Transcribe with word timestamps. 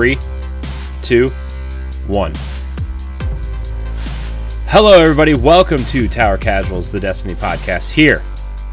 Three, 0.00 0.16
two, 1.02 1.28
one. 2.06 2.32
Hello, 4.64 4.98
everybody. 4.98 5.34
Welcome 5.34 5.84
to 5.84 6.08
Tower 6.08 6.38
Casuals, 6.38 6.90
the 6.90 6.98
Destiny 6.98 7.34
podcast, 7.34 7.92
here 7.92 8.22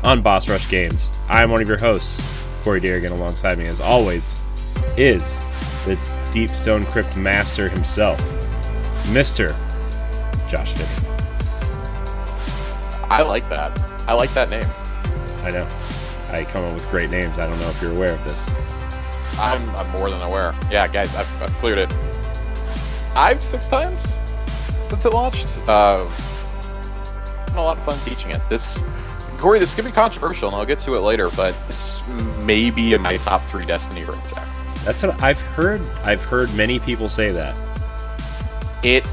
on 0.04 0.22
Boss 0.22 0.48
Rush 0.48 0.70
Games. 0.70 1.12
I'm 1.28 1.52
one 1.52 1.62
of 1.62 1.68
your 1.68 1.80
hosts, 1.80 2.22
Corey 2.64 2.80
Derrigan. 2.80 3.12
Alongside 3.12 3.58
me, 3.58 3.68
as 3.68 3.82
always, 3.82 4.38
is 4.96 5.42
the 5.84 6.00
Deep 6.32 6.50
Stone 6.52 6.86
Crypt 6.86 7.18
Master 7.18 7.68
himself, 7.68 8.22
Mister 9.10 9.50
Josh 10.48 10.76
Finney. 10.76 11.08
I 13.10 13.22
like 13.24 13.50
that. 13.50 13.78
I 14.08 14.14
like 14.14 14.34
that 14.34 14.50
name. 14.50 14.66
I 15.44 15.50
know. 15.50 15.68
I 16.30 16.46
come 16.46 16.64
up 16.64 16.74
with 16.74 16.90
great 16.90 17.10
names. 17.10 17.38
I 17.38 17.48
don't 17.48 17.60
know 17.60 17.68
if 17.68 17.82
you're 17.82 17.92
aware 17.92 18.14
of 18.14 18.24
this. 18.24 18.50
I'm, 19.40 19.70
I'm 19.76 19.90
more 19.92 20.10
than 20.10 20.22
aware. 20.22 20.56
Yeah, 20.72 20.88
guys, 20.88 21.16
I've, 21.16 21.42
I've 21.42 21.54
cleared 21.56 21.78
it 21.78 21.92
five, 23.14 23.44
six 23.44 23.66
times 23.66 24.18
since 24.86 25.06
it 25.06 25.14
launched. 25.14 25.58
Uh, 25.68 26.08
a 27.54 27.62
lot 27.62 27.78
of 27.78 27.84
fun 27.84 27.98
teaching 28.00 28.32
it. 28.32 28.42
This, 28.50 28.80
Corey, 29.40 29.60
this 29.60 29.74
could 29.74 29.86
be 29.86 29.92
controversial, 29.92 30.50
and 30.50 30.56
I'll 30.56 30.66
get 30.66 30.80
to 30.80 30.96
it 30.96 31.00
later, 31.00 31.30
but 31.32 31.56
this 31.68 32.08
may 32.44 32.70
be 32.70 32.94
in 32.94 33.02
my 33.02 33.18
top 33.18 33.46
three 33.48 33.66
Destiny 33.66 34.04
now. 34.36 34.54
That's 34.84 35.04
what 35.04 35.22
I've 35.22 35.42
heard. 35.42 35.86
I've 36.04 36.24
heard 36.24 36.54
many 36.56 36.80
people 36.80 37.10
say 37.10 37.32
that. 37.32 37.58
It, 38.84 39.04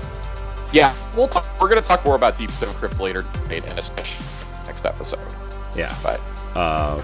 yeah, 0.72 0.94
we'll 1.16 1.28
talk, 1.28 1.46
we're 1.60 1.68
going 1.68 1.82
to 1.82 1.86
talk 1.86 2.04
more 2.04 2.14
about 2.16 2.36
Deep 2.36 2.50
Stone 2.50 2.74
Crypt 2.74 3.00
later 3.00 3.24
in 3.50 3.64
a 3.64 3.74
next 4.66 4.84
episode. 4.84 5.20
Yeah, 5.74 5.96
but 6.02 6.20
uh, 6.54 7.02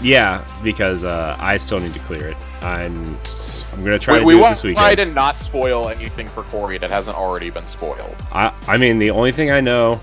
yeah, 0.00 0.46
because 0.62 1.04
uh, 1.04 1.36
I 1.38 1.56
still 1.56 1.80
need 1.80 1.94
to 1.94 2.00
clear 2.00 2.28
it. 2.28 2.36
I'm 2.62 3.18
I'm 3.72 3.84
gonna 3.84 3.98
try 3.98 4.14
we, 4.14 4.20
to 4.20 4.26
we 4.26 4.32
do 4.34 4.44
it 4.44 4.48
this 4.50 4.62
weekend. 4.62 4.78
Try 4.78 4.94
to 4.94 5.06
not 5.06 5.38
spoil 5.38 5.88
anything 5.88 6.28
for 6.28 6.42
Corey 6.44 6.78
that 6.78 6.90
hasn't 6.90 7.16
already 7.16 7.50
been 7.50 7.66
spoiled. 7.66 8.16
I 8.32 8.52
I 8.66 8.76
mean 8.76 8.98
the 8.98 9.10
only 9.10 9.32
thing 9.32 9.50
I 9.50 9.60
know, 9.60 10.00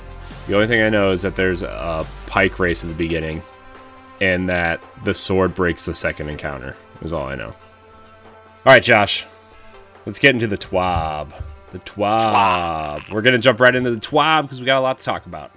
the 0.48 0.56
only 0.56 0.68
thing 0.68 0.82
I 0.82 0.90
know 0.90 1.12
is 1.12 1.22
that 1.22 1.36
there's 1.36 1.62
a 1.62 2.06
pike 2.28 2.58
race 2.60 2.84
at 2.84 2.90
the 2.90 2.96
beginning, 2.96 3.42
and 4.22 4.50
that 4.50 4.82
the 5.04 5.14
sword 5.14 5.54
breaks 5.54 5.86
the 5.86 5.94
second 5.94 6.30
encounter. 6.30 6.76
Is 7.02 7.14
all 7.14 7.28
I 7.28 7.36
know. 7.36 7.50
All 8.66 8.72
right, 8.72 8.84
Josh, 8.84 9.26
let's 10.06 10.20
get 10.20 10.34
into 10.34 10.48
the 10.48 10.58
twab. 10.58 11.34
The 11.72 11.80
twab. 11.80 12.34
twab. 13.00 13.14
We're 13.14 13.22
gonna 13.22 13.38
jump 13.38 13.60
right 13.60 13.76
into 13.76 13.92
the 13.92 14.00
twab 14.00 14.44
because 14.44 14.60
we 14.60 14.66
got 14.66 14.80
a 14.80 14.82
lot 14.82 14.98
to 14.98 15.04
talk 15.04 15.26
about. 15.26 15.52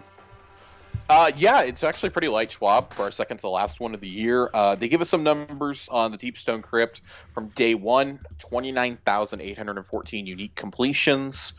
Uh, 1.08 1.30
yeah, 1.36 1.62
it's 1.62 1.84
actually 1.84 2.10
pretty 2.10 2.26
light 2.26 2.50
TWAB 2.50 2.92
for 2.92 3.04
our 3.04 3.10
second 3.12 3.38
to 3.38 3.48
last 3.48 3.78
one 3.78 3.94
of 3.94 4.00
the 4.00 4.08
year. 4.08 4.50
Uh, 4.52 4.74
they 4.74 4.88
give 4.88 5.00
us 5.00 5.08
some 5.08 5.22
numbers 5.22 5.88
on 5.88 6.10
the 6.10 6.16
Deep 6.16 6.36
Stone 6.36 6.62
Crypt 6.62 7.00
from 7.32 7.48
day 7.50 7.76
one 7.76 8.18
29,814 8.40 10.26
unique 10.26 10.54
completions, 10.56 11.52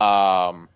um, 0.00 0.66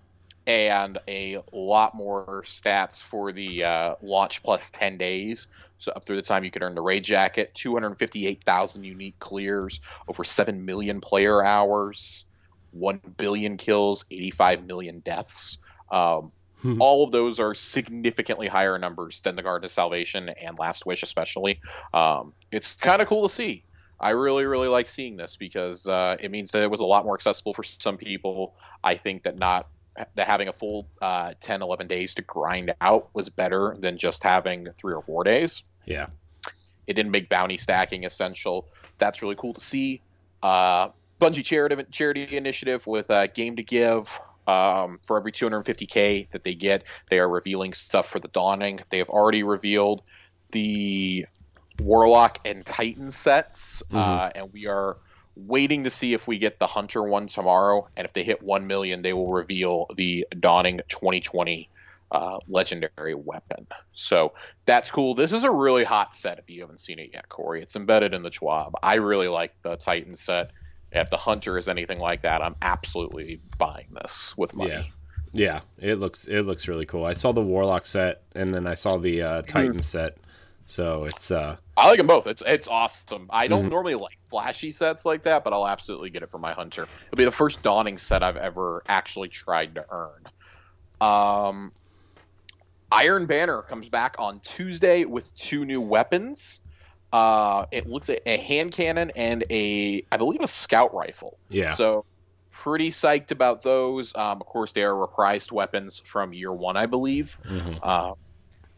and 0.46 0.98
a 1.08 1.38
lot 1.50 1.94
more 1.94 2.42
stats 2.44 3.02
for 3.02 3.32
the 3.32 3.64
uh, 3.64 3.94
launch 4.02 4.42
plus 4.42 4.68
10 4.68 4.98
days. 4.98 5.46
So, 5.78 5.92
up 5.92 6.04
through 6.04 6.16
the 6.16 6.22
time 6.22 6.44
you 6.44 6.50
could 6.50 6.60
earn 6.60 6.74
the 6.74 6.82
Raid 6.82 7.04
Jacket, 7.04 7.54
258,000 7.54 8.84
unique 8.84 9.18
clears, 9.18 9.80
over 10.08 10.24
7 10.24 10.66
million 10.66 11.00
player 11.00 11.42
hours, 11.42 12.26
1 12.72 13.00
billion 13.16 13.56
kills, 13.56 14.04
85 14.10 14.66
million 14.66 14.98
deaths. 14.98 15.56
Um. 15.90 16.32
All 16.78 17.04
of 17.04 17.12
those 17.12 17.40
are 17.40 17.54
significantly 17.54 18.48
higher 18.48 18.78
numbers 18.78 19.20
than 19.20 19.36
the 19.36 19.42
Garden 19.42 19.64
of 19.64 19.70
Salvation 19.70 20.28
and 20.28 20.58
Last 20.58 20.86
Wish, 20.86 21.02
especially. 21.02 21.60
Um, 21.94 22.32
it's 22.50 22.74
kind 22.74 23.00
of 23.00 23.08
cool 23.08 23.28
to 23.28 23.34
see. 23.34 23.64
I 23.98 24.10
really, 24.10 24.46
really 24.46 24.68
like 24.68 24.88
seeing 24.88 25.16
this 25.16 25.36
because 25.36 25.86
uh, 25.86 26.16
it 26.18 26.30
means 26.30 26.52
that 26.52 26.62
it 26.62 26.70
was 26.70 26.80
a 26.80 26.86
lot 26.86 27.04
more 27.04 27.14
accessible 27.14 27.52
for 27.52 27.62
some 27.62 27.98
people. 27.98 28.54
I 28.82 28.96
think 28.96 29.24
that 29.24 29.36
not 29.36 29.68
that 30.14 30.26
having 30.26 30.48
a 30.48 30.52
full 30.52 30.88
uh, 31.02 31.34
10, 31.40 31.62
11 31.62 31.86
days 31.86 32.14
to 32.14 32.22
grind 32.22 32.72
out 32.80 33.10
was 33.12 33.28
better 33.28 33.76
than 33.78 33.98
just 33.98 34.22
having 34.22 34.68
three 34.72 34.94
or 34.94 35.02
four 35.02 35.24
days. 35.24 35.62
Yeah. 35.84 36.06
It 36.86 36.94
didn't 36.94 37.12
make 37.12 37.28
bounty 37.28 37.58
stacking 37.58 38.04
essential. 38.04 38.68
That's 38.98 39.22
really 39.22 39.36
cool 39.36 39.54
to 39.54 39.60
see. 39.60 40.00
Uh, 40.42 40.88
Bungie 41.20 41.44
charity, 41.44 41.84
charity 41.90 42.36
initiative 42.36 42.86
with 42.86 43.10
uh, 43.10 43.26
Game 43.26 43.56
to 43.56 43.62
Give 43.62 44.18
um, 44.50 44.98
for 45.06 45.16
every 45.16 45.32
250k 45.32 46.30
that 46.30 46.44
they 46.44 46.54
get, 46.54 46.84
they 47.08 47.18
are 47.18 47.28
revealing 47.28 47.72
stuff 47.72 48.08
for 48.08 48.18
the 48.18 48.28
Dawning. 48.28 48.80
They 48.90 48.98
have 48.98 49.08
already 49.08 49.42
revealed 49.42 50.02
the 50.50 51.26
Warlock 51.80 52.40
and 52.44 52.66
Titan 52.66 53.10
sets, 53.10 53.82
mm-hmm. 53.86 53.96
uh, 53.96 54.30
and 54.34 54.52
we 54.52 54.66
are 54.66 54.96
waiting 55.36 55.84
to 55.84 55.90
see 55.90 56.12
if 56.14 56.26
we 56.26 56.38
get 56.38 56.58
the 56.58 56.66
Hunter 56.66 57.02
one 57.02 57.26
tomorrow. 57.28 57.88
And 57.96 58.04
if 58.04 58.12
they 58.12 58.24
hit 58.24 58.42
1 58.42 58.66
million, 58.66 59.02
they 59.02 59.12
will 59.12 59.32
reveal 59.32 59.86
the 59.94 60.26
Dawning 60.38 60.80
2020 60.88 61.70
uh, 62.10 62.38
legendary 62.48 63.14
weapon. 63.14 63.68
So 63.92 64.32
that's 64.66 64.90
cool. 64.90 65.14
This 65.14 65.32
is 65.32 65.44
a 65.44 65.50
really 65.50 65.84
hot 65.84 66.14
set 66.14 66.40
if 66.40 66.50
you 66.50 66.62
haven't 66.62 66.80
seen 66.80 66.98
it 66.98 67.10
yet, 67.12 67.28
Corey. 67.28 67.62
It's 67.62 67.76
embedded 67.76 68.14
in 68.14 68.22
the 68.22 68.30
TWAB. 68.30 68.72
I 68.82 68.94
really 68.94 69.28
like 69.28 69.54
the 69.62 69.76
Titan 69.76 70.16
set 70.16 70.50
if 70.92 71.10
the 71.10 71.16
hunter 71.16 71.58
is 71.58 71.68
anything 71.68 71.98
like 71.98 72.22
that, 72.22 72.44
I'm 72.44 72.56
absolutely 72.62 73.40
buying 73.58 73.88
this 73.92 74.34
with 74.36 74.54
money. 74.54 74.70
Yeah. 74.70 74.84
Yeah, 75.32 75.60
it 75.78 76.00
looks 76.00 76.26
it 76.26 76.42
looks 76.42 76.66
really 76.66 76.86
cool. 76.86 77.04
I 77.04 77.12
saw 77.12 77.30
the 77.30 77.40
Warlock 77.40 77.86
set 77.86 78.22
and 78.34 78.52
then 78.52 78.66
I 78.66 78.74
saw 78.74 78.96
the 78.96 79.22
uh, 79.22 79.42
Titan 79.42 79.76
mm. 79.76 79.84
set. 79.84 80.18
So 80.66 81.04
it's 81.04 81.30
uh 81.30 81.56
I 81.76 81.88
like 81.88 81.98
them 81.98 82.06
both. 82.06 82.26
It's 82.26 82.42
it's 82.46 82.68
awesome. 82.68 83.26
I 83.30 83.46
don't 83.46 83.62
mm-hmm. 83.62 83.70
normally 83.70 83.94
like 83.94 84.20
flashy 84.20 84.70
sets 84.70 85.04
like 85.04 85.22
that, 85.24 85.44
but 85.44 85.52
I'll 85.52 85.68
absolutely 85.68 86.10
get 86.10 86.22
it 86.22 86.30
for 86.30 86.38
my 86.38 86.52
hunter. 86.52 86.88
It'll 87.06 87.16
be 87.16 87.24
the 87.24 87.30
first 87.30 87.62
dawning 87.62 87.98
set 87.98 88.22
I've 88.22 88.36
ever 88.36 88.82
actually 88.88 89.28
tried 89.28 89.74
to 89.76 89.84
earn. 89.90 90.28
Um 91.00 91.72
Iron 92.92 93.26
Banner 93.26 93.62
comes 93.62 93.88
back 93.88 94.16
on 94.18 94.40
Tuesday 94.40 95.04
with 95.04 95.34
two 95.36 95.64
new 95.64 95.80
weapons. 95.80 96.60
Uh, 97.12 97.66
it 97.70 97.88
looks 97.88 98.08
at 98.08 98.20
a 98.26 98.36
hand 98.36 98.72
cannon 98.72 99.10
and 99.16 99.44
a, 99.50 100.04
I 100.12 100.16
believe, 100.16 100.40
a 100.40 100.48
scout 100.48 100.94
rifle. 100.94 101.38
Yeah. 101.48 101.72
So 101.72 102.04
pretty 102.50 102.90
psyched 102.90 103.30
about 103.30 103.62
those. 103.62 104.14
Um, 104.14 104.40
of 104.40 104.46
course, 104.46 104.72
they 104.72 104.82
are 104.82 104.94
reprised 104.94 105.50
weapons 105.50 105.98
from 106.04 106.32
year 106.32 106.52
one, 106.52 106.76
I 106.76 106.86
believe. 106.86 107.36
Mm-hmm. 107.44 107.78
Uh, 107.82 108.12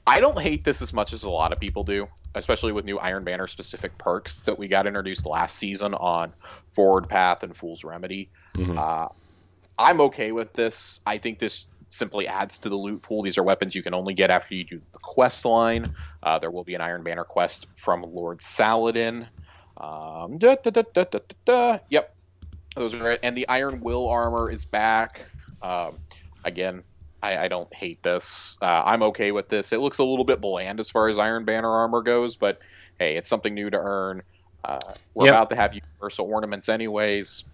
I 0.06 0.20
don't 0.20 0.40
hate 0.40 0.64
this 0.64 0.82
as 0.82 0.92
much 0.92 1.12
as 1.12 1.24
a 1.24 1.30
lot 1.30 1.52
of 1.52 1.60
people 1.60 1.84
do, 1.84 2.08
especially 2.34 2.72
with 2.72 2.84
new 2.84 2.98
Iron 2.98 3.24
Banner 3.24 3.46
specific 3.46 3.96
perks 3.98 4.40
that 4.40 4.58
we 4.58 4.66
got 4.66 4.86
introduced 4.86 5.26
last 5.26 5.56
season 5.56 5.94
on 5.94 6.32
Forward 6.70 7.08
Path 7.08 7.42
and 7.42 7.54
Fool's 7.56 7.84
Remedy. 7.84 8.30
Mm-hmm. 8.54 8.78
Uh, 8.78 9.08
I'm 9.78 10.00
okay 10.02 10.32
with 10.32 10.52
this. 10.54 11.00
I 11.06 11.18
think 11.18 11.38
this 11.38 11.66
simply 11.92 12.26
adds 12.26 12.58
to 12.60 12.68
the 12.68 12.76
loot 12.76 13.02
pool. 13.02 13.22
These 13.22 13.38
are 13.38 13.42
weapons 13.42 13.74
you 13.74 13.82
can 13.82 13.94
only 13.94 14.14
get 14.14 14.30
after 14.30 14.54
you 14.54 14.64
do 14.64 14.80
the 14.92 14.98
quest 14.98 15.44
line. 15.44 15.94
Uh, 16.22 16.38
there 16.38 16.50
will 16.50 16.64
be 16.64 16.74
an 16.74 16.80
Iron 16.80 17.02
Banner 17.02 17.24
quest 17.24 17.66
from 17.74 18.02
Lord 18.02 18.40
Saladin. 18.40 19.26
Um, 19.76 20.38
da, 20.38 20.56
da, 20.56 20.82
da, 21.44 21.78
yep, 21.88 22.14
those 22.76 22.94
are 22.94 23.12
it. 23.12 23.20
And 23.22 23.36
the 23.36 23.48
Iron 23.48 23.80
Will 23.80 24.08
armor 24.08 24.50
is 24.50 24.64
back. 24.64 25.22
Um, 25.62 25.98
again, 26.44 26.82
I, 27.22 27.44
I, 27.44 27.48
don't 27.48 27.72
hate 27.72 28.02
this. 28.02 28.58
Uh, 28.60 28.82
I'm 28.84 29.02
okay 29.04 29.30
with 29.32 29.48
this. 29.48 29.72
It 29.72 29.78
looks 29.78 29.98
a 29.98 30.04
little 30.04 30.24
bit 30.24 30.40
bland 30.40 30.80
as 30.80 30.90
far 30.90 31.08
as 31.08 31.18
Iron 31.18 31.44
Banner 31.44 31.70
armor 31.70 32.02
goes, 32.02 32.36
but 32.36 32.60
hey, 32.98 33.16
it's 33.16 33.28
something 33.28 33.54
new 33.54 33.70
to 33.70 33.78
earn. 33.78 34.22
Uh, 34.64 34.78
we're 35.14 35.26
yep. 35.26 35.34
about 35.34 35.50
to 35.50 35.56
have 35.56 35.74
universal 35.74 36.26
ornaments 36.26 36.68
anyways. 36.68 37.44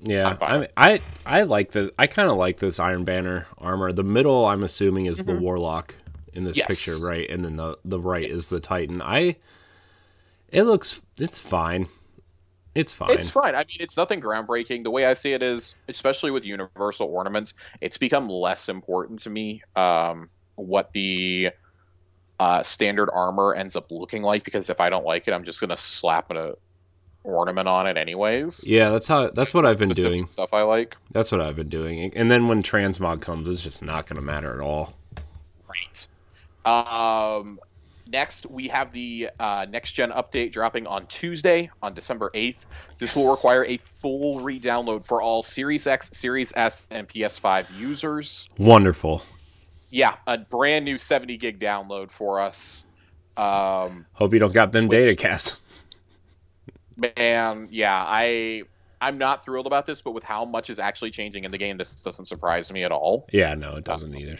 Yeah, 0.00 0.36
I 0.40 0.58
mean, 0.58 0.68
I 0.76 1.00
I 1.26 1.42
like 1.42 1.72
the 1.72 1.92
I 1.98 2.06
kind 2.06 2.30
of 2.30 2.36
like 2.36 2.58
this 2.58 2.78
Iron 2.78 3.04
Banner 3.04 3.46
armor. 3.58 3.92
The 3.92 4.04
middle, 4.04 4.46
I'm 4.46 4.62
assuming, 4.62 5.06
is 5.06 5.18
mm-hmm. 5.18 5.34
the 5.34 5.40
Warlock 5.40 5.94
in 6.32 6.44
this 6.44 6.56
yes. 6.56 6.68
picture, 6.68 6.96
right? 7.04 7.28
And 7.28 7.44
then 7.44 7.56
the 7.56 7.78
the 7.84 7.98
right 7.98 8.26
yes. 8.26 8.36
is 8.36 8.48
the 8.48 8.60
Titan. 8.60 9.02
I 9.02 9.36
it 10.50 10.62
looks 10.64 11.00
it's 11.18 11.40
fine. 11.40 11.88
It's 12.74 12.92
fine. 12.92 13.10
It's 13.10 13.30
fine. 13.30 13.54
I 13.54 13.58
mean, 13.58 13.78
it's 13.80 13.96
nothing 13.96 14.20
groundbreaking. 14.20 14.84
The 14.84 14.90
way 14.90 15.04
I 15.04 15.14
see 15.14 15.32
it 15.32 15.42
is, 15.42 15.74
especially 15.88 16.30
with 16.30 16.44
universal 16.44 17.08
ornaments, 17.08 17.54
it's 17.80 17.98
become 17.98 18.28
less 18.28 18.68
important 18.68 19.18
to 19.20 19.30
me 19.30 19.62
um, 19.74 20.30
what 20.54 20.92
the 20.92 21.50
uh, 22.38 22.62
standard 22.62 23.10
armor 23.12 23.54
ends 23.54 23.74
up 23.74 23.90
looking 23.90 24.22
like 24.22 24.44
because 24.44 24.70
if 24.70 24.80
I 24.80 24.90
don't 24.90 25.04
like 25.04 25.26
it, 25.26 25.32
I'm 25.32 25.42
just 25.42 25.60
gonna 25.60 25.76
slap 25.76 26.30
a 26.30 26.56
ornament 27.24 27.68
on 27.68 27.86
it 27.86 27.96
anyways. 27.96 28.64
Yeah, 28.66 28.90
that's 28.90 29.06
how 29.06 29.30
that's 29.30 29.52
what 29.52 29.66
I've 29.66 29.78
been 29.78 29.90
doing. 29.90 30.26
Stuff 30.26 30.52
I 30.52 30.62
like. 30.62 30.96
That's 31.12 31.32
what 31.32 31.40
I've 31.40 31.56
been 31.56 31.68
doing. 31.68 32.12
And 32.14 32.30
then 32.30 32.48
when 32.48 32.62
transmog 32.62 33.22
comes, 33.22 33.48
it's 33.48 33.62
just 33.62 33.82
not 33.82 34.06
going 34.06 34.16
to 34.16 34.22
matter 34.22 34.54
at 34.54 34.60
all. 34.60 34.94
Right. 35.68 36.08
Um 36.64 37.60
next 38.10 38.46
we 38.46 38.68
have 38.68 38.90
the 38.90 39.30
uh, 39.38 39.66
next 39.68 39.92
gen 39.92 40.10
update 40.10 40.52
dropping 40.52 40.86
on 40.86 41.06
Tuesday 41.06 41.70
on 41.82 41.94
December 41.94 42.30
8th. 42.34 42.64
This 42.98 43.14
yes. 43.14 43.16
will 43.16 43.30
require 43.30 43.64
a 43.66 43.76
full 43.76 44.40
re-download 44.40 45.04
for 45.04 45.20
all 45.22 45.42
Series 45.42 45.86
X, 45.86 46.10
Series 46.12 46.52
S, 46.56 46.88
and 46.90 47.08
PS5 47.08 47.78
users. 47.78 48.48
Wonderful. 48.58 49.22
Yeah, 49.90 50.16
a 50.26 50.38
brand 50.38 50.84
new 50.84 50.98
70 50.98 51.36
gig 51.36 51.60
download 51.60 52.10
for 52.10 52.40
us. 52.40 52.84
Um, 53.36 54.06
Hope 54.14 54.32
you 54.32 54.38
don't 54.38 54.52
got 54.52 54.72
them 54.72 54.88
which, 54.88 54.98
data 54.98 55.16
caps 55.16 55.60
Man, 56.98 57.68
yeah, 57.70 58.04
I 58.06 58.64
I'm 59.00 59.18
not 59.18 59.44
thrilled 59.44 59.66
about 59.66 59.86
this, 59.86 60.00
but 60.02 60.12
with 60.12 60.24
how 60.24 60.44
much 60.44 60.70
is 60.70 60.78
actually 60.78 61.10
changing 61.10 61.44
in 61.44 61.50
the 61.50 61.58
game, 61.58 61.78
this 61.78 61.94
doesn't 61.94 62.24
surprise 62.24 62.72
me 62.72 62.84
at 62.84 62.92
all. 62.92 63.26
Yeah, 63.32 63.54
no, 63.54 63.76
it 63.76 63.84
doesn't 63.84 64.14
either. 64.14 64.38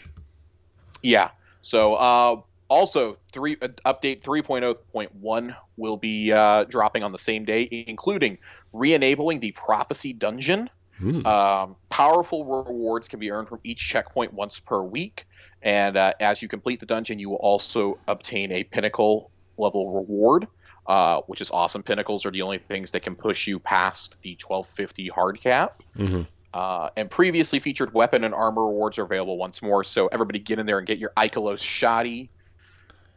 Yeah. 1.01 1.29
So, 1.61 1.93
uh, 1.95 2.41
also, 2.67 3.17
three 3.31 3.57
uh, 3.61 3.69
update 3.85 4.21
3.0.1 4.21 5.55
will 5.77 5.97
be 5.97 6.31
uh, 6.31 6.65
dropping 6.65 7.03
on 7.03 7.11
the 7.11 7.17
same 7.17 7.45
day, 7.45 7.85
including 7.87 8.37
re-enabling 8.73 9.39
the 9.39 9.51
Prophecy 9.51 10.13
Dungeon. 10.13 10.69
Hmm. 10.97 11.25
Um, 11.25 11.75
powerful 11.89 12.43
rewards 12.43 13.07
can 13.07 13.19
be 13.19 13.31
earned 13.31 13.47
from 13.47 13.59
each 13.63 13.79
checkpoint 13.79 14.33
once 14.33 14.59
per 14.59 14.81
week, 14.81 15.25
and 15.61 15.95
uh, 15.95 16.13
as 16.19 16.41
you 16.41 16.49
complete 16.49 16.81
the 16.81 16.85
dungeon, 16.85 17.19
you 17.19 17.29
will 17.29 17.37
also 17.37 17.97
obtain 18.07 18.51
a 18.51 18.65
pinnacle 18.65 19.31
level 19.57 19.91
reward, 19.93 20.47
uh, 20.89 21.21
which 21.27 21.39
is 21.39 21.49
awesome. 21.51 21.83
Pinnacles 21.83 22.25
are 22.25 22.31
the 22.31 22.41
only 22.41 22.57
things 22.57 22.91
that 22.91 23.01
can 23.03 23.15
push 23.15 23.45
you 23.47 23.59
past 23.59 24.17
the 24.23 24.31
1250 24.45 25.07
hard 25.07 25.39
cap. 25.39 25.81
Mhm. 25.95 26.27
Uh, 26.51 26.89
and 26.97 27.11
previously 27.11 27.59
featured 27.59 27.93
weapon 27.93 28.23
and 28.23 28.33
armor 28.33 28.65
rewards 28.65 28.97
are 28.97 29.03
available 29.03 29.37
once 29.37 29.61
more. 29.61 29.83
So 29.83 30.07
everybody 30.07 30.39
get 30.39 30.57
in 30.57 30.65
there 30.65 30.79
and 30.79 30.87
get 30.87 30.97
your 30.97 31.11
Ikelos 31.15 31.59
shoddy, 31.59 32.31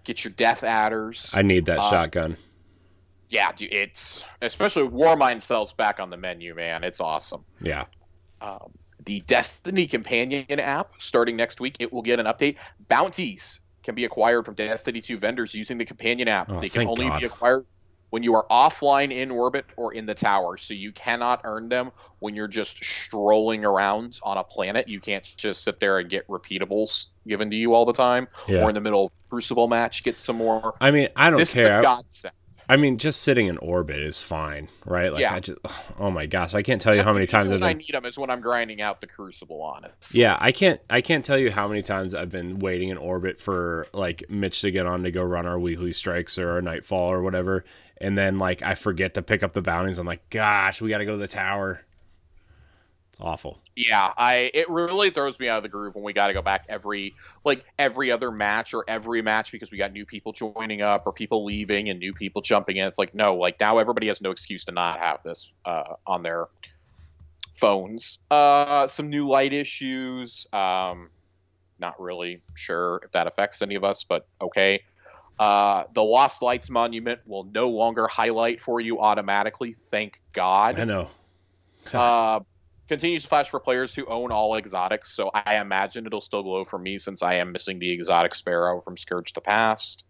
get 0.05 0.23
your 0.23 0.35
death 0.35 0.63
adders. 0.63 1.33
I 1.35 1.41
need 1.41 1.65
that 1.65 1.79
Uh, 1.79 1.89
shotgun. 1.91 2.37
yeah, 3.31 3.51
dude, 3.53 3.73
it's 3.73 4.23
especially 4.43 4.87
Warmind 4.87 5.41
cells 5.41 5.73
back 5.73 5.99
on 5.99 6.11
the 6.11 6.19
menu, 6.19 6.55
man. 6.55 6.85
It's 6.85 7.01
awesome. 7.01 7.43
Yeah. 7.63 7.87
Um, 8.43 8.73
the 9.07 9.21
Destiny 9.21 9.87
Companion 9.87 10.61
app 10.61 10.93
starting 10.99 11.37
next 11.37 11.59
week, 11.59 11.77
it 11.81 11.91
will 11.91 12.03
get 12.03 12.21
an 12.21 12.27
update. 12.27 12.57
Bounties 12.91 13.61
can 13.83 13.95
be 13.95 14.05
acquired 14.05 14.45
from 14.45 14.55
Destiny 14.55 15.01
2 15.01 15.19
vendors 15.19 15.55
using 15.55 15.79
the 15.79 15.85
Companion 15.85 16.29
app. 16.29 16.51
Oh, 16.53 16.61
they 16.61 16.69
can 16.69 16.87
only 16.87 17.07
God. 17.07 17.21
be 17.21 17.27
acquired 17.27 17.67
when 18.11 18.23
you 18.23 18.35
are 18.35 18.47
offline 18.51 19.11
in 19.11 19.31
orbit 19.31 19.65
or 19.77 19.95
in 19.95 20.05
the 20.07 20.15
tower. 20.15 20.57
So 20.59 20.75
you 20.75 20.93
cannot 20.93 21.41
earn 21.45 21.69
them 21.69 21.91
when 22.19 22.35
you're 22.35 22.47
just 22.49 22.85
strolling 22.85 23.65
around 23.65 24.21
on 24.23 24.37
a 24.37 24.45
planet. 24.45 24.87
You 24.87 25.01
can't 25.01 25.25
just 25.37 25.65
sit 25.65 25.81
there 25.81 25.99
and 25.99 26.11
get 26.11 26.27
repeatables 26.29 27.07
given 27.27 27.51
to 27.51 27.57
you 27.57 27.73
all 27.75 27.85
the 27.87 27.93
time, 27.95 28.29
Yeah. 28.47 28.63
or 28.65 28.69
in 28.69 28.75
the 28.75 28.81
middle 28.81 29.07
of 29.07 29.13
Crucible 29.31 29.67
match 29.67 30.05
get 30.05 30.19
some 30.19 30.37
more. 30.37 30.75
I 30.81 30.91
mean, 30.91 31.09
I 31.17 31.31
don't 31.31 31.39
this 31.39 31.55
care. 31.55 31.79
is 31.79 31.81
a 31.81 31.83
godsend. 31.83 32.35
I 32.73 32.77
mean, 32.77 32.97
just 32.97 33.21
sitting 33.21 33.49
in 33.49 33.59
orbit 33.59 33.99
is 33.99 34.23
fine, 34.23 34.67
right? 34.87 35.13
Like, 35.13 35.21
Yeah. 35.21 35.35
I 35.35 35.41
just, 35.41 35.59
oh 35.99 36.11
my 36.11 36.25
gosh, 36.25 36.55
I 36.55 36.63
can't 36.63 36.81
tell 36.81 36.95
you 36.95 37.01
That's 37.01 37.07
how 37.07 37.13
many 37.13 37.27
times 37.27 37.51
when 37.51 37.63
I 37.63 37.75
need 37.75 37.93
them 37.93 38.07
is 38.07 38.17
when 38.17 38.31
I'm 38.31 38.41
grinding 38.41 38.81
out 38.81 39.03
the 39.03 39.07
Crucible 39.07 39.61
on 39.61 39.85
it. 39.85 39.93
Yeah, 40.13 40.39
I 40.41 40.53
can't. 40.53 40.81
I 40.89 41.03
can't 41.03 41.23
tell 41.23 41.37
you 41.37 41.51
how 41.51 41.69
many 41.69 41.83
times 41.83 42.15
I've 42.15 42.31
been 42.31 42.61
waiting 42.61 42.89
in 42.89 42.97
orbit 42.97 43.43
for 43.43 43.89
like 43.93 44.25
Mitch 44.31 44.63
to 44.63 44.71
get 44.71 44.87
on 44.87 45.03
to 45.03 45.11
go 45.11 45.23
run 45.23 45.45
our 45.45 45.59
weekly 45.59 45.93
strikes 45.93 46.39
or 46.39 46.49
our 46.53 46.63
nightfall 46.63 47.13
or 47.13 47.21
whatever, 47.21 47.63
and 47.99 48.17
then 48.17 48.39
like 48.39 48.63
I 48.63 48.75
forget 48.75 49.13
to 49.15 49.23
pick 49.23 49.43
up 49.43 49.53
the 49.53 49.61
bounties. 49.61 49.99
I'm 49.99 50.07
like, 50.07 50.31
gosh, 50.31 50.81
we 50.81 50.89
got 50.89 50.99
to 50.99 51.05
go 51.05 51.13
to 51.13 51.19
the 51.19 51.29
tower. 51.29 51.83
It's 53.13 53.21
awful. 53.21 53.59
Yeah, 53.77 54.11
I 54.17 54.51
it 54.55 54.71
really 54.71 55.11
throws 55.11 55.39
me 55.39 55.47
out 55.47 55.59
of 55.59 55.63
the 55.63 55.69
groove 55.69 55.95
when 55.95 56.03
we 56.03 56.15
got 56.15 56.29
to 56.29 56.33
go 56.33 56.41
back 56.41 56.65
every 56.71 57.15
like 57.45 57.63
every 57.79 58.11
other 58.11 58.31
match 58.31 58.73
or 58.73 58.85
every 58.89 59.21
match 59.21 59.53
because 59.53 59.71
we 59.71 59.77
got 59.77 59.93
new 59.93 60.07
people 60.07 60.33
joining 60.33 60.81
up 60.81 61.03
or 61.05 61.13
people 61.13 61.45
leaving 61.45 61.91
and 61.91 61.99
new 61.99 62.15
people 62.15 62.41
jumping 62.41 62.79
in. 62.79 62.87
It's 62.87 62.99
like 62.99 63.15
no, 63.15 63.37
like 63.37 63.61
now 63.61 63.77
everybody 63.77 64.09
has 64.09 64.23
no 64.23 64.31
excuse 64.31 64.65
to 64.65 64.73
not 64.73 64.99
have 64.99 65.23
this 65.23 65.53
uh, 65.67 65.95
on 66.07 66.23
their 66.23 66.47
phones. 67.53 68.19
Uh, 68.31 68.87
some 68.87 69.11
new 69.11 69.29
light 69.29 69.53
issues. 69.53 70.47
Um, 70.51 71.11
not 71.79 72.01
really 72.01 72.41
sure 72.55 73.03
if 73.05 73.13
that 73.13 73.27
affects 73.27 73.61
any 73.61 73.75
of 73.75 73.85
us, 73.85 74.05
but 74.05 74.27
okay. 74.41 74.83
Uh, 75.39 75.85
the 75.93 76.03
Lost 76.03 76.41
Lights 76.41 76.71
Monument 76.71 77.21
will 77.27 77.45
no 77.45 77.69
longer 77.69 78.07
highlight 78.07 78.61
for 78.61 78.81
you 78.81 79.01
automatically. 79.01 79.75
Thank 79.75 80.21
God 80.33 80.79
I 80.79 80.85
know. 80.85 81.09
uh, 81.93 82.41
continues 82.93 83.23
to 83.23 83.29
flash 83.31 83.49
for 83.49 83.59
players 83.59 83.95
who 83.95 84.05
own 84.05 84.31
all 84.31 84.55
exotics, 84.55 85.11
so 85.11 85.31
I 85.33 85.57
imagine 85.57 86.05
it'll 86.05 86.21
still 86.21 86.43
glow 86.43 86.67
for 86.67 86.79
me 86.79 86.99
since 86.99 87.23
I 87.23 87.37
am 87.37 87.51
missing 87.51 87.79
the 87.79 87.91
exotic 87.91 88.35
sparrow 88.35 88.83
from 88.83 88.99
Scourge 88.99 89.33
the 89.33 89.41
Past. 89.41 90.05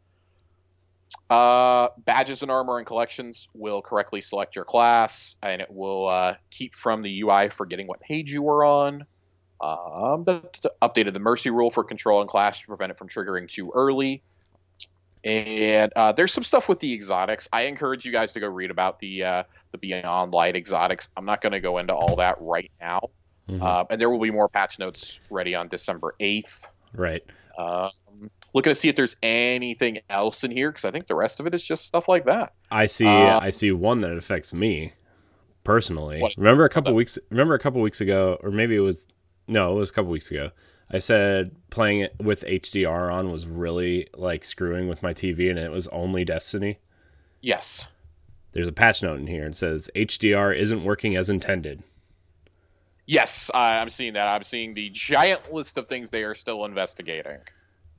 Uh, 1.31 1.91
badges 1.99 2.43
and 2.43 2.51
armor 2.51 2.79
and 2.79 2.87
collections 2.87 3.49
will 3.55 3.83
correctly 3.83 4.21
select 4.21 4.57
your 4.57 4.65
class, 4.65 5.37
and 5.45 5.63
it 5.63 5.71
will 5.71 6.09
uh, 6.09 6.35
keep 6.51 6.75
from 6.75 7.03
the 7.03 7.21
UI 7.21 7.51
forgetting 7.51 7.87
what 7.87 8.01
page 8.01 8.33
you 8.33 8.43
were 8.43 8.65
on. 8.65 9.07
Um, 9.61 10.25
updated 10.83 11.13
the 11.13 11.21
mercy 11.21 11.51
rule 11.51 11.71
for 11.71 11.85
control 11.85 12.21
and 12.21 12.29
class 12.29 12.63
to 12.63 12.67
prevent 12.67 12.91
it 12.91 12.99
from 12.99 13.09
triggering 13.09 13.47
too 13.47 13.71
early. 13.73 14.25
And 15.23 15.93
uh, 15.95 16.11
there's 16.11 16.33
some 16.33 16.43
stuff 16.43 16.69
with 16.69 16.81
the 16.81 16.93
exotics. 16.93 17.49
I 17.53 17.63
encourage 17.63 18.05
you 18.05 18.11
guys 18.11 18.33
to 18.33 18.41
go 18.41 18.49
read 18.49 18.73
about 18.73 18.99
the 18.99 19.23
uh, 19.23 19.43
the 19.73 19.79
Beyond 19.79 20.33
Light 20.33 20.55
exotics. 20.57 21.09
I'm 21.17 21.25
not 21.25 21.41
going 21.41 21.53
to 21.53 21.61
go 21.61 21.79
into 21.79 21.95
all 21.95 22.17
that 22.17 22.37
right 22.41 22.71
now. 22.81 23.01
Mhm. 23.49 23.61
Uh, 23.63 23.85
and 23.91 24.01
there 24.01 24.09
will 24.09 24.21
be 24.21 24.31
more 24.31 24.49
patch 24.49 24.79
notes 24.79 25.19
ready 25.31 25.55
on 25.55 25.69
December 25.69 26.15
8th. 26.21 26.69
right. 26.95 27.23
Um, 27.59 27.91
looking 28.55 28.71
to 28.71 28.75
see 28.75 28.89
if 28.89 28.97
there's 28.97 29.17
anything 29.23 29.99
else 30.09 30.45
in 30.45 30.51
here 30.51 30.71
because 30.71 30.85
I 30.85 30.91
think 30.91 31.07
the 31.07 31.15
rest 31.15 31.41
of 31.41 31.47
it 31.47 31.55
is 31.55 31.63
just 31.63 31.85
stuff 31.87 32.09
like 32.09 32.25
that. 32.27 32.53
I 32.71 32.87
see. 32.87 33.07
Uh, 33.07 33.41
I 33.41 33.51
see 33.51 33.73
one 33.73 34.01
that 34.01 34.17
affects 34.17 34.55
me 34.55 34.93
personally. 35.65 36.23
Remember 36.39 36.65
a 36.65 36.69
couple 36.69 36.95
weeks. 36.95 37.19
Remember 37.31 37.55
a 37.55 37.59
couple 37.59 37.81
weeks 37.81 38.01
ago, 38.01 38.39
or 38.43 38.51
maybe 38.51 38.75
it 38.77 38.81
was 38.81 39.09
no, 39.49 39.73
it 39.73 39.79
was 39.79 39.91
a 39.91 39.93
couple 39.93 40.11
weeks 40.11 40.31
ago. 40.31 40.51
I 40.91 40.99
said 40.99 41.55
playing 41.71 42.01
it 42.01 42.15
with 42.21 42.43
HDR 42.45 43.13
on 43.13 43.31
was 43.31 43.47
really 43.47 44.09
like 44.15 44.45
screwing 44.45 44.89
with 44.89 45.03
my 45.03 45.13
TV, 45.13 45.51
and 45.51 45.59
it 45.59 45.71
was 45.71 45.89
only 45.89 46.25
Destiny. 46.25 46.79
Yes. 47.41 47.87
There's 48.53 48.69
a 48.69 48.73
patch 48.73 49.03
note 49.03 49.19
in 49.21 49.27
here. 49.27 49.47
It 49.47 49.57
says 49.57 49.91
HDR 49.95 50.57
isn't 50.57 50.85
working 50.85 51.17
as 51.17 51.31
intended. 51.31 51.83
Yes, 53.07 53.51
I'm 53.53 53.91
seeing 53.91 54.13
that. 54.15 54.29
I'm 54.29 54.45
seeing 54.45 54.75
the 54.75 54.89
giant 54.91 55.53
list 55.53 55.77
of 55.77 55.87
things 55.89 56.11
they 56.11 56.23
are 56.23 56.35
still 56.35 56.65
investigating. 56.65 57.39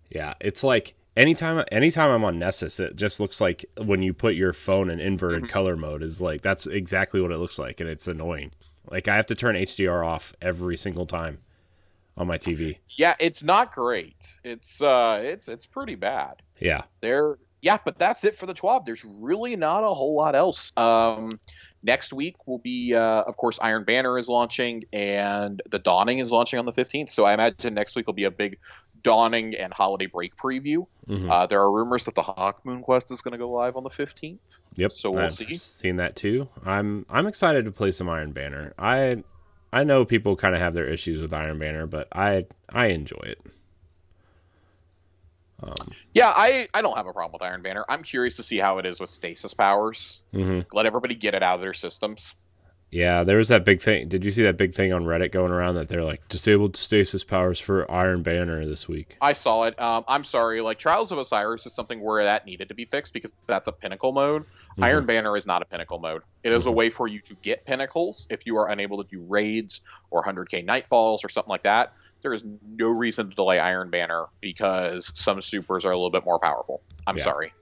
Yeah, 0.09 0.33
it's 0.39 0.63
like 0.63 0.93
anytime 1.17 1.63
anytime 1.71 2.09
I'm 2.11 2.23
on 2.23 2.39
Nessus, 2.39 2.79
it 2.79 2.95
just 2.95 3.19
looks 3.19 3.41
like 3.41 3.65
when 3.77 4.01
you 4.01 4.13
put 4.13 4.35
your 4.35 4.53
phone 4.53 4.89
in 4.89 4.99
inverted 4.99 5.43
Mhm. 5.43 5.49
color 5.49 5.75
mode 5.75 6.03
is 6.03 6.21
like 6.21 6.41
that's 6.41 6.67
exactly 6.67 7.19
what 7.19 7.31
it 7.31 7.37
looks 7.37 7.59
like, 7.59 7.79
and 7.81 7.89
it's 7.89 8.07
annoying. 8.07 8.51
Like 8.89 9.07
I 9.07 9.15
have 9.15 9.25
to 9.27 9.35
turn 9.35 9.55
HDR 9.55 10.03
off 10.05 10.33
every 10.41 10.77
single 10.77 11.05
time 11.05 11.39
on 12.15 12.27
my 12.27 12.37
TV. 12.37 12.77
Yeah, 12.89 13.15
it's 13.19 13.43
not 13.43 13.73
great. 13.73 14.15
It's 14.43 14.81
uh, 14.81 15.19
it's 15.23 15.47
it's 15.49 15.65
pretty 15.65 15.95
bad. 15.95 16.41
Yeah, 16.59 16.83
there 17.01 17.37
yeah 17.63 17.77
but 17.83 17.97
that's 17.97 18.23
it 18.23 18.35
for 18.35 18.45
the 18.45 18.53
TWAB 18.53 18.85
there's 18.85 19.03
really 19.03 19.55
not 19.55 19.83
a 19.83 19.87
whole 19.87 20.15
lot 20.15 20.35
else 20.35 20.71
um 20.77 21.39
next 21.81 22.13
week 22.13 22.35
will 22.45 22.59
be 22.59 22.93
uh 22.93 23.23
of 23.23 23.35
course 23.37 23.57
iron 23.61 23.83
banner 23.83 24.17
is 24.19 24.27
launching 24.29 24.83
and 24.93 25.61
the 25.71 25.79
dawning 25.79 26.19
is 26.19 26.29
launching 26.31 26.59
on 26.59 26.65
the 26.65 26.71
15th 26.71 27.09
so 27.09 27.23
i 27.25 27.33
imagine 27.33 27.73
next 27.73 27.95
week 27.95 28.05
will 28.05 28.13
be 28.13 28.25
a 28.25 28.31
big 28.31 28.57
dawning 29.01 29.53
and 29.55 29.73
holiday 29.73 30.05
break 30.05 30.35
preview 30.37 30.85
Mhm. 31.09 31.29
uh 31.29 31.45
there 31.47 31.59
are 31.59 31.69
rumors 31.69 32.05
that 32.05 32.15
the 32.15 32.21
hawk 32.23 32.65
moon 32.65 32.81
quest 32.81 33.11
is 33.11 33.21
going 33.21 33.33
to 33.33 33.37
go 33.37 33.49
live 33.51 33.75
on 33.75 33.83
the 33.83 33.89
15th 33.89 34.59
yep. 34.75 34.91
so 34.93 35.11
we'll 35.11 35.25
I've 35.25 35.33
see. 35.33 35.55
Seen 35.55 35.97
that 35.97 36.15
too. 36.15 36.47
I'm 36.65 37.05
I'm 37.09 37.27
excited 37.27 37.65
to 37.65 37.71
play 37.71 37.91
some 37.91 38.07
Iron 38.07 38.31
Banner. 38.31 38.73
I 38.79 39.23
I 39.73 39.83
know 39.83 40.05
people 40.05 40.37
kind 40.37 40.55
of 40.55 40.61
have 40.61 40.73
their 40.73 40.87
issues 40.87 41.19
with 41.21 41.33
Iron 41.33 41.59
Banner, 41.59 41.85
but 41.87 42.07
I 42.13 42.45
I 42.69 42.85
enjoy 42.87 43.23
it. 43.25 43.39
Um, 45.65 45.91
yeah 46.13 46.33
i 46.35 46.67
i 46.73 46.81
don't 46.81 46.97
have 46.97 47.07
a 47.07 47.13
problem 47.13 47.33
with 47.33 47.41
iron 47.41 47.61
banner 47.61 47.85
i'm 47.87 48.03
curious 48.03 48.35
to 48.37 48.43
see 48.43 48.57
how 48.57 48.79
it 48.79 48.85
is 48.85 48.99
with 48.99 49.09
stasis 49.09 49.53
powers 49.53 50.21
mhm. 50.33 50.65
let 50.73 50.85
everybody 50.85 51.15
get 51.15 51.33
it 51.35 51.43
out 51.43 51.55
of 51.55 51.61
their 51.61 51.73
systems 51.73 52.35
Yeah, 52.91 53.23
there 53.23 53.37
was 53.37 53.47
that 53.49 53.65
big 53.65 53.81
thing. 53.81 54.07
Did 54.07 54.23
you 54.23 54.29
see 54.29 54.43
that 54.43 54.55
big 54.55 54.75
thing 54.75 54.93
on 54.93 55.03
Reddit 55.03 55.31
going 55.31 55.51
around 55.51 55.73
that 55.75 55.89
they're 55.89 56.03
like 56.03 56.21
disabled 56.29 56.75
stasis 56.75 57.23
powers 57.23 57.59
for 57.59 57.89
Iron 57.89 58.21
Banner 58.21 58.67
this 58.67 58.87
week? 58.87 59.17
I 59.19 59.33
saw 59.33 59.63
it. 59.63 59.73
Um, 59.81 60.03
I'm 60.07 60.23
sorry. 60.23 60.61
Like 60.61 60.77
Trials 60.77 61.11
of 61.11 61.17
Osiris 61.17 61.65
is 61.65 61.73
something 61.73 61.99
where 62.01 62.23
that 62.23 62.45
needed 62.45 62.67
to 62.67 62.75
be 62.75 62.85
fixed 62.85 63.11
because 63.11 63.33
that's 63.47 63.67
a 63.67 63.71
pinnacle 63.71 64.11
mode. 64.11 64.43
Mhm. 64.77 64.83
Iron 64.83 65.05
Banner 65.07 65.35
is 65.35 65.47
not 65.47 65.63
a 65.63 65.65
pinnacle 65.65 65.97
mode. 65.97 66.21
It 66.43 66.53
is 66.53 66.67
a 66.67 66.69
Mhm. 66.69 66.75
way 66.75 66.89
for 66.91 67.07
you 67.07 67.19
to 67.21 67.33
get 67.41 67.65
pinnacles 67.65 68.27
if 68.29 68.45
you 68.45 68.57
are 68.57 68.69
unable 68.69 69.03
to 69.03 69.09
do 69.09 69.25
raids 69.27 69.81
or 70.11 70.21
100k 70.21 70.61
nightfalls 70.63 71.25
or 71.25 71.29
something 71.29 71.49
like 71.49 71.63
that. 71.63 71.93
There 72.23 72.33
is 72.33 72.43
no 72.65 72.87
reason 72.87 73.29
to 73.29 73.35
delay 73.35 73.59
Iron 73.59 73.89
Banner 73.89 74.25
because 74.41 75.11
some 75.13 75.41
supers 75.41 75.85
are 75.85 75.91
a 75.91 75.95
little 75.95 76.09
bit 76.09 76.25
more 76.25 76.39
powerful. 76.39 76.81
I'm 77.05 77.17
Yeah. 77.17 77.23
sorry. 77.23 77.53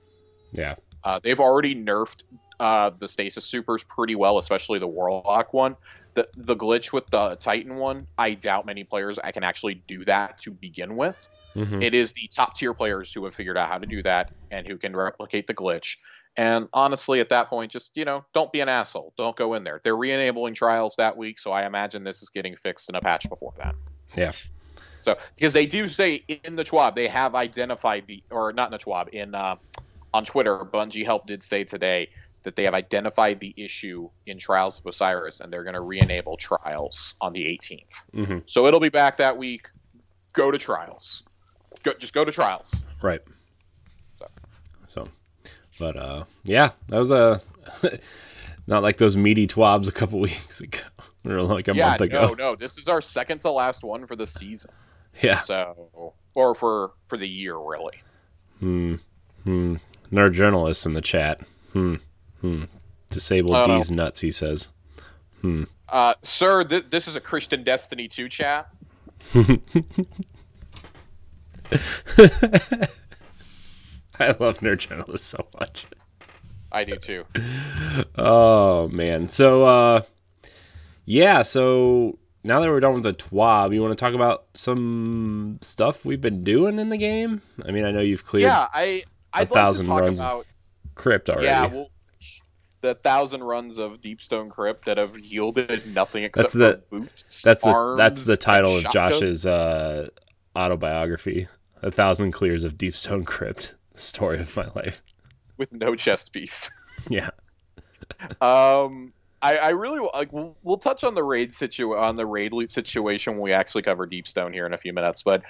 Yeah. 0.53 0.75
Uh, 1.03 1.19
they've 1.21 1.39
already 1.39 1.75
nerfed 1.75 2.23
uh, 2.59 2.91
the 2.99 3.09
stasis 3.09 3.43
supers 3.43 3.83
pretty 3.83 4.13
well, 4.13 4.37
especially 4.37 4.77
the 4.77 4.87
Warlock 4.87 5.51
one. 5.51 5.75
The 6.13 6.27
the 6.37 6.55
glitch 6.55 6.91
with 6.93 7.07
the 7.07 7.35
Titan 7.37 7.77
one, 7.77 8.01
I 8.19 8.35
doubt 8.35 8.65
many 8.67 8.83
players 8.83 9.17
I 9.17 9.31
can 9.31 9.43
actually 9.43 9.75
do 9.87 10.05
that 10.05 10.37
to 10.39 10.51
begin 10.51 10.95
with. 10.95 11.27
Mhm. 11.55 11.81
It 11.81 11.95
is 11.95 12.11
the 12.11 12.27
top 12.27 12.55
tier 12.55 12.73
players 12.75 13.11
who 13.11 13.23
have 13.25 13.33
figured 13.33 13.57
out 13.57 13.67
how 13.67 13.79
to 13.79 13.87
do 13.87 14.03
that 14.03 14.31
and 14.51 14.67
who 14.67 14.77
can 14.77 14.95
replicate 14.95 15.47
the 15.47 15.55
glitch. 15.55 15.95
And 16.37 16.67
honestly, 16.71 17.19
at 17.19 17.29
that 17.29 17.47
point, 17.49 17.71
just 17.71 17.97
you 17.97 18.05
know, 18.05 18.25
don't 18.33 18.51
be 18.51 18.59
an 18.59 18.69
asshole. 18.69 19.13
Don't 19.17 19.35
go 19.35 19.55
in 19.55 19.63
there. 19.63 19.81
They're 19.83 19.97
re-enabling 19.97 20.53
trials 20.53 20.97
that 20.97 21.17
week, 21.17 21.39
so 21.39 21.51
I 21.51 21.65
imagine 21.65 22.03
this 22.03 22.21
is 22.21 22.29
getting 22.29 22.55
fixed 22.55 22.89
in 22.89 22.95
a 22.95 23.01
patch 23.01 23.27
before 23.27 23.53
that. 23.57 23.73
Yeah. 24.15 24.31
So 25.03 25.17
because 25.35 25.53
they 25.53 25.65
do 25.65 25.87
say 25.87 26.23
in 26.43 26.55
the 26.55 26.63
TWAB 26.63 26.93
they 26.93 27.07
have 27.07 27.35
identified 27.35 28.05
the 28.07 28.23
or 28.29 28.53
not 28.53 28.71
in 28.71 28.71
the 28.71 28.83
TWAB 28.83 29.09
in 29.09 29.35
uh, 29.35 29.55
on 30.13 30.25
Twitter, 30.25 30.59
Bungie 30.59 31.05
Help 31.05 31.27
did 31.27 31.43
say 31.43 31.63
today 31.63 32.09
that 32.43 32.55
they 32.55 32.63
have 32.63 32.73
identified 32.73 33.39
the 33.39 33.53
issue 33.55 34.09
in 34.25 34.37
Trials 34.37 34.79
of 34.79 34.85
Osiris 34.87 35.39
and 35.39 35.53
they're 35.53 35.63
going 35.63 35.75
to 35.75 35.81
re-enable 35.81 36.37
Trials 36.37 37.13
on 37.21 37.33
the 37.33 37.43
18th. 37.43 37.93
Mm-hmm. 38.13 38.39
So 38.45 38.65
it'll 38.65 38.79
be 38.79 38.89
back 38.89 39.17
that 39.17 39.37
week. 39.37 39.67
Go 40.33 40.49
to 40.49 40.57
Trials. 40.57 41.23
Go, 41.83 41.93
just 41.93 42.13
go 42.13 42.25
to 42.25 42.31
Trials. 42.31 42.81
Right. 43.01 43.21
So. 44.17 44.27
So, 44.89 45.07
but 45.79 45.95
uh, 45.95 46.23
yeah, 46.43 46.71
that 46.89 46.97
was 46.97 47.11
a 47.11 47.41
not 48.67 48.83
like 48.83 48.97
those 48.97 49.15
meaty 49.17 49.47
twabs 49.47 49.87
a 49.87 49.91
couple 49.91 50.19
weeks 50.27 50.61
ago 50.61 50.79
or 51.25 51.41
like 51.41 51.67
a 51.67 51.75
yeah, 51.75 51.89
month 51.89 52.01
ago. 52.01 52.27
no, 52.29 52.33
no. 52.33 52.55
This 52.55 52.77
is 52.77 52.87
our 52.87 53.01
second 53.01 53.39
to 53.39 53.51
last 53.51 53.83
one 53.83 54.05
for 54.07 54.15
the 54.15 54.27
season. 54.27 54.71
Yeah. 55.21 55.41
So, 55.41 56.13
or 56.33 56.55
for 56.55 56.91
for 57.01 57.17
the 57.17 57.27
year, 57.27 57.57
really. 57.57 58.01
Hmm. 58.59 58.95
Hmm. 59.43 59.75
Nerd 60.11 60.33
journalists 60.33 60.85
in 60.85 60.93
the 60.93 61.01
chat. 61.01 61.41
Hmm. 61.73 61.95
Hmm. 62.41 62.63
Disable 63.09 63.55
Oh. 63.55 63.63
D's 63.65 63.91
nuts. 63.91 64.21
He 64.21 64.31
says. 64.31 64.71
Hmm. 65.41 65.63
Uh, 65.89 66.13
sir, 66.23 66.63
th- 66.63 66.85
this 66.89 67.07
is 67.07 67.15
a 67.15 67.19
Christian 67.21 67.63
Destiny 67.63 68.07
2 68.07 68.29
chat. 68.29 68.69
I 74.19 74.27
love 74.39 74.59
nerd 74.59 74.77
journalists 74.79 75.27
so 75.27 75.45
much. 75.59 75.85
I 76.71 76.83
do 76.83 76.95
too. 76.97 77.25
Oh 78.17 78.87
man. 78.89 79.27
So 79.27 79.63
uh 79.65 80.01
yeah, 81.05 81.41
so 81.41 82.17
now 82.43 82.59
that 82.61 82.67
we're 82.69 82.79
done 82.79 82.93
with 82.93 83.03
the 83.03 83.13
TWAB, 83.13 83.73
you 83.75 83.81
want 83.81 83.97
to 83.97 84.01
talk 84.03 84.13
about 84.13 84.45
some 84.53 85.59
stuff 85.61 86.05
we've 86.05 86.21
been 86.21 86.43
doing 86.43 86.79
in 86.79 86.89
the 86.89 86.97
game? 86.97 87.41
I 87.65 87.71
mean, 87.71 87.85
I 87.85 87.91
know 87.91 87.99
you've 88.01 88.25
cleared 88.25 88.47
Yeah, 88.47 88.67
I 88.73 89.03
I'd 89.33 89.49
thousand 89.49 89.87
like 89.87 89.95
to 89.97 89.99
talk 89.99 90.05
runs. 90.07 90.19
about 90.19 90.45
crypt 90.95 91.29
already. 91.29 91.47
yeah, 91.47 91.65
well, 91.67 91.89
the 92.81 92.95
thousand 92.95 93.43
runs 93.43 93.77
of 93.77 94.01
Deepstone 94.01 94.49
Crypt 94.49 94.85
that 94.85 94.97
have 94.97 95.17
yielded 95.19 95.93
nothing 95.93 96.23
except 96.23 96.53
That's 96.53 96.53
the- 96.53 96.81
boots. 96.89 97.41
that's 97.43 97.63
the 97.63 97.95
that's 97.97 98.25
the 98.25 98.37
title 98.37 98.77
of. 98.77 98.89
Josh's 98.91 99.45
uh 99.45 100.07
autobiography. 100.55 101.47
A 101.83 101.91
thousand 101.91 102.31
clears 102.31 102.63
of 102.63 102.77
Deepstone 102.77 103.25
Crypt. 103.25 103.75
The 103.93 103.99
story 103.99 104.39
of 104.39 104.55
my 104.55 104.67
life. 104.73 105.03
With 105.61 105.73
no 105.73 105.95
chest 105.95 106.33
piece. 106.33 106.71
Yeah. 107.09 107.29
Um, 108.41 109.11
I, 109.41 109.57
I 109.57 109.69
really 109.69 110.07
like. 110.13 110.31
We'll, 110.31 110.55
we'll 110.61 110.77
touch 110.77 111.03
on 111.03 111.15
the 111.15 111.23
raid 111.23 111.55
situ 111.55 111.95
on 111.95 112.15
the 112.15 112.27
raid 112.27 112.53
loot 112.53 112.69
situation 112.69 113.33
when 113.33 113.41
we 113.41 113.53
actually 113.53 113.81
cover 113.81 114.05
Deepstone 114.05 114.53
here 114.53 114.67
in 114.67 114.73
a 114.73 114.77
few 114.77 114.93
minutes. 114.93 115.23
But 115.23 115.41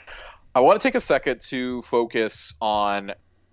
I 0.55 0.61
want 0.61 0.79
to 0.79 0.87
take 0.87 0.95
a 0.95 1.01
second 1.01 1.41
to 1.49 1.81
focus 1.81 2.53
on 2.61 3.11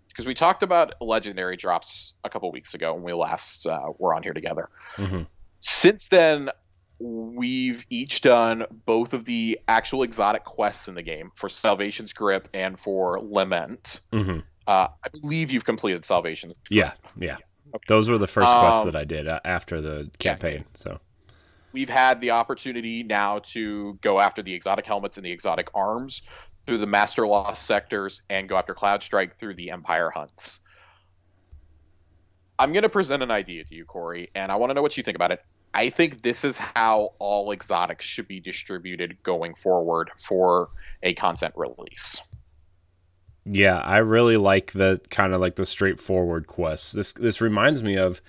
because 0.09 0.27
we 0.27 0.35
talked 0.35 0.63
about 0.63 0.95
legendary 1.01 1.57
drops 1.57 2.15
a 2.23 2.31
couple 2.31 2.53
weeks 2.53 2.75
ago 2.75 2.95
when 2.95 3.03
we 3.03 3.13
last 3.15 3.67
uh, 3.67 3.87
were 3.99 4.15
on 4.15 4.23
here 4.23 4.35
together. 4.35 4.69
hmm 4.95 5.23
Since 5.61 6.07
then, 6.07 6.51
we've 7.01 7.85
each 7.91 8.21
done 8.21 8.65
both 8.87 9.13
of 9.13 9.25
the 9.25 9.59
actual 9.67 10.05
exotic 10.05 10.45
quests 10.45 10.87
in 10.87 10.95
the 10.95 11.03
game 11.03 11.33
for 11.35 11.49
Salvation's 11.49 12.13
Grip 12.13 12.49
and 12.55 12.79
for 12.79 13.19
Lament. 13.21 14.01
hmm 14.13 14.39
Uh, 14.69 14.89
I 15.03 15.09
believe 15.21 15.51
you've 15.51 15.65
completed 15.65 16.05
Salvation's 16.05 16.55
Yeah. 16.69 16.93
Yeah. 17.19 17.39
Okay. 17.75 17.85
Those 17.89 18.09
were 18.09 18.19
the 18.19 18.27
first 18.27 18.49
quests 18.49 18.85
Um, 18.85 18.93
that 18.93 19.01
I 19.01 19.05
did 19.05 19.27
uh, 19.27 19.41
after 19.45 19.81
the 19.81 20.11
campaign. 20.19 20.65
So 20.75 21.01
we've 21.73 21.89
had 21.89 22.21
the 22.21 22.33
opportunity 22.33 23.03
now 23.03 23.39
to 23.41 23.95
go 24.03 24.21
after 24.21 24.43
the 24.43 24.53
exotic 24.53 24.85
helmets 24.85 25.17
and 25.17 25.25
the 25.25 25.33
exotic 25.33 25.71
arms 25.75 26.23
through 26.67 26.79
the 26.79 26.87
Master 26.87 27.27
Lost 27.27 27.65
sectors 27.65 28.21
and 28.29 28.47
go 28.47 28.57
after 28.57 28.75
Cloud 28.75 29.03
Strike 29.03 29.39
through 29.39 29.55
the 29.55 29.71
Empire 29.71 30.11
hunts. 30.11 30.61
I'm 32.59 32.73
going 32.73 32.83
to 32.83 32.91
present 32.91 33.23
an 33.23 33.31
idea 33.31 33.65
to 33.65 33.75
you, 33.75 33.87
Corey, 33.87 34.31
and 34.35 34.53
I 34.53 34.57
want 34.57 34.69
to 34.71 34.75
know 34.75 34.83
what 34.83 34.97
you 34.99 35.03
think 35.03 35.15
about 35.15 35.33
it. 35.33 35.43
I 35.73 35.89
think 35.89 36.23
this 36.23 36.45
is 36.45 36.59
how 36.59 37.15
all 37.19 37.53
exotics 37.53 38.05
should 38.05 38.29
be 38.29 38.41
distributed 38.41 39.17
going 39.23 39.55
forward 39.55 40.11
for 40.19 40.71
a 41.03 41.15
content 41.15 41.55
release. 41.57 42.21
Yeah, 43.51 43.79
I 43.79 43.99
really 43.99 44.37
like 44.37 44.73
the 44.73 45.01
kind 45.11 45.33
of 45.33 45.41
like 45.41 45.57
the 45.57 45.67
straightforward 45.67 46.47
quests. 46.47 46.93
This 46.93 47.13
this 47.13 47.41
reminds 47.41 47.83
me 47.83 47.97
of, 47.97 48.21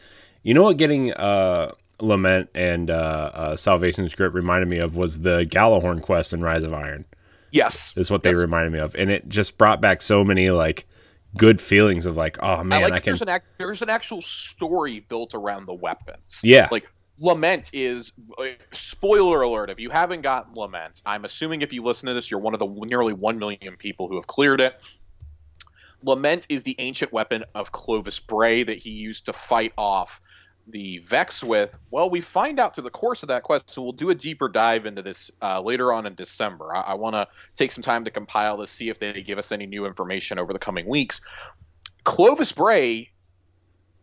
you 0.44 0.54
know 0.54 0.64
what, 0.64 0.78
getting 0.78 1.14
uh 1.14 1.74
lament 2.02 2.50
and 2.56 2.90
uh, 2.90 3.32
uh 3.34 3.56
salvation's 3.58 4.16
grip 4.16 4.34
reminded 4.34 4.70
me 4.70 4.78
of 4.78 4.96
was 4.96 5.20
the 5.20 5.46
Gjallarhorn 5.46 6.02
quest 6.02 6.32
in 6.34 6.42
Rise 6.42 6.64
of 6.64 6.74
Iron. 6.74 7.06
Yes. 7.52 7.94
Is 7.98 8.10
what 8.10 8.24
they 8.24 8.30
Yes. 8.30 8.40
reminded 8.40 8.72
me 8.72 8.80
of, 8.80 8.96
and 8.96 9.12
it 9.12 9.28
just 9.28 9.58
brought 9.58 9.82
back 9.82 10.02
so 10.02 10.24
many 10.24 10.50
like 10.52 10.88
good 11.38 11.60
feelings 11.60 12.06
of 12.06 12.16
like, 12.16 12.42
oh 12.42 12.64
man, 12.64 12.80
I 12.80 12.84
like 12.84 12.94
I, 12.94 13.00
can. 13.00 13.12
there's 13.12 13.22
an 13.22 13.30
act, 13.30 13.46
there's 13.58 13.82
an 13.82 13.90
actual 13.90 14.22
story 14.22 15.02
built 15.02 15.34
around 15.34 15.66
the 15.66 15.74
weapons. 15.74 16.40
Yeah, 16.44 16.68
like 16.72 16.88
lament 17.20 17.72
is 17.74 18.14
uh, 18.38 18.46
spoiler 18.72 19.42
alert 19.42 19.70
if 19.70 19.78
you 19.78 19.90
haven't 19.90 20.22
gotten 20.22 20.54
lament 20.56 21.02
i'm 21.06 21.26
assuming 21.26 21.62
if 21.62 21.74
you 21.74 21.84
listen 21.84 22.08
to 22.08 22.14
this 22.14 22.32
you're 22.32 22.40
one 22.40 22.54
of 22.54 22.62
the 22.62 22.68
nearly 22.86 23.12
1 23.12 23.38
million 23.38 23.76
people 23.78 24.08
who 24.08 24.16
have 24.16 24.26
cleared 24.26 24.62
it 24.62 24.82
lament 26.04 26.46
is 26.50 26.64
the 26.64 26.76
ancient 26.80 27.12
weapon 27.12 27.44
of 27.56 27.72
clovis 27.72 28.20
bray 28.20 28.64
that 28.64 28.78
he 28.78 28.92
used 28.92 29.26
to 29.26 29.34
fight 29.34 29.74
off 29.78 30.22
the 30.68 31.00
vex 31.00 31.44
with 31.44 31.78
well 31.90 32.10
we 32.10 32.22
find 32.22 32.60
out 32.60 32.76
through 32.76 32.84
the 32.84 32.90
course 32.90 33.24
of 33.24 33.30
that 33.30 33.44
quest 33.44 33.70
so 33.70 33.82
we'll 33.82 33.92
do 33.92 34.10
a 34.10 34.16
deeper 34.16 34.48
dive 34.48 34.86
into 34.86 35.02
this 35.02 35.32
uh, 35.42 35.60
later 35.60 35.92
on 35.92 36.06
in 36.06 36.16
december 36.16 36.76
i, 36.76 36.82
I 36.82 36.94
want 36.94 37.16
to 37.16 37.28
take 37.56 37.72
some 37.72 37.82
time 37.82 38.06
to 38.06 38.12
compile 38.12 38.58
this 38.58 38.72
see 38.72 38.90
if 38.90 39.00
they 39.00 39.22
give 39.22 39.40
us 39.40 39.52
any 39.52 39.66
new 39.66 39.86
information 39.86 40.38
over 40.40 40.54
the 40.54 40.60
coming 40.60 40.88
weeks 40.88 41.22
clovis 42.04 42.52
bray 42.52 43.10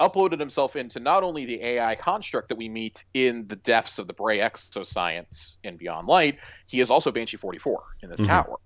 uploaded 0.00 0.38
himself 0.38 0.76
into 0.76 1.00
not 1.00 1.22
only 1.22 1.44
the 1.46 1.62
AI 1.62 1.94
construct 1.94 2.50
that 2.50 2.56
we 2.56 2.68
meet 2.68 3.04
in 3.14 3.46
the 3.46 3.56
depths 3.56 3.98
of 3.98 4.06
the 4.06 4.12
Bray 4.12 4.38
exoscience 4.38 5.56
in 5.64 5.76
Beyond 5.76 6.06
Light, 6.06 6.38
he 6.66 6.80
is 6.80 6.90
also 6.90 7.10
Banshee 7.10 7.38
44 7.38 7.82
in 8.02 8.10
the 8.10 8.16
Mhm. 8.16 8.26
tower. 8.26 8.56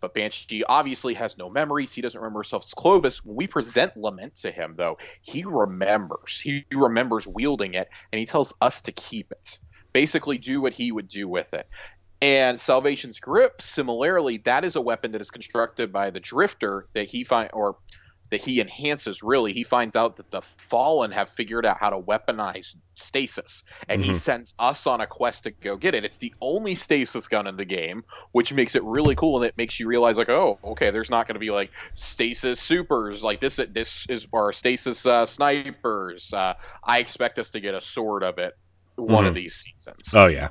But 0.00 0.14
Banshee 0.14 0.64
obviously 0.64 1.14
has 1.14 1.36
no 1.36 1.50
memories. 1.50 1.92
He 1.92 2.00
doesn't 2.00 2.18
remember 2.18 2.40
himself 2.40 2.64
as 2.66 2.74
Clovis. 2.74 3.24
When 3.24 3.36
we 3.36 3.46
present 3.46 3.96
Lament 3.96 4.36
to 4.36 4.50
him, 4.50 4.74
though, 4.76 4.98
he 5.22 5.44
remembers. 5.44 6.40
He 6.40 6.64
remembers 6.72 7.26
wielding 7.26 7.74
it, 7.74 7.88
and 8.12 8.18
he 8.18 8.26
tells 8.26 8.52
us 8.60 8.80
to 8.82 8.92
keep 8.92 9.30
it. 9.30 9.58
Basically, 9.92 10.38
do 10.38 10.60
what 10.60 10.72
he 10.72 10.92
would 10.92 11.08
do 11.08 11.28
with 11.28 11.52
it. 11.52 11.68
And 12.22 12.60
Salvation's 12.60 13.18
Grip, 13.18 13.62
similarly, 13.62 14.38
that 14.38 14.64
is 14.64 14.76
a 14.76 14.80
weapon 14.80 15.12
that 15.12 15.22
is 15.22 15.30
constructed 15.30 15.90
by 15.92 16.10
the 16.10 16.20
Drifter 16.20 16.86
that 16.92 17.08
he 17.08 17.24
find 17.24 17.50
or 17.52 17.76
that 18.30 18.40
he 18.40 18.60
enhances 18.60 19.22
really 19.22 19.52
he 19.52 19.64
finds 19.64 19.96
out 19.96 20.16
that 20.16 20.30
the 20.30 20.40
fallen 20.40 21.10
have 21.10 21.28
figured 21.30 21.66
out 21.66 21.78
how 21.78 21.90
to 21.90 21.98
weaponize 21.98 22.76
stasis 22.94 23.64
and 23.88 24.04
he 24.04 24.10
Mhm. 24.10 24.16
sends 24.16 24.54
us 24.58 24.86
on 24.86 25.00
a 25.00 25.06
quest 25.06 25.44
to 25.44 25.50
go 25.50 25.76
get 25.76 25.94
it. 25.94 26.04
It's 26.04 26.18
the 26.18 26.34
only 26.40 26.74
stasis 26.74 27.28
gun 27.28 27.46
in 27.46 27.56
the 27.56 27.64
game 27.64 28.04
which 28.32 28.52
makes 28.52 28.74
it 28.74 28.84
really 28.84 29.14
cool 29.14 29.36
and 29.36 29.46
it 29.46 29.56
makes 29.56 29.80
you 29.80 29.86
realize 29.88 30.16
like 30.18 30.28
oh 30.28 30.58
okay 30.64 30.90
there's 30.90 31.10
not 31.10 31.26
going 31.26 31.34
to 31.34 31.40
be 31.40 31.50
like 31.50 31.70
stasis 31.94 32.60
supers. 32.60 33.22
Like 33.22 33.40
this 33.40 33.56
this 33.70 34.06
is 34.08 34.26
our 34.32 34.52
stasis 34.52 35.04
uh, 35.06 35.26
snipers. 35.26 36.32
Uh, 36.32 36.54
i 36.84 36.98
expect 36.98 37.38
us 37.38 37.50
to 37.50 37.60
get 37.60 37.74
a 37.74 37.80
sword 37.80 38.22
of 38.22 38.38
it 38.38 38.54
one 38.96 39.26
of 39.26 39.32
Mhm. 39.32 39.36
these 39.36 39.54
seasons. 39.54 40.12
Oh 40.14 40.26
yeah, 40.26 40.50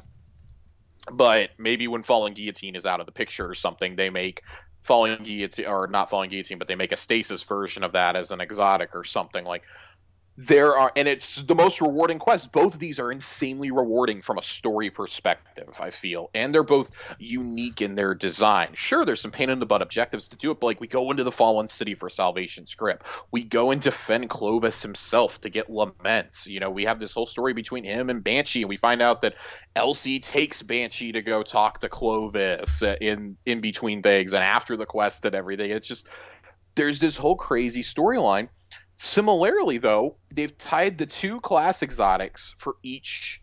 but 1.12 1.52
maybe 1.58 1.88
when 1.88 2.04
fallen 2.04 2.34
guillotine 2.34 2.76
is 2.76 2.86
out 2.86 3.00
of 3.00 3.06
the 3.06 3.12
picture 3.12 3.48
or 3.50 3.54
something 3.56 3.96
they 3.96 4.10
make 4.10 4.42
falling 4.82 5.24
guillotine 5.24 5.66
or 5.68 5.88
not 5.88 6.10
falling 6.10 6.30
guillotine 6.30 6.58
but 6.58 6.68
they 6.68 6.76
make 6.76 6.92
a 6.92 6.98
stasis 6.98 7.44
version 7.44 7.84
of 7.84 7.92
that 7.94 8.16
as 8.16 8.32
an 8.32 8.42
exotic 8.42 8.96
or 8.96 9.04
something 9.04 9.46
like 9.46 9.64
there 10.48 10.78
are 10.78 10.90
and 10.96 11.06
it's 11.06 11.42
the 11.42 11.56
most 11.56 11.82
rewarding 11.82 12.18
quest 12.18 12.54
both 12.54 12.74
of 12.74 12.80
these 12.80 12.98
are 12.98 13.12
insanely 13.12 13.72
rewarding 13.72 14.22
from 14.22 14.38
a 14.38 14.42
story 14.42 14.90
perspective 14.90 15.76
i 15.82 15.90
feel 15.90 16.30
and 16.34 16.56
they're 16.56 16.64
both 16.64 16.92
unique 17.18 17.82
in 17.82 17.96
their 17.96 18.16
design 18.16 18.70
sure 18.74 19.04
there's 19.04 19.20
some 19.20 19.32
pain 19.32 19.50
in 19.50 19.60
the 19.60 19.66
butt 19.66 19.82
objectives 19.82 20.30
to 20.30 20.38
do 20.38 20.52
it 20.52 20.60
but 20.62 20.68
like 20.68 20.80
we 20.80 20.88
go 20.88 21.12
into 21.12 21.26
the 21.26 21.32
fallen 21.32 21.68
city 21.68 21.94
for 21.94 22.10
salvation's 22.10 22.74
grip 22.74 23.04
we 23.32 23.44
go 23.44 23.72
and 23.72 23.82
defend 23.82 24.30
clovis 24.30 24.82
himself 24.82 25.42
to 25.42 25.50
get 25.50 25.70
laments 25.70 26.48
you 26.48 26.62
know 26.62 26.70
we 26.70 26.86
have 26.86 27.00
this 27.00 27.12
whole 27.12 27.26
story 27.26 27.52
between 27.52 27.84
him 27.84 28.10
and 28.10 28.24
banshee 28.24 28.62
and 28.62 28.70
we 28.70 28.78
find 28.78 29.02
out 29.02 29.22
that 29.22 29.36
Elsie 29.76 30.20
takes 30.20 30.62
Banshee 30.62 31.12
to 31.12 31.22
go 31.22 31.44
talk 31.44 31.80
to 31.80 31.90
Clovis 31.90 32.82
in 33.00 33.38
in 33.46 33.62
between 33.62 34.02
things 34.02 34.34
and 34.34 34.44
after 34.44 34.76
the 34.76 34.86
quest 34.86 35.26
and 35.26 35.36
everything. 35.36 35.72
It's 35.72 35.88
just 35.88 36.10
there's 36.76 37.00
this 37.00 37.16
whole 37.16 37.36
crazy 37.36 37.82
storyline. 37.82 38.50
Similarly, 39.02 39.78
though, 39.78 40.18
they've 40.30 40.56
tied 40.58 40.98
the 40.98 41.06
two 41.06 41.40
class 41.40 41.82
exotics 41.82 42.54
for 42.58 42.76
each 42.84 43.42